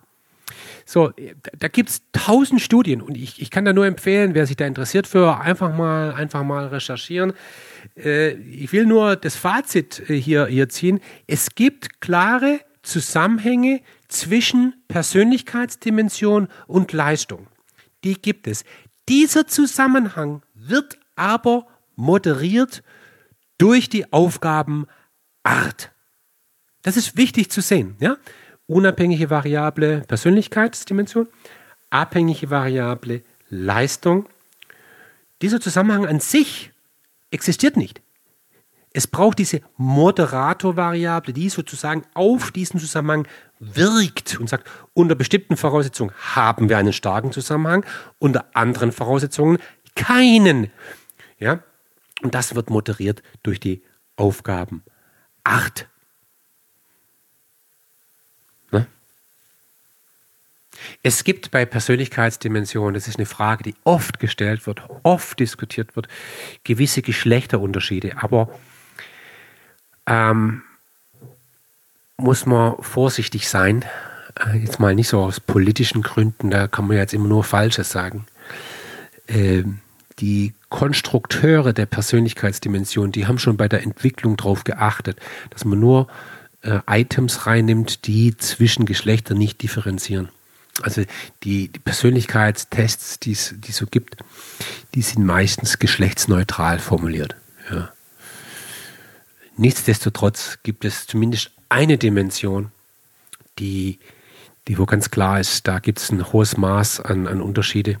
So, 0.85 1.11
da 1.57 1.67
gibt 1.67 1.89
es 1.89 2.01
tausend 2.13 2.61
Studien 2.61 3.01
und 3.01 3.17
ich, 3.17 3.41
ich 3.41 3.49
kann 3.51 3.65
da 3.65 3.73
nur 3.73 3.85
empfehlen, 3.85 4.33
wer 4.33 4.47
sich 4.47 4.55
da 4.55 4.65
interessiert 4.65 5.05
für, 5.05 5.41
einfach 5.41 5.75
mal, 5.75 6.13
einfach 6.13 6.43
mal 6.43 6.67
recherchieren. 6.67 7.33
Äh, 7.97 8.35
ich 8.35 8.71
will 8.71 8.85
nur 8.85 9.17
das 9.17 9.35
Fazit 9.35 10.09
äh, 10.09 10.15
hier, 10.15 10.45
hier 10.45 10.69
ziehen. 10.69 11.01
Es 11.27 11.55
gibt 11.55 11.99
klare 11.99 12.61
Zusammenhänge 12.83 13.81
zwischen 14.07 14.75
Persönlichkeitsdimension 14.87 16.47
und 16.67 16.93
Leistung. 16.93 17.47
Die 18.05 18.15
gibt 18.15 18.47
es. 18.47 18.63
Dieser 19.09 19.45
Zusammenhang 19.47 20.41
wird 20.53 20.97
aber 21.17 21.67
moderiert 21.97 22.81
durch 23.57 23.89
die 23.89 24.11
Aufgabenart. 24.13 25.92
Das 26.83 26.97
ist 26.97 27.17
wichtig 27.17 27.49
zu 27.49 27.61
sehen. 27.61 27.95
Ja? 27.99 28.17
Unabhängige 28.67 29.29
Variable 29.29 30.01
Persönlichkeitsdimension, 30.01 31.27
abhängige 31.89 32.49
Variable 32.49 33.23
Leistung. 33.49 34.29
Dieser 35.41 35.59
Zusammenhang 35.59 36.05
an 36.05 36.19
sich 36.19 36.71
existiert 37.31 37.77
nicht. 37.77 38.01
Es 38.95 39.07
braucht 39.07 39.39
diese 39.39 39.61
Moderatorvariable, 39.77 41.33
die 41.33 41.49
sozusagen 41.49 42.03
auf 42.13 42.51
diesen 42.51 42.79
Zusammenhang 42.79 43.27
wirkt 43.59 44.39
und 44.39 44.47
sagt, 44.47 44.69
unter 44.93 45.15
bestimmten 45.15 45.57
Voraussetzungen 45.57 46.13
haben 46.35 46.69
wir 46.69 46.77
einen 46.77 46.93
starken 46.93 47.31
Zusammenhang, 47.31 47.85
unter 48.19 48.45
anderen 48.53 48.91
Voraussetzungen 48.91 49.57
keinen. 49.95 50.69
Ja? 51.39 51.63
Und 52.21 52.35
das 52.35 52.53
wird 52.53 52.69
moderiert 52.69 53.23
durch 53.41 53.59
die 53.59 53.83
Aufgabenart. 54.15 55.87
Es 61.01 61.23
gibt 61.23 61.51
bei 61.51 61.65
Persönlichkeitsdimensionen, 61.65 62.93
das 62.93 63.07
ist 63.07 63.17
eine 63.17 63.25
Frage, 63.25 63.63
die 63.63 63.75
oft 63.83 64.19
gestellt 64.19 64.67
wird, 64.67 64.81
oft 65.03 65.39
diskutiert 65.39 65.95
wird, 65.95 66.07
gewisse 66.63 67.01
Geschlechterunterschiede. 67.01 68.21
Aber 68.21 68.49
ähm, 70.05 70.63
muss 72.17 72.45
man 72.45 72.75
vorsichtig 72.81 73.49
sein. 73.49 73.85
Äh, 74.39 74.57
jetzt 74.57 74.79
mal 74.79 74.95
nicht 74.95 75.09
so 75.09 75.19
aus 75.21 75.39
politischen 75.39 76.01
Gründen, 76.01 76.49
da 76.49 76.67
kann 76.67 76.87
man 76.87 76.97
jetzt 76.97 77.13
immer 77.13 77.27
nur 77.27 77.43
Falsches 77.43 77.89
sagen. 77.89 78.25
Ähm, 79.27 79.79
die 80.19 80.53
Konstrukteure 80.69 81.73
der 81.73 81.85
Persönlichkeitsdimension, 81.85 83.11
die 83.11 83.27
haben 83.27 83.39
schon 83.39 83.57
bei 83.57 83.67
der 83.67 83.83
Entwicklung 83.83 84.37
darauf 84.37 84.63
geachtet, 84.63 85.19
dass 85.49 85.65
man 85.65 85.79
nur 85.79 86.07
äh, 86.61 86.79
Items 86.87 87.45
reinnimmt, 87.45 88.07
die 88.07 88.35
zwischen 88.37 88.85
Geschlechtern 88.85 89.37
nicht 89.37 89.61
differenzieren. 89.61 90.29
Also 90.81 91.03
die, 91.43 91.67
die 91.69 91.79
Persönlichkeitstests, 91.79 93.19
die 93.19 93.33
es 93.33 93.53
so 93.69 93.85
gibt, 93.85 94.17
die 94.95 95.01
sind 95.01 95.25
meistens 95.25 95.77
geschlechtsneutral 95.77 96.79
formuliert. 96.79 97.35
Ja. 97.69 97.91
Nichtsdestotrotz 99.55 100.59
gibt 100.63 100.83
es 100.83 101.05
zumindest 101.05 101.51
eine 101.69 101.97
Dimension, 101.97 102.71
die, 103.59 103.99
die 104.67 104.77
wo 104.79 104.85
ganz 104.85 105.11
klar 105.11 105.39
ist, 105.39 105.67
da 105.67 105.79
gibt 105.79 105.99
es 105.99 106.11
ein 106.11 106.33
hohes 106.33 106.57
Maß 106.57 107.01
an, 107.01 107.27
an 107.27 107.41
Unterschiede. 107.41 107.99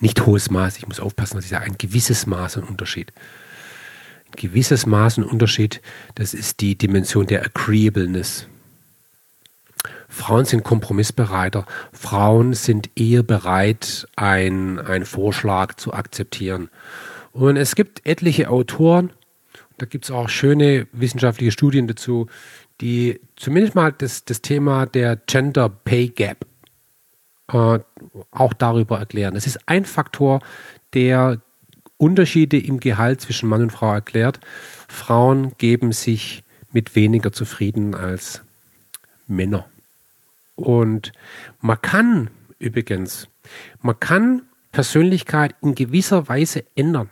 Nicht 0.00 0.26
hohes 0.26 0.50
Maß, 0.50 0.78
ich 0.78 0.86
muss 0.86 1.00
aufpassen, 1.00 1.36
dass 1.36 1.44
ich 1.44 1.50
sage, 1.50 1.66
ein 1.66 1.78
gewisses 1.78 2.26
Maß 2.26 2.58
an 2.58 2.64
Unterschied. 2.64 3.12
Ein 4.26 4.36
gewisses 4.36 4.86
Maß 4.86 5.18
an 5.18 5.24
Unterschied, 5.24 5.80
das 6.14 6.34
ist 6.34 6.60
die 6.60 6.76
Dimension 6.76 7.26
der 7.26 7.44
Agreeableness. 7.44 8.46
Frauen 10.12 10.44
sind 10.44 10.62
kompromissbereiter. 10.62 11.64
Frauen 11.90 12.52
sind 12.52 12.90
eher 12.96 13.22
bereit, 13.22 14.06
einen 14.14 15.06
Vorschlag 15.06 15.74
zu 15.76 15.94
akzeptieren. 15.94 16.68
Und 17.32 17.56
es 17.56 17.74
gibt 17.74 18.06
etliche 18.06 18.50
Autoren, 18.50 19.10
da 19.78 19.86
gibt 19.86 20.04
es 20.04 20.10
auch 20.10 20.28
schöne 20.28 20.86
wissenschaftliche 20.92 21.50
Studien 21.50 21.86
dazu, 21.86 22.26
die 22.82 23.20
zumindest 23.36 23.74
mal 23.74 23.90
das, 23.90 24.26
das 24.26 24.42
Thema 24.42 24.84
der 24.84 25.16
Gender 25.16 25.70
Pay 25.70 26.08
Gap 26.08 26.46
äh, 27.50 27.78
auch 28.30 28.52
darüber 28.52 28.98
erklären. 28.98 29.34
Es 29.34 29.46
ist 29.46 29.60
ein 29.66 29.86
Faktor, 29.86 30.40
der 30.92 31.40
Unterschiede 31.96 32.58
im 32.58 32.80
Gehalt 32.80 33.22
zwischen 33.22 33.48
Mann 33.48 33.62
und 33.62 33.72
Frau 33.72 33.94
erklärt. 33.94 34.40
Frauen 34.88 35.52
geben 35.56 35.92
sich 35.92 36.44
mit 36.70 36.94
weniger 36.96 37.32
zufrieden 37.32 37.94
als 37.94 38.42
Männer. 39.26 39.71
Und 40.54 41.12
man 41.60 41.80
kann 41.80 42.30
übrigens, 42.58 43.28
man 43.80 43.98
kann 43.98 44.42
Persönlichkeit 44.70 45.54
in 45.62 45.74
gewisser 45.74 46.28
Weise 46.28 46.64
ändern. 46.74 47.10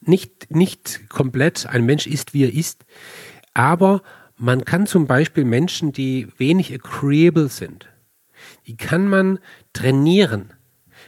Nicht, 0.00 0.54
nicht 0.54 1.08
komplett, 1.08 1.66
ein 1.66 1.84
Mensch 1.84 2.06
ist, 2.06 2.34
wie 2.34 2.44
er 2.44 2.52
ist, 2.52 2.84
aber 3.54 4.02
man 4.36 4.64
kann 4.64 4.86
zum 4.86 5.06
Beispiel 5.06 5.44
Menschen, 5.44 5.92
die 5.92 6.28
wenig 6.36 6.72
agreeable 6.72 7.48
sind, 7.48 7.88
die 8.66 8.76
kann 8.76 9.08
man 9.08 9.38
trainieren, 9.72 10.52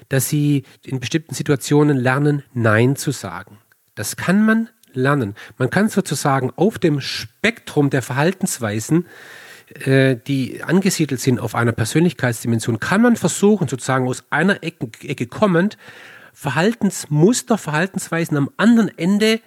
dass 0.08 0.28
sie 0.28 0.64
in 0.84 0.98
bestimmten 0.98 1.34
Situationen 1.34 1.96
lernen, 1.96 2.42
Nein 2.54 2.96
zu 2.96 3.10
sagen. 3.10 3.58
Das 3.94 4.16
kann 4.16 4.44
man 4.44 4.70
lernen. 4.92 5.34
Man 5.58 5.70
kann 5.70 5.88
sozusagen 5.88 6.50
auf 6.56 6.78
dem 6.78 7.00
Spektrum 7.00 7.90
der 7.90 8.02
Verhaltensweisen 8.02 9.06
äh, 9.74 10.16
die 10.16 10.62
angesiedelt 10.62 11.20
sind 11.20 11.40
auf 11.40 11.54
einer 11.54 11.72
Persönlichkeitsdimension, 11.72 12.80
kann 12.80 13.02
man 13.02 13.16
versuchen, 13.16 13.68
sozusagen 13.68 14.08
aus 14.08 14.24
einer 14.30 14.62
Ecke, 14.62 14.90
Ecke 15.06 15.26
kommend, 15.26 15.76
Verhaltensmuster, 16.32 17.58
Verhaltensweisen 17.58 18.36
am 18.36 18.50
anderen 18.56 18.96
Ende 18.96 19.40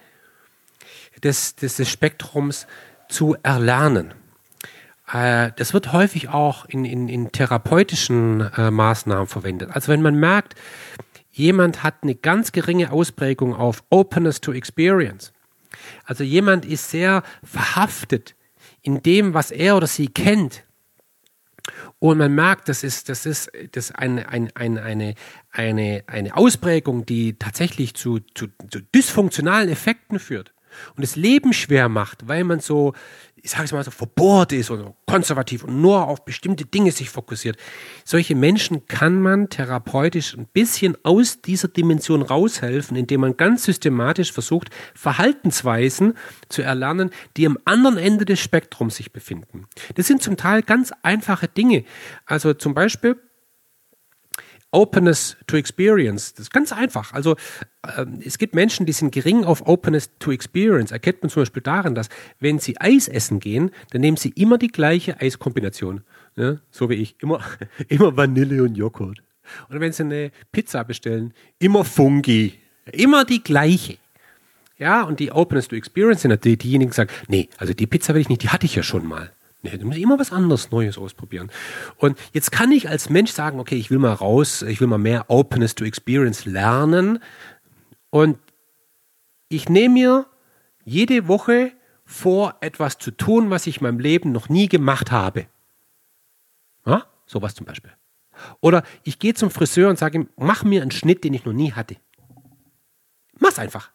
des, 1.22 1.56
des, 1.56 1.76
des 1.76 1.90
Spektrums 1.90 2.66
zu 3.08 3.36
erlernen. 3.42 4.14
Äh, 5.12 5.50
das 5.56 5.74
wird 5.74 5.92
häufig 5.92 6.28
auch 6.28 6.66
in, 6.66 6.84
in, 6.84 7.08
in 7.08 7.32
therapeutischen 7.32 8.40
äh, 8.56 8.70
Maßnahmen 8.70 9.26
verwendet. 9.26 9.70
Also 9.72 9.88
wenn 9.88 10.02
man 10.02 10.14
merkt, 10.14 10.54
jemand 11.30 11.82
hat 11.82 11.96
eine 12.02 12.14
ganz 12.14 12.52
geringe 12.52 12.92
Ausprägung 12.92 13.54
auf 13.54 13.82
Openness 13.90 14.40
to 14.40 14.52
Experience. 14.52 15.32
Also 16.04 16.24
jemand 16.24 16.64
ist 16.64 16.90
sehr 16.90 17.22
verhaftet 17.42 18.34
in 18.82 19.02
dem, 19.02 19.34
was 19.34 19.50
er 19.50 19.76
oder 19.76 19.86
sie 19.86 20.08
kennt. 20.08 20.64
Und 21.98 22.18
man 22.18 22.34
merkt, 22.34 22.68
das 22.68 22.82
ist, 22.82 23.08
das 23.08 23.26
ist, 23.26 23.50
das 23.72 23.90
ist 23.90 23.92
eine, 23.92 24.28
eine, 24.28 24.50
eine, 24.56 25.14
eine, 25.52 26.04
eine 26.06 26.36
Ausprägung, 26.36 27.06
die 27.06 27.38
tatsächlich 27.38 27.94
zu, 27.94 28.18
zu, 28.34 28.48
zu 28.68 28.80
dysfunktionalen 28.80 29.68
Effekten 29.68 30.18
führt 30.18 30.52
und 30.96 31.02
das 31.02 31.16
Leben 31.16 31.52
schwer 31.52 31.88
macht, 31.88 32.26
weil 32.26 32.44
man 32.44 32.60
so 32.60 32.94
ich 33.42 33.50
sage 33.50 33.64
es 33.64 33.72
mal 33.72 33.82
so, 33.82 33.90
verbohrt 33.90 34.52
ist 34.52 34.70
oder 34.70 34.94
konservativ 35.06 35.64
und 35.64 35.80
nur 35.80 36.06
auf 36.06 36.24
bestimmte 36.24 36.64
Dinge 36.64 36.92
sich 36.92 37.10
fokussiert. 37.10 37.56
Solche 38.04 38.36
Menschen 38.36 38.86
kann 38.86 39.20
man 39.20 39.48
therapeutisch 39.48 40.34
ein 40.34 40.46
bisschen 40.46 40.96
aus 41.02 41.42
dieser 41.42 41.66
Dimension 41.66 42.22
raushelfen, 42.22 42.96
indem 42.96 43.22
man 43.22 43.36
ganz 43.36 43.64
systematisch 43.64 44.32
versucht, 44.32 44.70
Verhaltensweisen 44.94 46.14
zu 46.48 46.62
erlernen, 46.62 47.10
die 47.36 47.44
am 47.46 47.58
anderen 47.64 47.98
Ende 47.98 48.24
des 48.24 48.38
Spektrums 48.38 48.96
sich 48.96 49.12
befinden. 49.12 49.66
Das 49.96 50.06
sind 50.06 50.22
zum 50.22 50.36
Teil 50.36 50.62
ganz 50.62 50.92
einfache 51.02 51.48
Dinge. 51.48 51.84
Also 52.26 52.54
zum 52.54 52.74
Beispiel, 52.74 53.16
Openness 54.72 55.36
to 55.46 55.56
Experience. 55.56 56.34
Das 56.34 56.46
ist 56.46 56.52
ganz 56.52 56.72
einfach. 56.72 57.12
Also 57.12 57.36
ähm, 57.96 58.20
es 58.24 58.38
gibt 58.38 58.54
Menschen, 58.54 58.86
die 58.86 58.92
sind 58.92 59.12
gering 59.12 59.44
auf 59.44 59.66
Openness 59.66 60.10
to 60.18 60.32
Experience. 60.32 60.90
Erkennt 60.90 61.22
man 61.22 61.30
zum 61.30 61.42
Beispiel 61.42 61.62
daran, 61.62 61.94
dass 61.94 62.08
wenn 62.40 62.58
sie 62.58 62.80
Eis 62.80 63.06
essen 63.06 63.38
gehen, 63.38 63.70
dann 63.90 64.00
nehmen 64.00 64.16
sie 64.16 64.30
immer 64.30 64.58
die 64.58 64.68
gleiche 64.68 65.20
Eiskombination. 65.20 66.02
Ja, 66.36 66.56
so 66.70 66.88
wie 66.88 66.94
ich. 66.94 67.16
Immer, 67.22 67.40
immer 67.88 68.16
Vanille 68.16 68.62
und 68.62 68.74
Joghurt. 68.74 69.22
Und 69.68 69.80
wenn 69.80 69.92
sie 69.92 70.04
eine 70.04 70.32
Pizza 70.50 70.82
bestellen, 70.84 71.34
immer 71.58 71.84
Fungi. 71.84 72.54
Immer 72.90 73.24
die 73.24 73.44
gleiche. 73.44 73.98
Ja, 74.78 75.02
und 75.02 75.20
die 75.20 75.30
Openness 75.30 75.68
to 75.68 75.76
Experience 75.76 76.22
sind 76.22 76.30
natürlich 76.30 76.58
diejenigen, 76.58 76.90
die 76.90 76.96
sagen, 76.96 77.10
nee, 77.28 77.48
also 77.58 77.74
die 77.74 77.86
Pizza 77.86 78.14
will 78.14 78.22
ich 78.22 78.28
nicht, 78.28 78.42
die 78.42 78.48
hatte 78.48 78.66
ich 78.66 78.74
ja 78.74 78.82
schon 78.82 79.06
mal. 79.06 79.30
Nee, 79.62 79.78
du 79.78 79.86
musst 79.86 79.98
immer 79.98 80.18
was 80.18 80.32
anderes 80.32 80.72
Neues 80.72 80.98
ausprobieren. 80.98 81.50
Und 81.96 82.18
jetzt 82.32 82.50
kann 82.50 82.72
ich 82.72 82.88
als 82.88 83.10
Mensch 83.10 83.30
sagen, 83.30 83.60
okay, 83.60 83.76
ich 83.76 83.90
will 83.90 83.98
mal 83.98 84.12
raus, 84.12 84.62
ich 84.62 84.80
will 84.80 84.88
mal 84.88 84.98
mehr 84.98 85.26
Openness 85.28 85.76
to 85.76 85.84
Experience 85.84 86.44
lernen. 86.44 87.20
Und 88.10 88.38
ich 89.48 89.68
nehme 89.68 89.94
mir 89.94 90.26
jede 90.84 91.28
Woche 91.28 91.72
vor, 92.04 92.56
etwas 92.60 92.98
zu 92.98 93.12
tun, 93.12 93.50
was 93.50 93.68
ich 93.68 93.76
in 93.78 93.84
meinem 93.84 94.00
Leben 94.00 94.32
noch 94.32 94.48
nie 94.48 94.68
gemacht 94.68 95.12
habe. 95.12 95.46
Ja? 96.84 97.06
Sowas 97.26 97.54
zum 97.54 97.64
Beispiel. 97.64 97.92
Oder 98.60 98.82
ich 99.04 99.20
gehe 99.20 99.34
zum 99.34 99.50
Friseur 99.50 99.88
und 99.90 99.98
sage 99.98 100.18
ihm, 100.18 100.28
mach 100.36 100.64
mir 100.64 100.82
einen 100.82 100.90
Schnitt, 100.90 101.22
den 101.22 101.34
ich 101.34 101.44
noch 101.44 101.52
nie 101.52 101.72
hatte. 101.72 101.96
Mach's 103.38 103.60
einfach. 103.60 103.90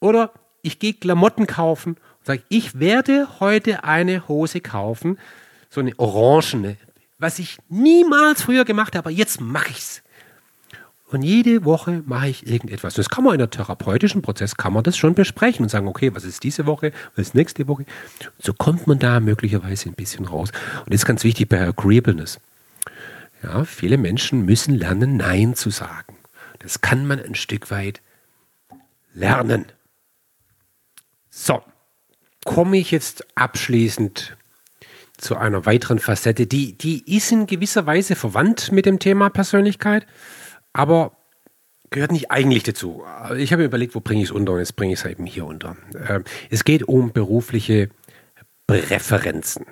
Oder 0.00 0.32
ich 0.60 0.78
gehe 0.78 0.92
Klamotten 0.92 1.46
kaufen 1.46 1.96
Sag 2.26 2.40
ich 2.48 2.80
werde 2.80 3.28
heute 3.38 3.84
eine 3.84 4.26
Hose 4.26 4.60
kaufen, 4.60 5.16
so 5.70 5.80
eine 5.80 5.96
orangene, 5.96 6.76
was 7.18 7.38
ich 7.38 7.58
niemals 7.68 8.42
früher 8.42 8.64
gemacht 8.64 8.96
habe, 8.96 9.10
aber 9.10 9.16
jetzt 9.16 9.40
mache 9.40 9.70
ich's. 9.70 10.02
Und 11.12 11.22
jede 11.22 11.64
Woche 11.64 12.02
mache 12.04 12.26
ich 12.26 12.44
irgendetwas. 12.44 12.94
Das 12.94 13.10
kann 13.10 13.22
man 13.22 13.36
in 13.36 13.42
einem 13.42 13.52
therapeutischen 13.52 14.22
Prozess, 14.22 14.56
kann 14.56 14.72
man 14.72 14.82
das 14.82 14.96
schon 14.96 15.14
besprechen 15.14 15.62
und 15.62 15.68
sagen, 15.68 15.86
okay, 15.86 16.12
was 16.16 16.24
ist 16.24 16.42
diese 16.42 16.66
Woche, 16.66 16.90
was 17.14 17.28
ist 17.28 17.36
nächste 17.36 17.68
Woche. 17.68 17.86
So 18.40 18.52
kommt 18.52 18.88
man 18.88 18.98
da 18.98 19.20
möglicherweise 19.20 19.88
ein 19.88 19.94
bisschen 19.94 20.24
raus. 20.24 20.50
Und 20.80 20.92
das 20.92 21.02
ist 21.02 21.06
ganz 21.06 21.22
wichtig 21.22 21.48
bei 21.48 21.64
Agreeableness. 21.64 22.40
Ja, 23.44 23.64
viele 23.64 23.98
Menschen 23.98 24.44
müssen 24.44 24.74
lernen, 24.74 25.16
Nein 25.16 25.54
zu 25.54 25.70
sagen. 25.70 26.16
Das 26.58 26.80
kann 26.80 27.06
man 27.06 27.22
ein 27.22 27.36
Stück 27.36 27.70
weit 27.70 28.02
lernen. 29.14 29.66
So, 31.30 31.62
komme 32.46 32.78
ich 32.78 32.90
jetzt 32.90 33.26
abschließend 33.34 34.36
zu 35.18 35.36
einer 35.36 35.66
weiteren 35.66 35.98
Facette, 35.98 36.46
die, 36.46 36.78
die 36.78 37.16
ist 37.16 37.32
in 37.32 37.46
gewisser 37.46 37.84
Weise 37.84 38.16
verwandt 38.16 38.72
mit 38.72 38.86
dem 38.86 38.98
Thema 38.98 39.28
Persönlichkeit, 39.28 40.06
aber 40.72 41.16
gehört 41.90 42.12
nicht 42.12 42.30
eigentlich 42.30 42.62
dazu. 42.62 43.04
Ich 43.36 43.52
habe 43.52 43.62
mir 43.62 43.66
überlegt, 43.66 43.94
wo 43.94 44.00
bringe 44.00 44.22
ich 44.22 44.28
es 44.28 44.34
unter 44.34 44.52
und 44.52 44.58
jetzt 44.60 44.76
bringe 44.76 44.94
ich 44.94 45.00
es 45.00 45.06
eben 45.06 45.26
hier 45.26 45.44
unter. 45.44 45.76
Ähm, 46.08 46.24
es 46.50 46.64
geht 46.64 46.88
um 46.88 47.12
berufliche 47.12 47.90
Präferenzen. 48.66 49.66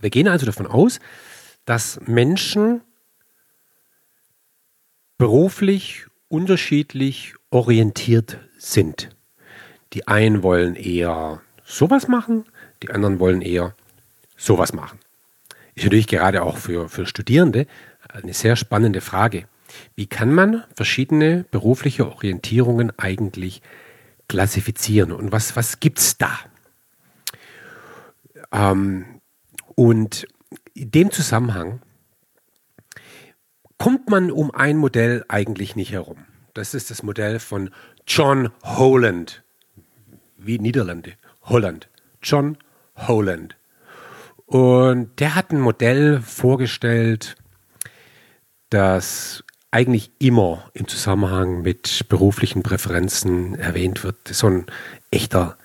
Wir 0.00 0.10
gehen 0.10 0.28
also 0.28 0.46
davon 0.46 0.66
aus, 0.66 1.00
dass 1.64 2.00
Menschen 2.06 2.82
beruflich 5.18 6.06
unterschiedlich 6.28 7.34
orientiert 7.50 8.38
sind. 8.58 9.10
Die 9.92 10.08
einen 10.08 10.42
wollen 10.42 10.74
eher 10.74 11.40
sowas 11.74 12.08
machen, 12.08 12.44
die 12.82 12.90
anderen 12.90 13.18
wollen 13.20 13.42
eher 13.42 13.74
sowas 14.36 14.72
machen. 14.72 14.98
Ist 15.74 15.84
natürlich 15.84 16.06
gerade 16.06 16.42
auch 16.42 16.56
für, 16.56 16.88
für 16.88 17.06
Studierende 17.06 17.66
eine 18.08 18.32
sehr 18.32 18.56
spannende 18.56 19.00
Frage. 19.00 19.46
Wie 19.96 20.06
kann 20.06 20.32
man 20.32 20.62
verschiedene 20.76 21.44
berufliche 21.50 22.06
Orientierungen 22.06 22.96
eigentlich 22.96 23.60
klassifizieren 24.28 25.12
und 25.12 25.32
was, 25.32 25.56
was 25.56 25.80
gibt 25.80 25.98
es 25.98 26.16
da? 26.16 26.38
Ähm, 28.52 29.20
und 29.74 30.26
in 30.74 30.90
dem 30.92 31.10
Zusammenhang 31.10 31.80
kommt 33.78 34.08
man 34.08 34.30
um 34.30 34.52
ein 34.52 34.76
Modell 34.76 35.24
eigentlich 35.28 35.74
nicht 35.74 35.92
herum. 35.92 36.24
Das 36.54 36.74
ist 36.74 36.90
das 36.90 37.02
Modell 37.02 37.40
von 37.40 37.70
John 38.06 38.50
Holland, 38.62 39.42
wie 40.36 40.60
Niederlande. 40.60 41.14
Holland. 41.44 41.88
John 42.22 42.56
Holland. 42.96 43.56
Und 44.46 45.20
der 45.20 45.34
hat 45.34 45.50
ein 45.50 45.60
Modell 45.60 46.20
vorgestellt, 46.20 47.36
das 48.70 49.44
eigentlich 49.70 50.12
immer 50.18 50.70
im 50.74 50.86
Zusammenhang 50.86 51.62
mit 51.62 52.06
beruflichen 52.08 52.62
Präferenzen 52.62 53.56
erwähnt 53.56 54.04
wird. 54.04 54.28
So 54.28 54.48
ein 54.48 54.66
echter 55.10 55.58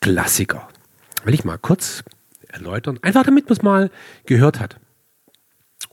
Klassiker. 0.00 0.68
Will 1.24 1.34
ich 1.34 1.44
mal 1.44 1.58
kurz 1.58 2.02
erläutern, 2.48 2.98
einfach 3.02 3.24
damit 3.24 3.44
man 3.44 3.52
es 3.52 3.62
mal 3.62 3.90
gehört 4.26 4.58
hat. 4.58 4.76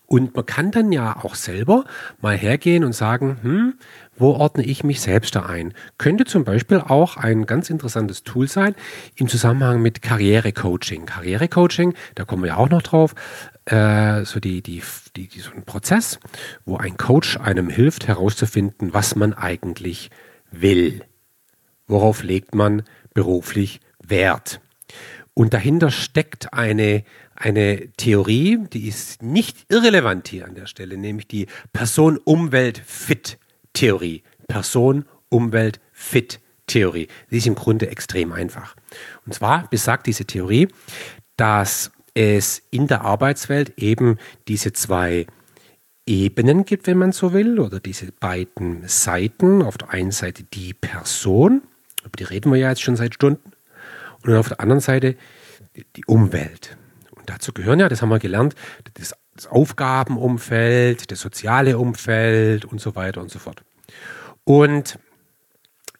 Und 0.07 0.35
man 0.35 0.45
kann 0.45 0.71
dann 0.71 0.91
ja 0.91 1.17
auch 1.23 1.35
selber 1.35 1.85
mal 2.21 2.37
hergehen 2.37 2.83
und 2.83 2.93
sagen, 2.93 3.37
hm, 3.41 3.73
wo 4.17 4.31
ordne 4.31 4.63
ich 4.63 4.83
mich 4.83 5.01
selbst 5.01 5.35
da 5.35 5.45
ein? 5.45 5.73
Könnte 5.97 6.25
zum 6.25 6.43
Beispiel 6.43 6.79
auch 6.79 7.17
ein 7.17 7.45
ganz 7.45 7.69
interessantes 7.69 8.23
Tool 8.23 8.47
sein 8.47 8.75
im 9.15 9.27
Zusammenhang 9.27 9.81
mit 9.81 10.01
Karrierecoaching. 10.01 11.05
Karrierecoaching, 11.05 11.93
da 12.15 12.25
kommen 12.25 12.43
wir 12.43 12.57
auch 12.57 12.69
noch 12.69 12.81
drauf, 12.81 13.13
äh, 13.65 14.25
so 14.25 14.39
die, 14.39 14.61
die, 14.61 14.81
die, 15.15 15.27
die, 15.27 15.39
so 15.39 15.51
ein 15.51 15.63
Prozess, 15.63 16.19
wo 16.65 16.77
ein 16.77 16.97
Coach 16.97 17.37
einem 17.37 17.69
hilft 17.69 18.07
herauszufinden, 18.07 18.93
was 18.93 19.15
man 19.15 19.33
eigentlich 19.33 20.09
will. 20.51 21.03
Worauf 21.87 22.23
legt 22.23 22.55
man 22.55 22.83
beruflich 23.13 23.79
Wert? 24.03 24.61
Und 25.33 25.53
dahinter 25.53 25.91
steckt 25.91 26.53
eine, 26.53 27.03
eine 27.35 27.91
Theorie, 27.97 28.59
die 28.73 28.87
ist 28.87 29.21
nicht 29.21 29.71
irrelevant 29.71 30.27
hier 30.27 30.45
an 30.45 30.55
der 30.55 30.65
Stelle, 30.65 30.97
nämlich 30.97 31.27
die 31.27 31.45
Person-Umwelt-Fit-Theorie. 33.77 34.23
Person-Umwelt-Fit-Theorie. 34.47 37.07
Die 37.31 37.37
ist 37.37 37.47
im 37.47 37.55
Grunde 37.55 37.89
extrem 37.89 38.31
einfach. 38.31 38.75
Und 39.25 39.33
zwar 39.33 39.67
besagt 39.69 40.07
diese 40.07 40.25
Theorie, 40.25 40.69
dass 41.35 41.91
es 42.13 42.63
in 42.71 42.87
der 42.87 43.01
Arbeitswelt 43.01 43.73
eben 43.77 44.17
diese 44.47 44.71
zwei 44.73 45.27
Ebenen 46.07 46.65
gibt, 46.65 46.87
wenn 46.87 46.97
man 46.97 47.11
so 47.11 47.33
will, 47.33 47.59
oder 47.59 47.79
diese 47.79 48.11
beiden 48.11 48.87
Seiten. 48.87 49.61
Auf 49.61 49.77
der 49.77 49.91
einen 49.91 50.11
Seite 50.11 50.43
die 50.43 50.73
Person, 50.73 51.61
über 52.01 52.15
die 52.17 52.23
reden 52.23 52.51
wir 52.51 52.59
ja 52.59 52.69
jetzt 52.69 52.81
schon 52.81 52.95
seit 52.95 53.13
Stunden, 53.13 53.51
und 54.23 54.35
auf 54.35 54.47
der 54.47 54.59
anderen 54.59 54.81
Seite 54.81 55.15
die 55.95 56.05
Umwelt. 56.05 56.75
Und 57.11 57.29
dazu 57.29 57.53
gehören 57.53 57.79
ja, 57.79 57.89
das 57.89 58.01
haben 58.01 58.09
wir 58.09 58.19
gelernt, 58.19 58.55
das 58.95 59.13
Aufgabenumfeld, 59.47 61.11
das 61.11 61.21
soziale 61.21 61.77
Umfeld 61.77 62.65
und 62.65 62.81
so 62.81 62.95
weiter 62.95 63.21
und 63.21 63.29
so 63.29 63.37
fort. 63.37 63.61
Und 64.47 64.97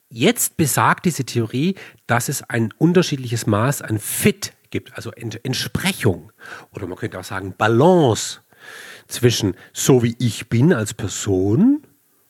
jetzt 0.08 0.56
besagt 0.56 1.04
diese 1.04 1.26
Theorie, 1.26 1.76
dass 2.08 2.30
es 2.30 2.44
ein 2.44 2.74
unterschiedliches 2.78 3.46
Maß 3.46 3.82
an 3.82 4.00
Fit 4.00 4.54
gibt, 4.70 4.96
also 4.96 5.12
Entsprechung 5.12 6.32
oder 6.74 6.88
man 6.88 6.98
könnte 6.98 7.20
auch 7.20 7.26
sagen 7.26 7.56
Balance 7.58 8.40
zwischen 9.10 9.56
so 9.74 10.02
wie 10.02 10.16
ich 10.18 10.48
bin 10.48 10.72
als 10.72 10.94
Person 10.94 11.86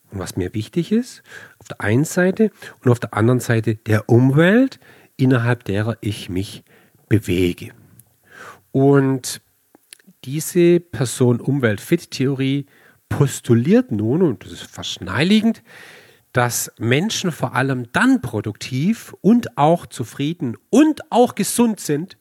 und 0.09 0.17
was 0.17 0.37
mir 0.37 0.55
wichtig 0.55 0.91
ist, 0.91 1.21
auf 1.59 1.67
der 1.67 1.81
einen 1.81 2.05
Seite 2.05 2.49
und 2.83 2.89
auf 2.89 2.99
der 2.99 3.13
anderen 3.13 3.39
Seite 3.39 3.75
der 3.75 4.09
Umwelt, 4.09 4.79
innerhalb 5.17 5.65
derer 5.65 5.97
ich 6.01 6.29
mich 6.29 6.63
bewege. 7.09 7.73
Und 8.71 9.39
diese 10.23 10.79
Person-Umwelt-Fit-Theorie 10.79 12.65
postuliert 13.07 13.91
nun, 13.91 14.23
und 14.23 14.43
das 14.43 14.53
ist 14.53 14.63
fast 14.63 15.01
dass 16.37 16.71
Menschen 16.77 17.31
vor 17.31 17.55
allem 17.55 17.91
dann 17.93 18.21
produktiv 18.21 19.15
und 19.21 19.57
auch 19.57 19.87
zufrieden 19.87 20.55
und 20.69 21.11
auch 21.11 21.33
gesund 21.33 21.79
sind, 21.79 22.15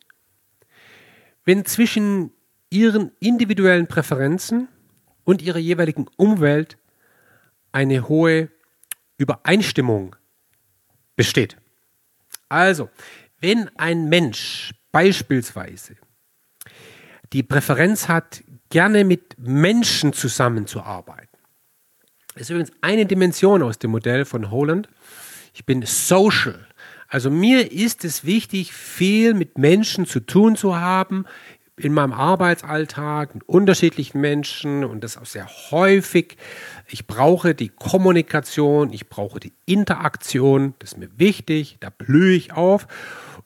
wenn 1.45 1.67
zwischen 1.67 2.31
ihren 2.71 3.13
individuellen 3.21 3.89
Präferenzen 3.89 4.69
und 5.25 5.43
ihrer 5.43 5.59
jeweiligen 5.59 6.07
Umwelt 6.17 6.79
eine 7.73 8.09
hohe 8.09 8.49
Übereinstimmung 9.19 10.17
besteht. 11.15 11.59
Also, 12.49 12.89
wenn 13.41 13.69
ein 13.77 14.09
Mensch 14.09 14.73
beispielsweise 14.93 15.95
die 17.35 17.43
Präferenz 17.43 18.09
hat, 18.09 18.43
gerne 18.71 19.05
mit 19.05 19.39
Menschen 19.39 20.15
zusammenzuarbeiten, 20.15 21.26
das 22.37 22.43
ist 22.43 22.51
übrigens 22.51 22.73
eine 22.83 23.07
Dimension 23.07 23.63
aus 23.63 23.79
dem 23.79 23.91
Modell 23.91 24.27
von 24.27 24.51
Holland. 24.51 24.89
Ich 25.55 25.65
bin 25.65 25.83
social. 25.87 26.67
Also 27.09 27.31
mir 27.31 27.73
ist 27.73 28.05
es 28.05 28.27
wichtig, 28.27 28.75
viel 28.75 29.33
mit 29.33 29.57
Menschen 29.57 30.05
zu 30.05 30.21
tun 30.21 30.55
zu 30.55 30.79
haben 30.79 31.25
in 31.79 31.95
meinem 31.95 32.13
Arbeitsalltag 32.13 33.35
mit 33.35 33.49
unterschiedlichen 33.49 34.21
Menschen 34.21 34.85
und 34.85 35.03
das 35.03 35.17
auch 35.17 35.27
sehr 35.27 35.49
häufig. 35.71 36.37
Ich 36.89 37.07
brauche 37.07 37.55
die 37.55 37.69
Kommunikation, 37.69 38.93
ich 38.93 39.09
brauche 39.09 39.41
die 39.41 39.53
Interaktion, 39.65 40.75
das 40.79 40.93
ist 40.93 40.99
mir 40.99 41.11
wichtig, 41.17 41.79
da 41.81 41.89
blühe 41.91 42.35
ich 42.35 42.53
auf. 42.53 42.87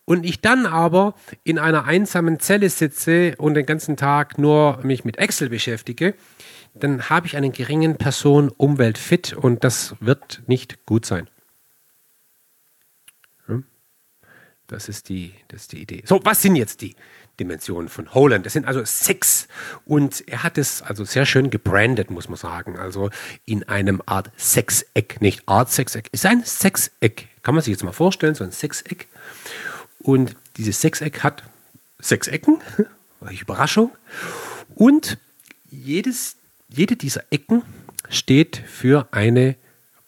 Und 0.04 0.26
ich 0.26 0.40
dann 0.40 0.66
aber 0.66 1.14
in 1.44 1.60
einer 1.60 1.84
einsamen 1.84 2.40
Zelle 2.40 2.70
sitze 2.70 3.34
und 3.38 3.54
den 3.54 3.66
ganzen 3.66 3.96
Tag 3.96 4.38
nur 4.38 4.80
mich 4.82 5.04
mit 5.04 5.18
Excel 5.18 5.48
beschäftige, 5.48 6.14
dann 6.74 7.10
habe 7.10 7.26
ich 7.26 7.36
einen 7.36 7.52
geringen 7.52 7.96
Person-Umwelt-Fit 7.96 9.32
und 9.34 9.64
das 9.64 9.96
wird 10.00 10.42
nicht 10.46 10.86
gut 10.86 11.04
sein. 11.04 11.28
Das 14.70 14.88
ist, 14.88 15.08
die, 15.08 15.34
das 15.48 15.62
ist 15.62 15.72
die 15.72 15.82
Idee. 15.82 16.04
So, 16.06 16.20
was 16.22 16.42
sind 16.42 16.54
jetzt 16.54 16.80
die 16.80 16.94
Dimensionen 17.40 17.88
von 17.88 18.14
Holland? 18.14 18.46
Das 18.46 18.52
sind 18.52 18.66
also 18.66 18.84
sechs. 18.84 19.48
Und 19.84 20.22
er 20.28 20.44
hat 20.44 20.58
es 20.58 20.80
also 20.80 21.04
sehr 21.04 21.26
schön 21.26 21.50
gebrandet, 21.50 22.12
muss 22.12 22.28
man 22.28 22.38
sagen. 22.38 22.78
Also 22.78 23.10
in 23.44 23.68
einem 23.68 24.00
Art 24.06 24.30
Sechseck, 24.36 25.20
nicht 25.20 25.42
Art 25.48 25.72
Sechseck, 25.72 26.08
ist 26.12 26.24
ein 26.24 26.44
Sechseck. 26.44 27.26
Kann 27.42 27.56
man 27.56 27.64
sich 27.64 27.72
jetzt 27.72 27.82
mal 27.82 27.90
vorstellen, 27.90 28.36
so 28.36 28.44
ein 28.44 28.52
Sechseck. 28.52 29.08
Und 29.98 30.36
dieses 30.56 30.80
Sechseck 30.80 31.24
hat 31.24 31.42
sechs 31.98 32.28
Ecken. 32.28 32.60
Überraschung. 33.42 33.90
Und 34.76 35.18
jedes, 35.68 36.36
jede 36.72 36.96
dieser 36.96 37.24
Ecken 37.30 37.62
steht 38.08 38.56
für 38.56 39.08
eine 39.12 39.56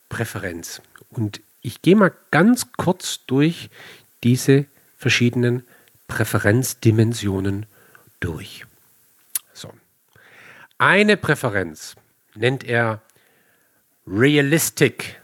Präferenz. 0.09 0.81
Und 1.11 1.41
ich 1.61 1.83
gehe 1.83 1.97
mal 1.97 2.13
ganz 2.31 2.73
kurz 2.77 3.21
durch 3.27 3.71
diese 4.25 4.67
verschiedenen 4.97 5.65
Präferenzdimensionen 6.09 7.67
durch. 8.21 8.65
So. 9.53 9.71
Eine 10.79 11.17
Präferenz 11.17 11.97
nennt 12.35 12.65
er 12.65 13.01
Realistic. 14.07 15.21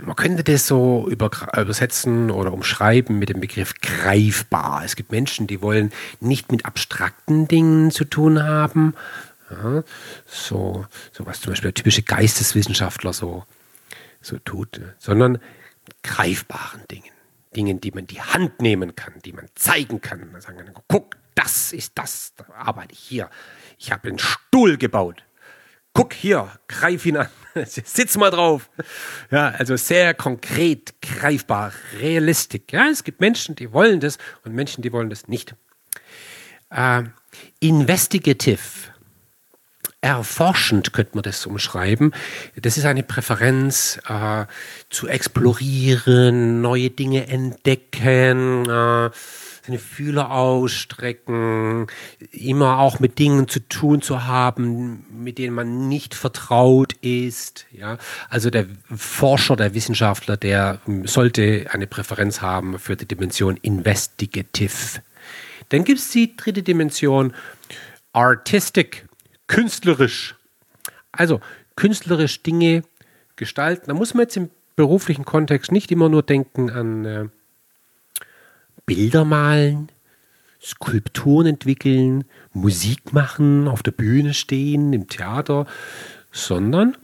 Man 0.00 0.16
könnte 0.16 0.44
das 0.44 0.66
so 0.66 1.08
übersetzen 1.10 2.30
oder 2.30 2.52
umschreiben 2.52 3.18
mit 3.18 3.30
dem 3.30 3.40
Begriff 3.40 3.74
greifbar. 3.80 4.82
Es 4.84 4.94
gibt 4.94 5.10
Menschen, 5.10 5.48
die 5.48 5.60
wollen 5.60 5.92
nicht 6.20 6.52
mit 6.52 6.64
abstrakten 6.66 7.48
Dingen 7.48 7.90
zu 7.90 8.04
tun 8.04 8.42
haben. 8.42 8.94
Ja, 9.50 9.82
so, 10.26 10.86
so 11.12 11.26
was 11.26 11.40
zum 11.40 11.52
Beispiel 11.52 11.68
der 11.68 11.74
typische 11.74 12.02
Geisteswissenschaftler 12.02 13.12
so, 13.12 13.44
so 14.20 14.38
tut, 14.38 14.80
sondern 14.98 15.38
greifbaren 16.02 16.82
Dingen. 16.90 17.12
Dingen, 17.56 17.80
die 17.80 17.92
man 17.92 18.06
die 18.06 18.20
Hand 18.20 18.60
nehmen 18.60 18.94
kann, 18.94 19.14
die 19.24 19.32
man 19.32 19.46
zeigen 19.54 20.00
kann. 20.00 20.30
Man 20.30 20.40
sagen 20.40 20.58
kann, 20.58 20.74
guck, 20.86 21.16
das 21.34 21.72
ist 21.72 21.92
das, 21.94 22.34
da 22.36 22.44
arbeite 22.54 22.92
ich 22.92 22.98
hier. 22.98 23.30
Ich 23.78 23.90
habe 23.90 24.08
einen 24.08 24.18
Stuhl 24.18 24.76
gebaut. 24.76 25.24
Guck 25.94 26.12
hier, 26.12 26.52
greif 26.68 27.06
ihn 27.06 27.16
an, 27.16 27.28
sitz 27.64 28.16
mal 28.16 28.30
drauf. 28.30 28.70
Ja, 29.30 29.48
also 29.48 29.76
sehr 29.76 30.14
konkret, 30.14 31.00
greifbar, 31.00 31.72
realistisch. 31.98 32.62
Ja, 32.70 32.88
es 32.88 33.02
gibt 33.02 33.20
Menschen, 33.20 33.56
die 33.56 33.72
wollen 33.72 33.98
das 33.98 34.18
und 34.44 34.54
Menschen, 34.54 34.82
die 34.82 34.92
wollen 34.92 35.10
das 35.10 35.26
nicht. 35.26 35.54
Äh, 36.70 37.04
investigative 37.60 38.60
erforschend 40.00 40.92
könnte 40.92 41.12
man 41.14 41.22
das 41.22 41.44
umschreiben. 41.44 42.12
Das 42.56 42.78
ist 42.78 42.84
eine 42.84 43.02
Präferenz 43.02 44.00
äh, 44.08 44.44
zu 44.90 45.08
explorieren, 45.08 46.60
neue 46.60 46.90
Dinge 46.90 47.26
entdecken, 47.28 48.64
äh, 48.64 49.10
seine 49.66 49.78
Fühler 49.78 50.30
ausstrecken, 50.30 51.88
immer 52.30 52.78
auch 52.78 53.00
mit 53.00 53.18
Dingen 53.18 53.48
zu 53.48 53.60
tun 53.60 54.00
zu 54.00 54.24
haben, 54.24 55.04
mit 55.10 55.38
denen 55.38 55.54
man 55.54 55.88
nicht 55.88 56.14
vertraut 56.14 56.94
ist. 57.00 57.66
Ja? 57.72 57.98
Also 58.30 58.50
der 58.50 58.66
Forscher, 58.94 59.56
der 59.56 59.74
Wissenschaftler, 59.74 60.36
der 60.36 60.80
sollte 61.04 61.66
eine 61.70 61.86
Präferenz 61.86 62.40
haben 62.40 62.78
für 62.78 62.96
die 62.96 63.06
Dimension 63.06 63.56
Investigative. 63.58 65.02
Dann 65.70 65.84
gibt 65.84 65.98
es 65.98 66.10
die 66.10 66.36
dritte 66.36 66.62
Dimension 66.62 67.34
Artistic 68.12 69.07
künstlerisch. 69.48 70.36
Also 71.10 71.40
künstlerisch 71.74 72.42
Dinge 72.42 72.84
gestalten. 73.36 73.86
Da 73.88 73.94
muss 73.94 74.14
man 74.14 74.22
jetzt 74.22 74.36
im 74.36 74.50
beruflichen 74.76 75.24
Kontext 75.24 75.72
nicht 75.72 75.90
immer 75.90 76.08
nur 76.08 76.22
denken 76.22 76.70
an 76.70 77.04
äh, 77.04 77.28
Bilder 78.86 79.24
malen, 79.24 79.90
Skulpturen 80.62 81.46
entwickeln, 81.46 82.24
Musik 82.52 83.12
machen, 83.12 83.68
auf 83.68 83.82
der 83.82 83.90
Bühne 83.90 84.34
stehen, 84.34 84.92
im 84.92 85.08
Theater, 85.08 85.66
sondern 86.32 86.96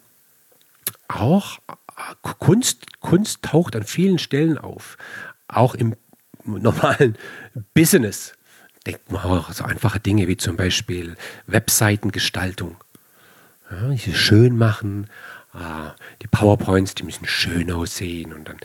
auch 1.09 1.59
äh, 1.68 2.14
Kunst, 2.22 3.01
Kunst 3.01 3.42
taucht 3.42 3.76
an 3.76 3.84
vielen 3.84 4.18
Stellen 4.18 4.59
auf. 4.59 4.97
Auch 5.49 5.74
im 5.74 5.95
normalen 6.45 7.16
Business. 7.74 8.34
Denkt 8.87 9.11
man 9.11 9.22
auch 9.22 9.53
so 9.53 9.64
einfache 9.64 10.01
Dinge 10.01 10.28
wie 10.28 10.37
zum 10.37 10.57
Beispiel 10.57 11.16
Webseitengestaltung. 11.47 12.76
Ja, 13.70 13.89
die 13.89 14.14
schön 14.14 14.59
machen, 14.59 15.09
ah, 15.55 15.95
die 16.22 16.26
PowerPoints, 16.26 16.95
die 16.95 17.05
müssen 17.05 17.26
schön 17.26 17.70
aussehen 17.72 18.32
und 18.32 18.49
dann, 18.49 18.59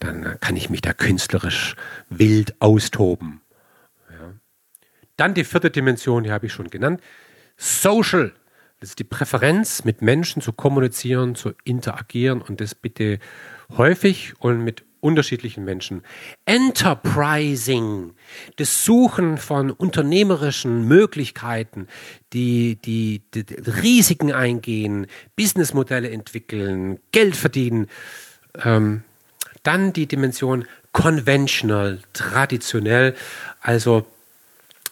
dann 0.00 0.40
kann 0.40 0.56
ich 0.56 0.68
mich 0.68 0.82
da 0.82 0.92
künstlerisch 0.92 1.74
wild 2.10 2.60
austoben. 2.60 3.40
Ja. 4.10 4.34
Dann 5.16 5.34
die 5.34 5.44
vierte 5.44 5.70
Dimension, 5.70 6.24
die 6.24 6.32
habe 6.32 6.46
ich 6.46 6.52
schon 6.52 6.68
genannt. 6.68 7.00
Social. 7.56 8.32
Das 8.80 8.90
ist 8.90 8.98
die 8.98 9.04
Präferenz, 9.04 9.84
mit 9.84 10.02
Menschen 10.02 10.42
zu 10.42 10.52
kommunizieren, 10.52 11.36
zu 11.36 11.52
interagieren 11.62 12.42
und 12.42 12.60
das 12.60 12.74
bitte 12.74 13.20
häufig 13.70 14.34
und 14.40 14.64
mit 14.64 14.84
unterschiedlichen 15.02 15.64
Menschen. 15.64 16.02
Enterprising, 16.46 18.14
das 18.56 18.84
Suchen 18.84 19.36
von 19.36 19.70
unternehmerischen 19.70 20.86
Möglichkeiten, 20.86 21.88
die, 22.32 22.76
die, 22.76 23.20
die, 23.34 23.44
Risiken 23.82 24.32
eingehen, 24.32 25.08
Businessmodelle 25.36 26.08
entwickeln, 26.08 27.00
Geld 27.10 27.36
verdienen. 27.36 27.88
Ähm, 28.64 29.02
dann 29.64 29.92
die 29.92 30.06
Dimension 30.06 30.66
conventional, 30.92 32.00
traditionell, 32.12 33.16
also 33.60 34.06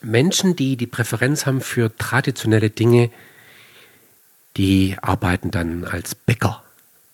Menschen, 0.02 0.56
die 0.56 0.76
die 0.76 0.86
Präferenz 0.86 1.46
haben 1.46 1.60
für 1.60 1.96
traditionelle 1.96 2.70
Dinge, 2.70 3.10
die 4.56 4.96
arbeiten 5.00 5.50
dann 5.50 5.84
als 5.84 6.14
Bäcker. 6.14 6.64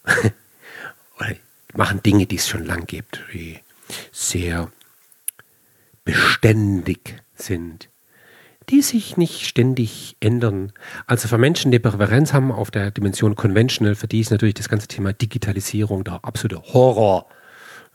Machen 1.75 2.03
Dinge, 2.03 2.27
die 2.27 2.37
es 2.37 2.49
schon 2.49 2.64
lang 2.64 2.87
gibt, 2.87 3.21
die 3.33 3.59
sehr 4.12 4.71
beständig 6.05 7.23
sind, 7.35 7.89
die 8.71 8.83
sich 8.83 9.17
nicht 9.17 9.47
ständig 9.47 10.17
ändern. 10.21 10.73
Also 11.07 11.29
für 11.29 11.39
Menschen, 11.39 11.71
die 11.73 11.79
Präferenz 11.79 12.33
haben 12.33 12.51
auf 12.51 12.71
der 12.71 12.91
Dimension 12.91 13.37
Conventional, 13.37 13.95
für 13.95 14.09
die 14.09 14.21
ist 14.21 14.31
natürlich 14.31 14.55
das 14.55 14.69
ganze 14.69 14.89
Thema 14.89 15.12
Digitalisierung 15.12 16.05
der 16.05 16.25
absolute 16.25 16.62
Horror. 16.73 17.27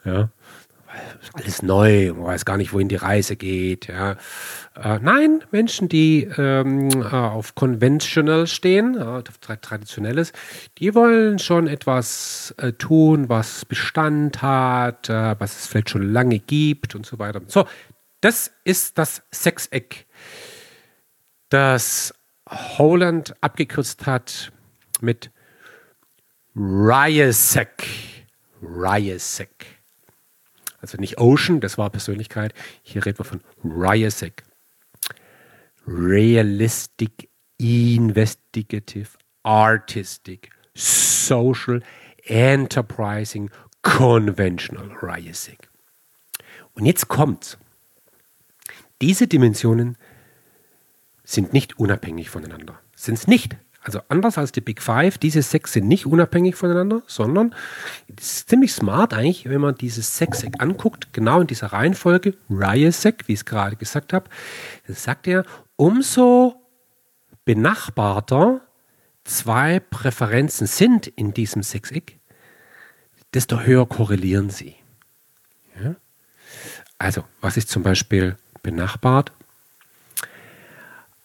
Ja, 0.03 0.29
alles 1.33 1.61
neu, 1.61 2.13
man 2.13 2.25
weiß 2.25 2.45
gar 2.45 2.57
nicht, 2.57 2.73
wohin 2.73 2.87
die 2.87 2.95
Reise 2.95 3.35
geht. 3.35 3.87
Ja. 3.87 4.17
Äh, 4.75 4.99
nein, 5.01 5.43
Menschen, 5.51 5.89
die 5.89 6.23
ähm, 6.37 6.89
äh, 6.89 7.05
auf 7.05 7.55
Conventional 7.55 8.47
stehen, 8.47 8.97
äh, 8.97 9.03
auf 9.03 9.37
Traditionelles, 9.39 10.33
die 10.77 10.93
wollen 10.95 11.39
schon 11.39 11.67
etwas 11.67 12.53
äh, 12.57 12.73
tun, 12.73 13.29
was 13.29 13.65
Bestand 13.65 14.41
hat, 14.41 15.09
äh, 15.09 15.35
was 15.39 15.59
es 15.59 15.67
vielleicht 15.67 15.89
schon 15.89 16.11
lange 16.11 16.39
gibt 16.39 16.95
und 16.95 17.05
so 17.05 17.19
weiter. 17.19 17.41
So, 17.47 17.65
das 18.21 18.51
ist 18.63 18.97
das 18.97 19.23
Sechseck, 19.31 20.05
das 21.49 22.13
Holland 22.49 23.35
abgekürzt 23.41 24.05
hat 24.05 24.51
mit 25.01 25.31
Ryesek. 26.55 27.87
Ryesek. 28.61 29.80
Also 30.81 30.97
nicht 30.97 31.19
Ocean, 31.19 31.61
das 31.61 31.77
war 31.77 31.89
Persönlichkeit. 31.89 32.53
Hier 32.81 33.05
reden 33.05 33.19
wir 33.19 33.25
von 33.25 33.41
Ryesek. 33.63 34.43
Realistic, 35.87 37.29
Investigative, 37.57 39.09
Artistic, 39.43 40.49
Social, 40.73 41.81
Enterprising, 42.25 43.49
Conventional 43.81 44.91
Ryesek. 45.01 45.69
Und 46.73 46.85
jetzt 46.85 47.07
kommt's. 47.07 47.57
Diese 49.01 49.27
Dimensionen 49.27 49.97
sind 51.23 51.53
nicht 51.53 51.79
unabhängig 51.79 52.29
voneinander. 52.29 52.79
Sind 52.95 53.15
es 53.15 53.27
nicht. 53.27 53.55
Also 53.83 53.99
anders 54.09 54.37
als 54.37 54.51
die 54.51 54.61
Big 54.61 54.81
Five, 54.81 55.17
diese 55.17 55.41
sechs 55.41 55.73
sind 55.73 55.87
nicht 55.87 56.05
unabhängig 56.05 56.55
voneinander, 56.55 57.01
sondern 57.07 57.55
es 58.15 58.33
ist 58.33 58.49
ziemlich 58.49 58.73
smart 58.73 59.13
eigentlich, 59.13 59.49
wenn 59.49 59.61
man 59.61 59.75
dieses 59.75 60.17
Sechseck 60.17 60.61
anguckt, 60.61 61.13
genau 61.13 61.41
in 61.41 61.47
dieser 61.47 61.67
Reihenfolge, 61.67 62.35
Ryesek, 62.49 63.27
wie 63.27 63.33
ich 63.33 63.39
es 63.39 63.45
gerade 63.45 63.75
gesagt 63.75 64.13
habe, 64.13 64.29
das 64.85 65.03
sagt 65.03 65.25
er, 65.27 65.45
umso 65.77 66.61
benachbarter 67.43 68.61
zwei 69.23 69.79
Präferenzen 69.79 70.67
sind 70.67 71.07
in 71.07 71.33
diesem 71.33 71.63
Sechseck, 71.63 72.19
desto 73.33 73.61
höher 73.61 73.87
korrelieren 73.87 74.51
sie. 74.51 74.75
Ja? 75.81 75.95
Also, 76.99 77.23
was 77.39 77.57
ist 77.57 77.69
zum 77.69 77.81
Beispiel 77.81 78.37
benachbart? 78.61 79.31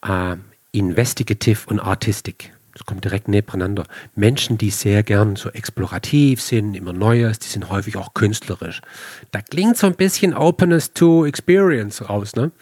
Ähm, 0.02 0.44
Investigative 0.76 1.68
und 1.68 1.80
Artistic. 1.80 2.52
Das 2.76 2.84
kommt 2.84 3.04
direkt 3.04 3.26
nebeneinander. 3.26 3.86
Menschen, 4.14 4.58
die 4.58 4.68
sehr 4.68 5.02
gern 5.02 5.36
so 5.36 5.48
explorativ 5.48 6.42
sind, 6.42 6.74
immer 6.74 6.92
Neues, 6.92 7.38
die 7.38 7.48
sind 7.48 7.70
häufig 7.70 7.96
auch 7.96 8.12
künstlerisch. 8.12 8.82
Da 9.30 9.40
klingt 9.40 9.78
so 9.78 9.86
ein 9.86 9.94
bisschen 9.94 10.34
Openness 10.34 10.92
to 10.92 11.24
Experience 11.24 12.06
raus, 12.06 12.36
ne? 12.36 12.52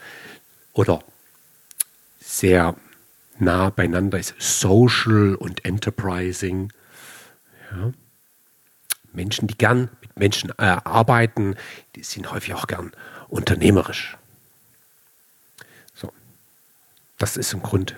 Oder 0.72 1.00
sehr 2.20 2.76
nah 3.40 3.70
beieinander 3.70 4.16
ist 4.20 4.34
Social 4.38 5.34
und 5.34 5.64
Enterprising. 5.64 6.72
Ja. 7.72 7.92
Menschen, 9.12 9.48
die 9.48 9.58
gern 9.58 9.90
mit 10.00 10.16
Menschen 10.16 10.50
äh, 10.58 10.76
arbeiten, 10.84 11.56
die 11.96 12.04
sind 12.04 12.30
häufig 12.30 12.54
auch 12.54 12.68
gern 12.68 12.92
unternehmerisch. 13.28 14.16
So, 15.92 16.12
das 17.18 17.36
ist 17.36 17.52
im 17.52 17.62
Grund 17.62 17.96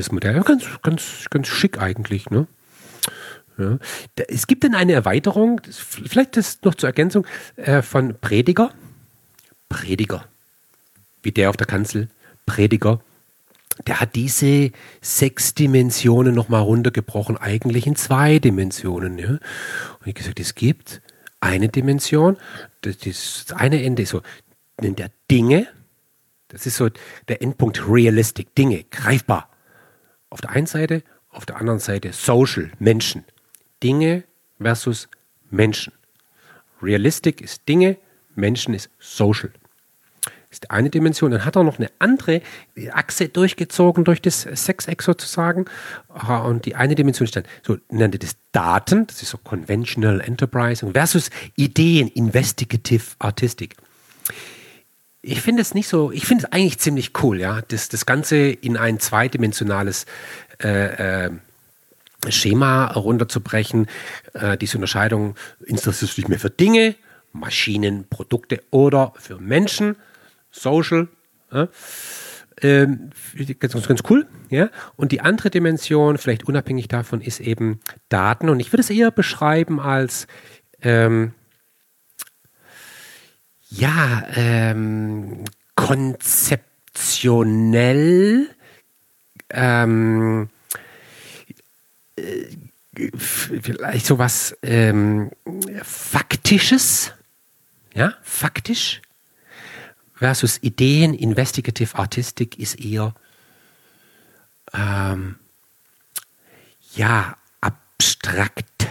das 0.00 0.12
Modell. 0.12 0.40
Ganz, 0.42 0.64
ganz, 0.82 1.26
ganz 1.30 1.48
schick 1.48 1.78
eigentlich, 1.80 2.30
ne? 2.30 2.46
Ja. 3.58 3.78
Es 4.28 4.46
gibt 4.46 4.64
dann 4.64 4.74
eine 4.74 4.92
Erweiterung, 4.92 5.60
vielleicht 5.64 6.36
das 6.36 6.58
noch 6.62 6.74
zur 6.74 6.88
Ergänzung, 6.88 7.26
äh, 7.56 7.82
von 7.82 8.14
Prediger. 8.20 8.70
Prediger. 9.68 10.26
Wie 11.22 11.32
der 11.32 11.50
auf 11.50 11.56
der 11.56 11.66
Kanzel. 11.66 12.08
Prediger. 12.44 13.00
Der 13.86 14.00
hat 14.00 14.14
diese 14.14 14.70
sechs 15.00 15.54
Dimensionen 15.54 16.34
nochmal 16.34 16.62
runtergebrochen, 16.62 17.36
eigentlich 17.36 17.86
in 17.86 17.96
zwei 17.96 18.38
Dimensionen. 18.38 19.18
Ja? 19.18 19.28
Und 19.28 19.40
ich 20.04 20.14
gesagt, 20.14 20.40
es 20.40 20.54
gibt 20.54 21.02
eine 21.40 21.68
Dimension, 21.68 22.36
das, 22.82 22.98
das 22.98 23.46
eine 23.54 23.82
Ende 23.82 24.02
ist 24.02 24.10
so, 24.10 24.22
nennt 24.80 25.00
er 25.00 25.10
Dinge, 25.30 25.68
das 26.48 26.66
ist 26.66 26.76
so 26.76 26.88
der 27.28 27.42
Endpunkt 27.42 27.86
Realistic, 27.88 28.54
Dinge, 28.54 28.84
greifbar. 28.84 29.50
Auf 30.36 30.42
der 30.42 30.50
einen 30.50 30.66
Seite, 30.66 31.02
auf 31.30 31.46
der 31.46 31.56
anderen 31.56 31.78
Seite 31.78 32.12
Social, 32.12 32.70
Menschen. 32.78 33.24
Dinge 33.82 34.24
versus 34.60 35.08
Menschen. 35.48 35.94
Realistic 36.82 37.40
ist 37.40 37.66
Dinge, 37.66 37.96
Menschen 38.34 38.74
ist 38.74 38.90
Social. 38.98 39.50
Das 40.20 40.32
ist 40.50 40.64
die 40.64 40.70
eine 40.70 40.90
Dimension. 40.90 41.30
Dann 41.30 41.46
hat 41.46 41.56
er 41.56 41.64
noch 41.64 41.78
eine 41.78 41.90
andere 42.00 42.42
Achse 42.92 43.30
durchgezogen 43.30 44.04
durch 44.04 44.20
das 44.20 44.42
Sechseck 44.42 45.00
sozusagen. 45.00 45.64
Und 46.44 46.66
die 46.66 46.74
eine 46.74 46.94
Dimension 46.94 47.24
ist 47.24 47.36
dann, 47.36 47.44
so 47.66 47.78
nannte 47.88 48.18
das 48.18 48.36
Daten, 48.52 49.06
das 49.06 49.22
ist 49.22 49.30
so 49.30 49.38
Conventional 49.38 50.20
Enterprise 50.20 50.86
versus 50.92 51.30
Ideen, 51.56 52.08
Investigative 52.08 53.04
Artistic 53.20 53.74
ich 55.26 55.40
finde 55.42 55.62
es 55.62 55.74
nicht 55.74 55.88
so, 55.88 56.12
ich 56.12 56.24
finde 56.24 56.44
es 56.44 56.52
eigentlich 56.52 56.78
ziemlich 56.78 57.10
cool, 57.22 57.40
ja, 57.40 57.60
das, 57.68 57.88
das 57.88 58.06
Ganze 58.06 58.36
in 58.36 58.76
ein 58.76 59.00
zweidimensionales 59.00 60.06
äh, 60.62 61.26
äh, 61.26 61.30
Schema 62.28 62.86
runterzubrechen. 62.92 63.88
Äh, 64.34 64.56
diese 64.56 64.78
Unterscheidung, 64.78 65.34
interessierst 65.64 66.16
du 66.16 66.22
dich 66.22 66.28
mehr 66.28 66.38
für 66.38 66.50
Dinge, 66.50 66.94
Maschinen, 67.32 68.06
Produkte 68.08 68.62
oder 68.70 69.12
für 69.16 69.38
Menschen, 69.38 69.96
Social. 70.50 71.08
Ja? 71.52 71.68
Ähm, 72.62 73.10
ganz, 73.58 73.86
ganz 73.86 74.00
cool. 74.08 74.26
Ja? 74.48 74.70
Und 74.96 75.12
die 75.12 75.20
andere 75.20 75.50
Dimension, 75.50 76.18
vielleicht 76.18 76.44
unabhängig 76.44 76.88
davon, 76.88 77.20
ist 77.20 77.40
eben 77.40 77.80
Daten. 78.08 78.48
Und 78.48 78.60
ich 78.60 78.72
würde 78.72 78.80
es 78.80 78.90
eher 78.90 79.10
beschreiben 79.10 79.78
als 79.78 80.26
ähm, 80.80 81.32
ja, 83.68 84.26
ähm, 84.34 85.44
konzeptionell, 85.74 88.48
ähm, 89.50 90.48
äh, 92.16 92.46
vielleicht 93.16 94.06
sowas 94.06 94.56
ähm, 94.62 95.30
Faktisches, 95.82 97.12
ja, 97.94 98.14
faktisch, 98.22 99.02
versus 100.14 100.62
Ideen, 100.62 101.12
Investigative 101.14 101.98
Artistik 101.98 102.58
ist 102.58 102.80
eher, 102.80 103.14
ähm, 104.72 105.38
ja, 106.94 107.36
abstrakt, 107.60 108.88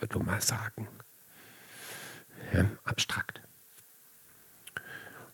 würde 0.00 0.18
man 0.18 0.40
sagen. 0.40 0.88
Ja, 2.52 2.64
abstrakt. 2.84 3.40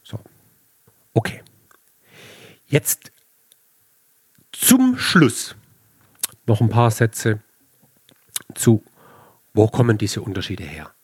So. 0.03 0.23
Okay. 1.15 1.43
Jetzt 2.67 3.13
zum 4.53 4.97
Schluss 4.97 5.55
noch 6.47 6.61
ein 6.61 6.69
paar 6.69 6.91
Sätze 6.91 7.41
zu, 8.55 8.83
wo 9.55 9.69
kommen 9.69 9.99
diese 9.99 10.23
Unterschiede 10.23 10.65
her? 10.65 10.95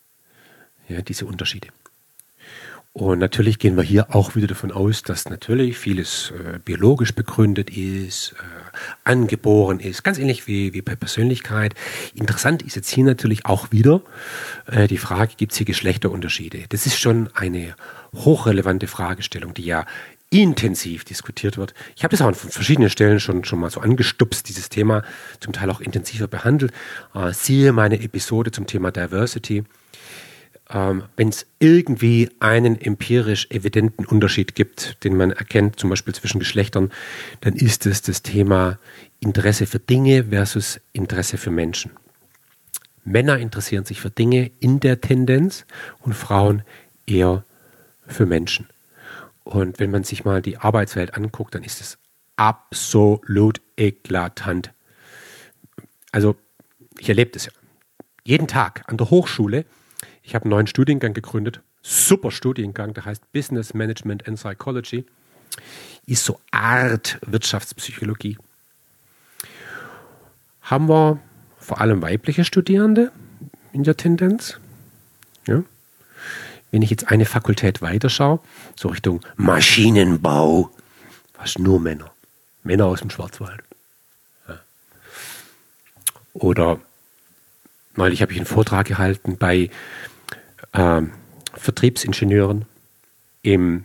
Ja, 0.89 1.03
diese 1.03 1.27
Unterschiede. 1.27 1.69
Und 2.93 3.21
natürlich 3.21 3.59
gehen 3.59 3.77
wir 3.77 3.85
hier 3.85 4.15
auch 4.15 4.35
wieder 4.35 4.49
davon 4.49 4.73
aus, 4.73 5.03
dass 5.03 5.29
natürlich 5.29 5.79
vieles 5.79 6.33
äh, 6.33 6.59
biologisch 6.59 7.15
begründet 7.15 7.71
ist, 7.71 8.35
äh, 8.39 8.79
angeboren 9.05 9.79
ist, 9.79 10.03
ganz 10.03 10.19
ähnlich 10.19 10.47
wie, 10.49 10.75
wie 10.75 10.83
bei 10.83 10.97
Persönlichkeit. 10.97 11.75
Interessant 12.15 12.63
ist 12.63 12.75
jetzt 12.75 12.91
hier 12.91 13.05
natürlich 13.05 13.47
auch 13.47 13.71
wieder 13.71 14.01
äh, 14.67 14.89
die 14.89 14.99
Frage, 14.99 15.35
gibt 15.37 15.53
es 15.53 15.59
hier 15.59 15.67
Geschlechterunterschiede? 15.67 16.65
Das 16.71 16.87
ist 16.87 16.99
schon 16.99 17.29
eine 17.35 17.77
hochrelevante 18.15 18.89
Fragestellung, 18.89 19.55
die 19.55 19.65
ja 19.65 19.87
intensiv 20.31 21.05
diskutiert 21.05 21.57
wird. 21.57 21.75
Ich 21.97 22.05
habe 22.05 22.11
das 22.11 22.21
auch 22.21 22.27
an 22.27 22.35
verschiedenen 22.35 22.91
Stellen 22.91 23.21
schon, 23.21 23.45
schon 23.45 23.61
mal 23.61 23.71
so 23.71 23.81
angestupst, 23.81 24.49
dieses 24.49 24.69
Thema 24.69 25.03
zum 25.41 25.53
Teil 25.53 25.71
auch 25.71 25.81
intensiver 25.81 26.27
behandelt. 26.27 26.73
Äh, 27.15 27.33
siehe 27.33 27.73
meine 27.73 28.01
Episode 28.03 28.51
zum 28.51 28.67
Thema 28.67 28.91
Diversity 28.91 29.65
ähm, 30.71 31.05
wenn 31.17 31.29
es 31.29 31.47
irgendwie 31.59 32.31
einen 32.41 32.81
empirisch 32.81 33.51
evidenten 33.51 34.05
Unterschied 34.05 34.55
gibt, 34.55 35.03
den 35.05 35.17
man 35.17 35.31
erkennt, 35.31 35.79
zum 35.79 35.91
Beispiel 35.91 36.15
zwischen 36.15 36.39
Geschlechtern, 36.39 36.91
dann 37.41 37.55
ist 37.55 37.87
es 37.87 38.03
das 38.03 38.23
Thema 38.23 38.79
Interesse 39.21 39.67
für 39.67 39.79
Dinge 39.79 40.25
versus 40.25 40.81
Interesse 40.93 41.39
für 41.39 41.51
Menschen. 41.51 41.93
Männer 43.05 43.39
interessieren 43.39 43.85
sich 43.85 44.01
für 44.01 44.11
Dinge 44.11 44.51
in 44.61 44.81
der 44.81 45.01
Tendenz 45.01 45.65
und 46.01 46.13
Frauen 46.13 46.63
eher 47.07 47.45
für 48.07 48.27
Menschen. 48.27 48.69
Und 49.45 49.79
wenn 49.79 49.91
man 49.91 50.05
sich 50.05 50.27
mal 50.27 50.43
die 50.43 50.59
Arbeitswelt 50.59 51.15
anguckt, 51.15 51.55
dann 51.55 51.65
ist 51.65 51.81
es 51.81 51.99
absolut 52.37 53.63
eklatant. 53.79 54.73
Also, 56.13 56.37
ich 56.99 57.09
erlebe 57.09 57.31
das 57.31 57.47
ja. 57.47 57.53
Jeden 58.25 58.47
Tag 58.47 58.85
an 58.89 58.99
der 58.99 59.09
Hochschule 59.09 59.65
ich 60.29 60.35
habe 60.35 60.45
einen 60.45 60.51
neuen 60.51 60.67
Studiengang 60.67 61.15
gegründet. 61.15 61.63
Super 61.81 62.31
Studiengang, 62.31 62.93
der 62.93 63.07
heißt 63.07 63.33
Business 63.33 63.73
Management 63.73 64.29
and 64.29 64.37
Psychology. 64.39 65.07
Ist 66.05 66.23
so 66.23 66.39
Art 66.51 67.19
Wirtschaftspsychologie. 67.27 68.37
Haben 70.61 70.91
wir 70.91 71.19
vor 71.59 71.81
allem 71.81 72.03
weibliche 72.03 72.45
Studierende 72.45 73.11
in 73.73 73.85
der 73.85 73.97
Tendenz. 73.97 74.61
Ja. 75.47 75.63
Wenn 76.73 76.83
ich 76.83 76.91
jetzt 76.91 77.11
eine 77.11 77.25
Fakultät 77.25 77.81
weiterschaue, 77.81 78.41
so 78.77 78.89
Richtung 78.89 79.23
Maschinenbau, 79.37 80.71
fast 81.33 81.59
nur 81.59 81.81
Männer. 81.81 82.13
Männer 82.65 82.85
aus 82.85 83.01
dem 83.01 83.09
Schwarzwald. 83.09 83.63
Ja. 84.47 84.61
Oder 86.35 86.79
neulich 87.97 88.21
habe 88.21 88.33
ich 88.33 88.39
einen 88.39 88.47
Vortrag 88.47 88.87
gehalten 88.87 89.39
bei 89.39 89.71
äh, 90.73 91.03
Vertriebsingenieuren 91.55 92.65
im, 93.43 93.85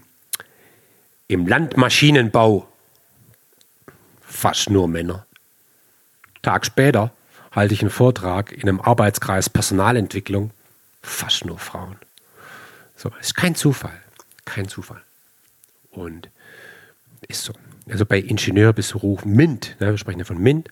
im 1.27 1.47
Landmaschinenbau. 1.47 2.67
Fast 4.21 4.69
nur 4.69 4.87
Männer. 4.87 5.25
Tag 6.41 6.65
später 6.65 7.11
halte 7.51 7.73
ich 7.73 7.81
einen 7.81 7.91
Vortrag 7.91 8.51
in 8.51 8.63
einem 8.63 8.81
Arbeitskreis 8.81 9.49
Personalentwicklung. 9.49 10.51
Fast 11.01 11.45
nur 11.45 11.59
Frauen. 11.59 11.97
So, 12.95 13.11
ist 13.19 13.35
kein 13.35 13.55
Zufall. 13.55 13.99
Kein 14.45 14.67
Zufall. 14.67 15.01
Und 15.91 16.29
ist 17.27 17.43
so. 17.43 17.53
Also 17.89 18.05
bei 18.05 18.19
Ingenieurberuf 18.19 19.25
MINT, 19.25 19.75
ne, 19.79 19.91
wir 19.91 19.97
sprechen 19.97 20.19
ja 20.19 20.25
von 20.25 20.37
MINT, 20.37 20.69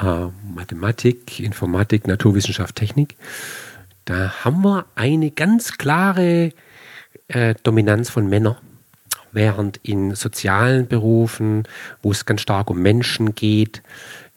äh, 0.00 0.26
Mathematik, 0.54 1.40
Informatik, 1.40 2.06
Naturwissenschaft, 2.06 2.76
Technik, 2.76 3.16
da 4.04 4.44
haben 4.44 4.62
wir 4.62 4.86
eine 4.94 5.30
ganz 5.30 5.78
klare 5.78 6.52
äh, 7.28 7.54
Dominanz 7.62 8.10
von 8.10 8.28
Männern. 8.28 8.56
Während 9.32 9.78
in 9.78 10.14
sozialen 10.14 10.86
Berufen, 10.86 11.64
wo 12.02 12.12
es 12.12 12.24
ganz 12.24 12.42
stark 12.42 12.70
um 12.70 12.80
Menschen 12.80 13.34
geht, 13.34 13.82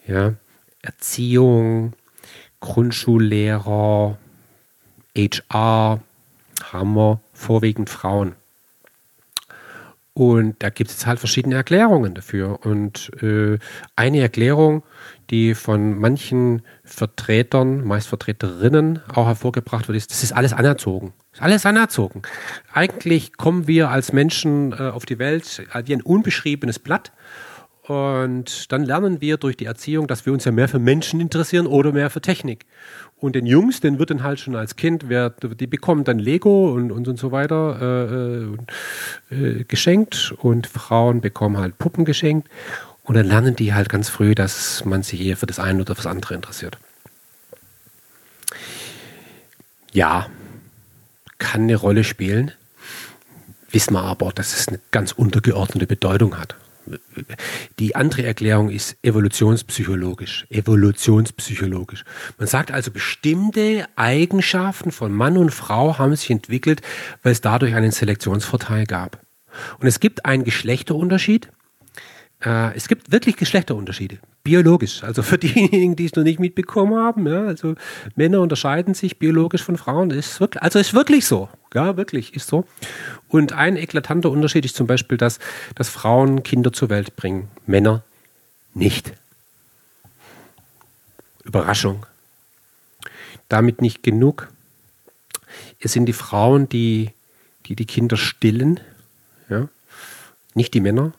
ja, 0.07 0.33
Erziehung, 0.81 1.93
Grundschullehrer, 2.61 4.17
HR, 5.15 6.01
haben 6.71 6.95
wir 6.95 7.19
vorwiegend 7.33 7.89
Frauen. 7.89 8.35
Und 10.13 10.55
da 10.63 10.69
gibt 10.71 10.89
es 10.89 11.05
halt 11.05 11.19
verschiedene 11.19 11.53
Erklärungen 11.53 12.15
dafür. 12.15 12.65
Und 12.65 13.11
äh, 13.21 13.59
eine 13.95 14.19
Erklärung, 14.19 14.81
die 15.29 15.55
von 15.55 15.99
manchen 15.99 16.61
Vertretern, 16.83 17.83
meist 17.85 18.07
Vertreterinnen 18.07 19.01
auch 19.13 19.27
hervorgebracht 19.27 19.87
wird, 19.87 19.97
ist, 19.97 20.11
das 20.11 20.23
ist 20.23 20.31
alles 20.31 20.53
anerzogen. 20.53 21.13
Ist 21.33 21.41
alles 21.41 21.65
anerzogen. 21.65 22.21
Eigentlich 22.73 23.35
kommen 23.37 23.67
wir 23.67 23.89
als 23.89 24.13
Menschen 24.13 24.73
äh, 24.73 24.89
auf 24.89 25.05
die 25.05 25.19
Welt 25.19 25.63
wie 25.85 25.93
ein 25.93 26.01
unbeschriebenes 26.01 26.79
Blatt. 26.79 27.11
Und 27.87 28.71
dann 28.73 28.83
lernen 28.83 29.21
wir 29.21 29.37
durch 29.37 29.55
die 29.55 29.65
Erziehung, 29.65 30.07
dass 30.07 30.25
wir 30.25 30.33
uns 30.33 30.43
ja 30.43 30.51
mehr 30.51 30.67
für 30.67 30.79
Menschen 30.79 31.21
interessieren 31.21 31.67
oder 31.67 31.93
mehr 31.93 32.09
für 32.09 32.19
Technik. 32.19 32.65
Und 33.15 33.35
den 33.35 33.45
Jungs, 33.45 33.79
den 33.79 33.97
wird 33.97 34.09
dann 34.09 34.23
halt 34.23 34.39
schon 34.39 34.55
als 34.57 34.75
Kind, 34.75 35.05
wer, 35.07 35.29
die 35.29 35.67
bekommen 35.67 36.03
dann 36.03 36.19
Lego 36.19 36.73
und, 36.73 36.91
und, 36.91 37.07
und 37.07 37.17
so 37.17 37.31
weiter 37.31 38.57
äh, 39.31 39.35
äh, 39.35 39.63
geschenkt 39.63 40.33
und 40.37 40.67
Frauen 40.67 41.21
bekommen 41.21 41.57
halt 41.57 41.77
Puppen 41.77 42.03
geschenkt. 42.03 42.49
Und 43.07 43.15
dann 43.15 43.25
lernen 43.25 43.55
die 43.55 43.73
halt 43.73 43.87
ganz 43.87 44.09
früh, 44.09 44.35
dass 44.35 44.83
man 44.83 45.01
sich 45.01 45.21
eher 45.21 45.37
für 45.37 45.45
das 45.45 45.59
eine 45.59 45.81
oder 45.81 45.95
das 45.95 46.05
andere 46.05 46.35
interessiert. 46.35 46.77
Ja, 49.93 50.27
kann 51.39 51.63
eine 51.63 51.77
Rolle 51.77 52.03
spielen, 52.03 52.51
wissen 53.71 53.93
wir 53.93 54.03
aber, 54.03 54.31
dass 54.33 54.59
es 54.59 54.67
eine 54.67 54.81
ganz 54.91 55.13
untergeordnete 55.13 55.87
Bedeutung 55.87 56.37
hat. 56.37 56.57
Die 57.79 57.95
andere 57.95 58.23
Erklärung 58.23 58.69
ist 58.69 58.97
evolutionspsychologisch. 59.03 60.45
Evolutionspsychologisch. 60.49 62.03
Man 62.37 62.47
sagt 62.47 62.71
also, 62.71 62.91
bestimmte 62.91 63.87
Eigenschaften 63.95 64.91
von 64.91 65.13
Mann 65.13 65.37
und 65.37 65.51
Frau 65.51 65.97
haben 65.97 66.15
sich 66.15 66.29
entwickelt, 66.29 66.81
weil 67.23 67.31
es 67.31 67.41
dadurch 67.41 67.73
einen 67.73 67.91
Selektionsvorteil 67.91 68.85
gab. 68.85 69.21
Und 69.79 69.87
es 69.87 69.99
gibt 69.99 70.25
einen 70.25 70.43
Geschlechterunterschied 70.43 71.49
äh, 72.43 72.75
es 72.75 72.87
gibt 72.87 73.11
wirklich 73.11 73.35
Geschlechterunterschiede, 73.35 74.19
biologisch. 74.43 75.03
Also 75.03 75.23
für 75.23 75.37
diejenigen, 75.39 75.95
die 75.95 76.05
es 76.05 76.15
noch 76.15 76.23
nicht 76.23 76.39
mitbekommen 76.39 76.95
haben, 76.95 77.27
ja, 77.27 77.45
also 77.45 77.75
Männer 78.15 78.41
unterscheiden 78.41 78.93
sich 78.93 79.19
biologisch 79.19 79.63
von 79.63 79.77
Frauen. 79.77 80.11
Ist 80.11 80.39
wirklich, 80.39 80.61
also 80.61 80.79
ist 80.79 80.93
wirklich 80.93 81.25
so. 81.25 81.49
Ja, 81.73 81.97
wirklich, 81.97 82.33
ist 82.35 82.47
so. 82.47 82.65
Und 83.27 83.53
ein 83.53 83.75
eklatanter 83.77 84.31
Unterschied 84.31 84.65
ist 84.65 84.75
zum 84.75 84.87
Beispiel, 84.87 85.17
dass, 85.17 85.39
dass 85.75 85.89
Frauen 85.89 86.43
Kinder 86.43 86.71
zur 86.73 86.89
Welt 86.89 87.15
bringen, 87.15 87.49
Männer 87.65 88.03
nicht. 88.73 89.13
Überraschung. 91.43 92.05
Damit 93.49 93.81
nicht 93.81 94.03
genug. 94.03 94.49
Es 95.79 95.93
sind 95.93 96.05
die 96.05 96.13
Frauen, 96.13 96.67
die 96.67 97.11
die, 97.67 97.75
die 97.75 97.85
Kinder 97.85 98.17
stillen, 98.17 98.79
ja, 99.49 99.67
nicht 100.53 100.73
die 100.73 100.81
Männer. 100.81 101.13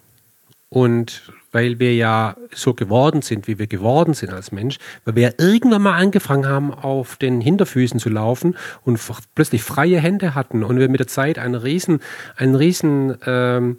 Und 0.70 1.22
weil 1.50 1.78
wir 1.78 1.94
ja 1.94 2.36
so 2.54 2.74
geworden 2.74 3.22
sind, 3.22 3.48
wie 3.48 3.58
wir 3.58 3.66
geworden 3.66 4.14
sind 4.14 4.32
als 4.32 4.52
Mensch, 4.52 4.78
weil 5.04 5.16
wir 5.16 5.22
ja 5.22 5.30
irgendwann 5.38 5.82
mal 5.82 5.96
angefangen 5.96 6.46
haben, 6.46 6.74
auf 6.74 7.16
den 7.16 7.40
Hinterfüßen 7.40 7.98
zu 7.98 8.10
laufen 8.10 8.56
und 8.84 9.00
plötzlich 9.34 9.62
freie 9.62 9.98
Hände 9.98 10.34
hatten 10.34 10.62
und 10.62 10.78
wir 10.78 10.88
mit 10.88 11.00
der 11.00 11.06
Zeit 11.06 11.38
einen 11.38 11.54
riesen, 11.54 12.00
einen 12.36 12.54
riesen 12.54 13.16
ähm, 13.24 13.78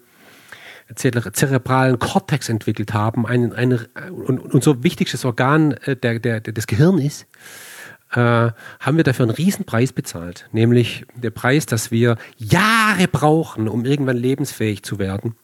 zerebralen 0.95 1.99
Kortex 1.99 2.49
entwickelt 2.49 2.93
haben, 2.93 3.27
ein, 3.27 3.53
ein, 3.53 3.73
und 4.09 4.39
unser 4.39 4.83
wichtigstes 4.83 5.23
Organ 5.23 5.73
äh, 5.73 5.95
der, 5.95 6.17
der, 6.17 6.39
der, 6.39 6.53
des 6.53 6.65
Gehirns 6.65 7.03
ist, 7.03 7.27
äh, 8.13 8.51
haben 8.79 8.97
wir 8.97 9.03
dafür 9.03 9.25
einen 9.25 9.35
riesen 9.35 9.65
Preis 9.65 9.93
bezahlt, 9.93 10.49
nämlich 10.51 11.05
der 11.15 11.29
Preis, 11.29 11.67
dass 11.67 11.91
wir 11.91 12.17
Jahre 12.37 13.07
brauchen, 13.07 13.67
um 13.67 13.85
irgendwann 13.85 14.17
lebensfähig 14.17 14.81
zu 14.81 14.97
werden 14.97 15.35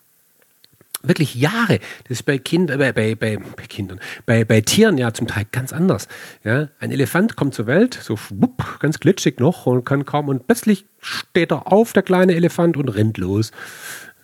wirklich 1.08 1.36
Jahre. 1.36 1.80
Das 2.04 2.20
ist 2.20 2.24
bei 2.24 2.38
Kindern, 2.38 2.80
bei, 2.80 2.92
bei, 2.92 3.16
bei, 3.16 3.38
bei 3.38 3.64
Kindern, 3.68 4.00
bei, 4.26 4.46
bei 4.46 4.62
Tieren 4.62 4.98
ja 4.98 5.14
zum 5.14 5.28
Teil 5.28 5.46
ganz 5.52 5.74
anders. 5.74 6.08
Ja, 6.44 6.70
ein 6.80 6.92
Elefant 6.92 7.36
kommt 7.36 7.54
zur 7.54 7.68
Welt, 7.68 8.00
so 8.02 8.18
schwupp, 8.18 8.80
ganz 8.80 9.00
glitschig 9.00 9.40
noch 9.40 9.66
und 9.66 9.86
kann 9.86 10.06
kaum 10.06 10.30
und 10.30 10.48
plötzlich 10.48 10.86
steht 11.00 11.52
er 11.52 11.72
auf, 11.72 11.94
der 11.94 12.04
kleine 12.04 12.36
Elefant, 12.36 12.78
und 12.78 12.90
rennt 12.90 13.18
los. 13.18 13.52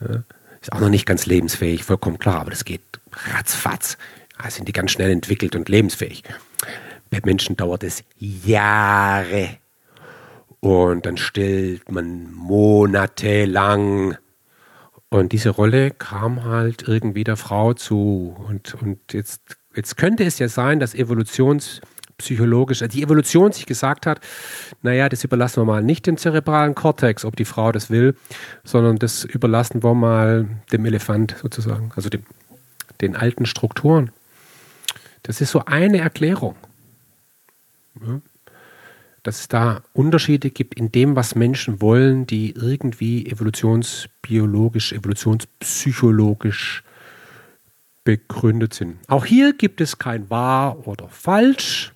Ja, 0.01 0.23
ist 0.61 0.73
auch 0.73 0.79
noch 0.79 0.89
nicht 0.89 1.05
ganz 1.05 1.25
lebensfähig, 1.25 1.83
vollkommen 1.83 2.19
klar, 2.19 2.41
aber 2.41 2.51
das 2.51 2.65
geht 2.65 2.81
ratzfatz. 3.33 3.97
Da 4.41 4.49
sind 4.49 4.67
die 4.67 4.73
ganz 4.73 4.91
schnell 4.91 5.11
entwickelt 5.11 5.55
und 5.55 5.69
lebensfähig. 5.69 6.23
Bei 7.09 7.19
Menschen 7.23 7.57
dauert 7.57 7.83
es 7.83 8.03
Jahre. 8.17 9.57
Und 10.59 11.05
dann 11.05 11.17
stillt 11.17 11.91
man 11.91 12.31
monatelang. 12.31 14.17
Und 15.13 15.33
diese 15.33 15.49
Rolle 15.49 15.91
kam 15.91 16.45
halt 16.45 16.87
irgendwie 16.87 17.25
der 17.25 17.35
Frau 17.35 17.73
zu. 17.73 18.33
Und, 18.47 18.75
und 18.75 18.97
jetzt, 19.11 19.41
jetzt 19.75 19.97
könnte 19.97 20.23
es 20.23 20.39
ja 20.39 20.47
sein, 20.47 20.79
dass 20.79 20.95
evolutionspsychologisch, 20.95 22.79
die 22.79 23.03
Evolution 23.03 23.51
sich 23.51 23.65
gesagt 23.65 24.05
hat, 24.05 24.21
naja, 24.81 25.09
das 25.09 25.25
überlassen 25.25 25.61
wir 25.61 25.65
mal 25.65 25.83
nicht 25.83 26.07
dem 26.07 26.15
zerebralen 26.15 26.75
Kortex, 26.75 27.25
ob 27.25 27.35
die 27.35 27.43
Frau 27.43 27.73
das 27.73 27.89
will, 27.89 28.15
sondern 28.63 28.99
das 28.99 29.25
überlassen 29.25 29.83
wir 29.83 29.93
mal 29.93 30.47
dem 30.71 30.85
Elefant 30.85 31.35
sozusagen, 31.41 31.91
also 31.97 32.07
dem, 32.07 32.23
den 33.01 33.17
alten 33.17 33.45
Strukturen. 33.45 34.11
Das 35.23 35.41
ist 35.41 35.51
so 35.51 35.65
eine 35.65 35.97
Erklärung. 35.97 36.55
Ja 37.99 38.21
dass 39.23 39.39
es 39.41 39.47
da 39.47 39.83
Unterschiede 39.93 40.49
gibt 40.49 40.79
in 40.79 40.91
dem, 40.91 41.15
was 41.15 41.35
Menschen 41.35 41.79
wollen, 41.81 42.25
die 42.25 42.49
irgendwie 42.51 43.27
evolutionsbiologisch, 43.27 44.93
evolutionspsychologisch 44.93 46.83
begründet 48.03 48.73
sind. 48.73 48.97
Auch 49.07 49.25
hier 49.25 49.53
gibt 49.53 49.79
es 49.79 49.99
kein 49.99 50.27
wahr 50.29 50.87
oder 50.87 51.07
falsch. 51.09 51.93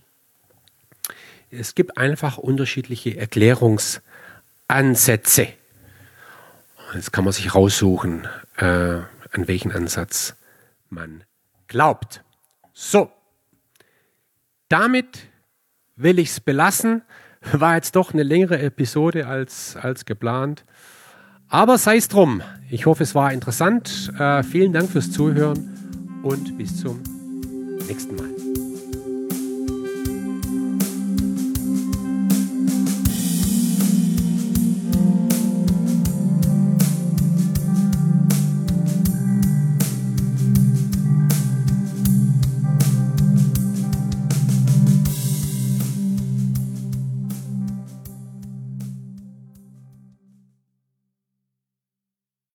Es 1.50 1.74
gibt 1.74 1.98
einfach 1.98 2.38
unterschiedliche 2.38 3.18
Erklärungsansätze. 3.18 5.48
Jetzt 6.94 7.12
kann 7.12 7.24
man 7.24 7.34
sich 7.34 7.56
raussuchen, 7.56 8.28
äh, 8.58 8.66
an 8.66 9.48
welchen 9.48 9.72
Ansatz 9.72 10.36
man 10.90 11.24
glaubt. 11.68 12.24
So, 12.74 13.12
damit 14.70 15.28
will 15.96 16.20
ich 16.20 16.30
es 16.30 16.40
belassen. 16.40 17.02
War 17.52 17.76
jetzt 17.76 17.96
doch 17.96 18.14
eine 18.14 18.24
längere 18.24 18.60
Episode 18.60 19.28
als, 19.28 19.76
als 19.76 20.06
geplant. 20.06 20.66
Aber 21.48 21.78
sei 21.78 21.98
es 21.98 22.08
drum. 22.08 22.42
Ich 22.70 22.86
hoffe, 22.86 23.04
es 23.04 23.14
war 23.14 23.32
interessant. 23.32 24.12
Äh, 24.18 24.44
vielen 24.44 24.74
Dank 24.74 24.90
fürs 24.90 25.12
Zuhören 25.12 26.20
und 26.24 26.58
bis 26.58 26.82
zum 26.82 27.02
nächsten 27.88 28.16
Mal. 28.16 28.65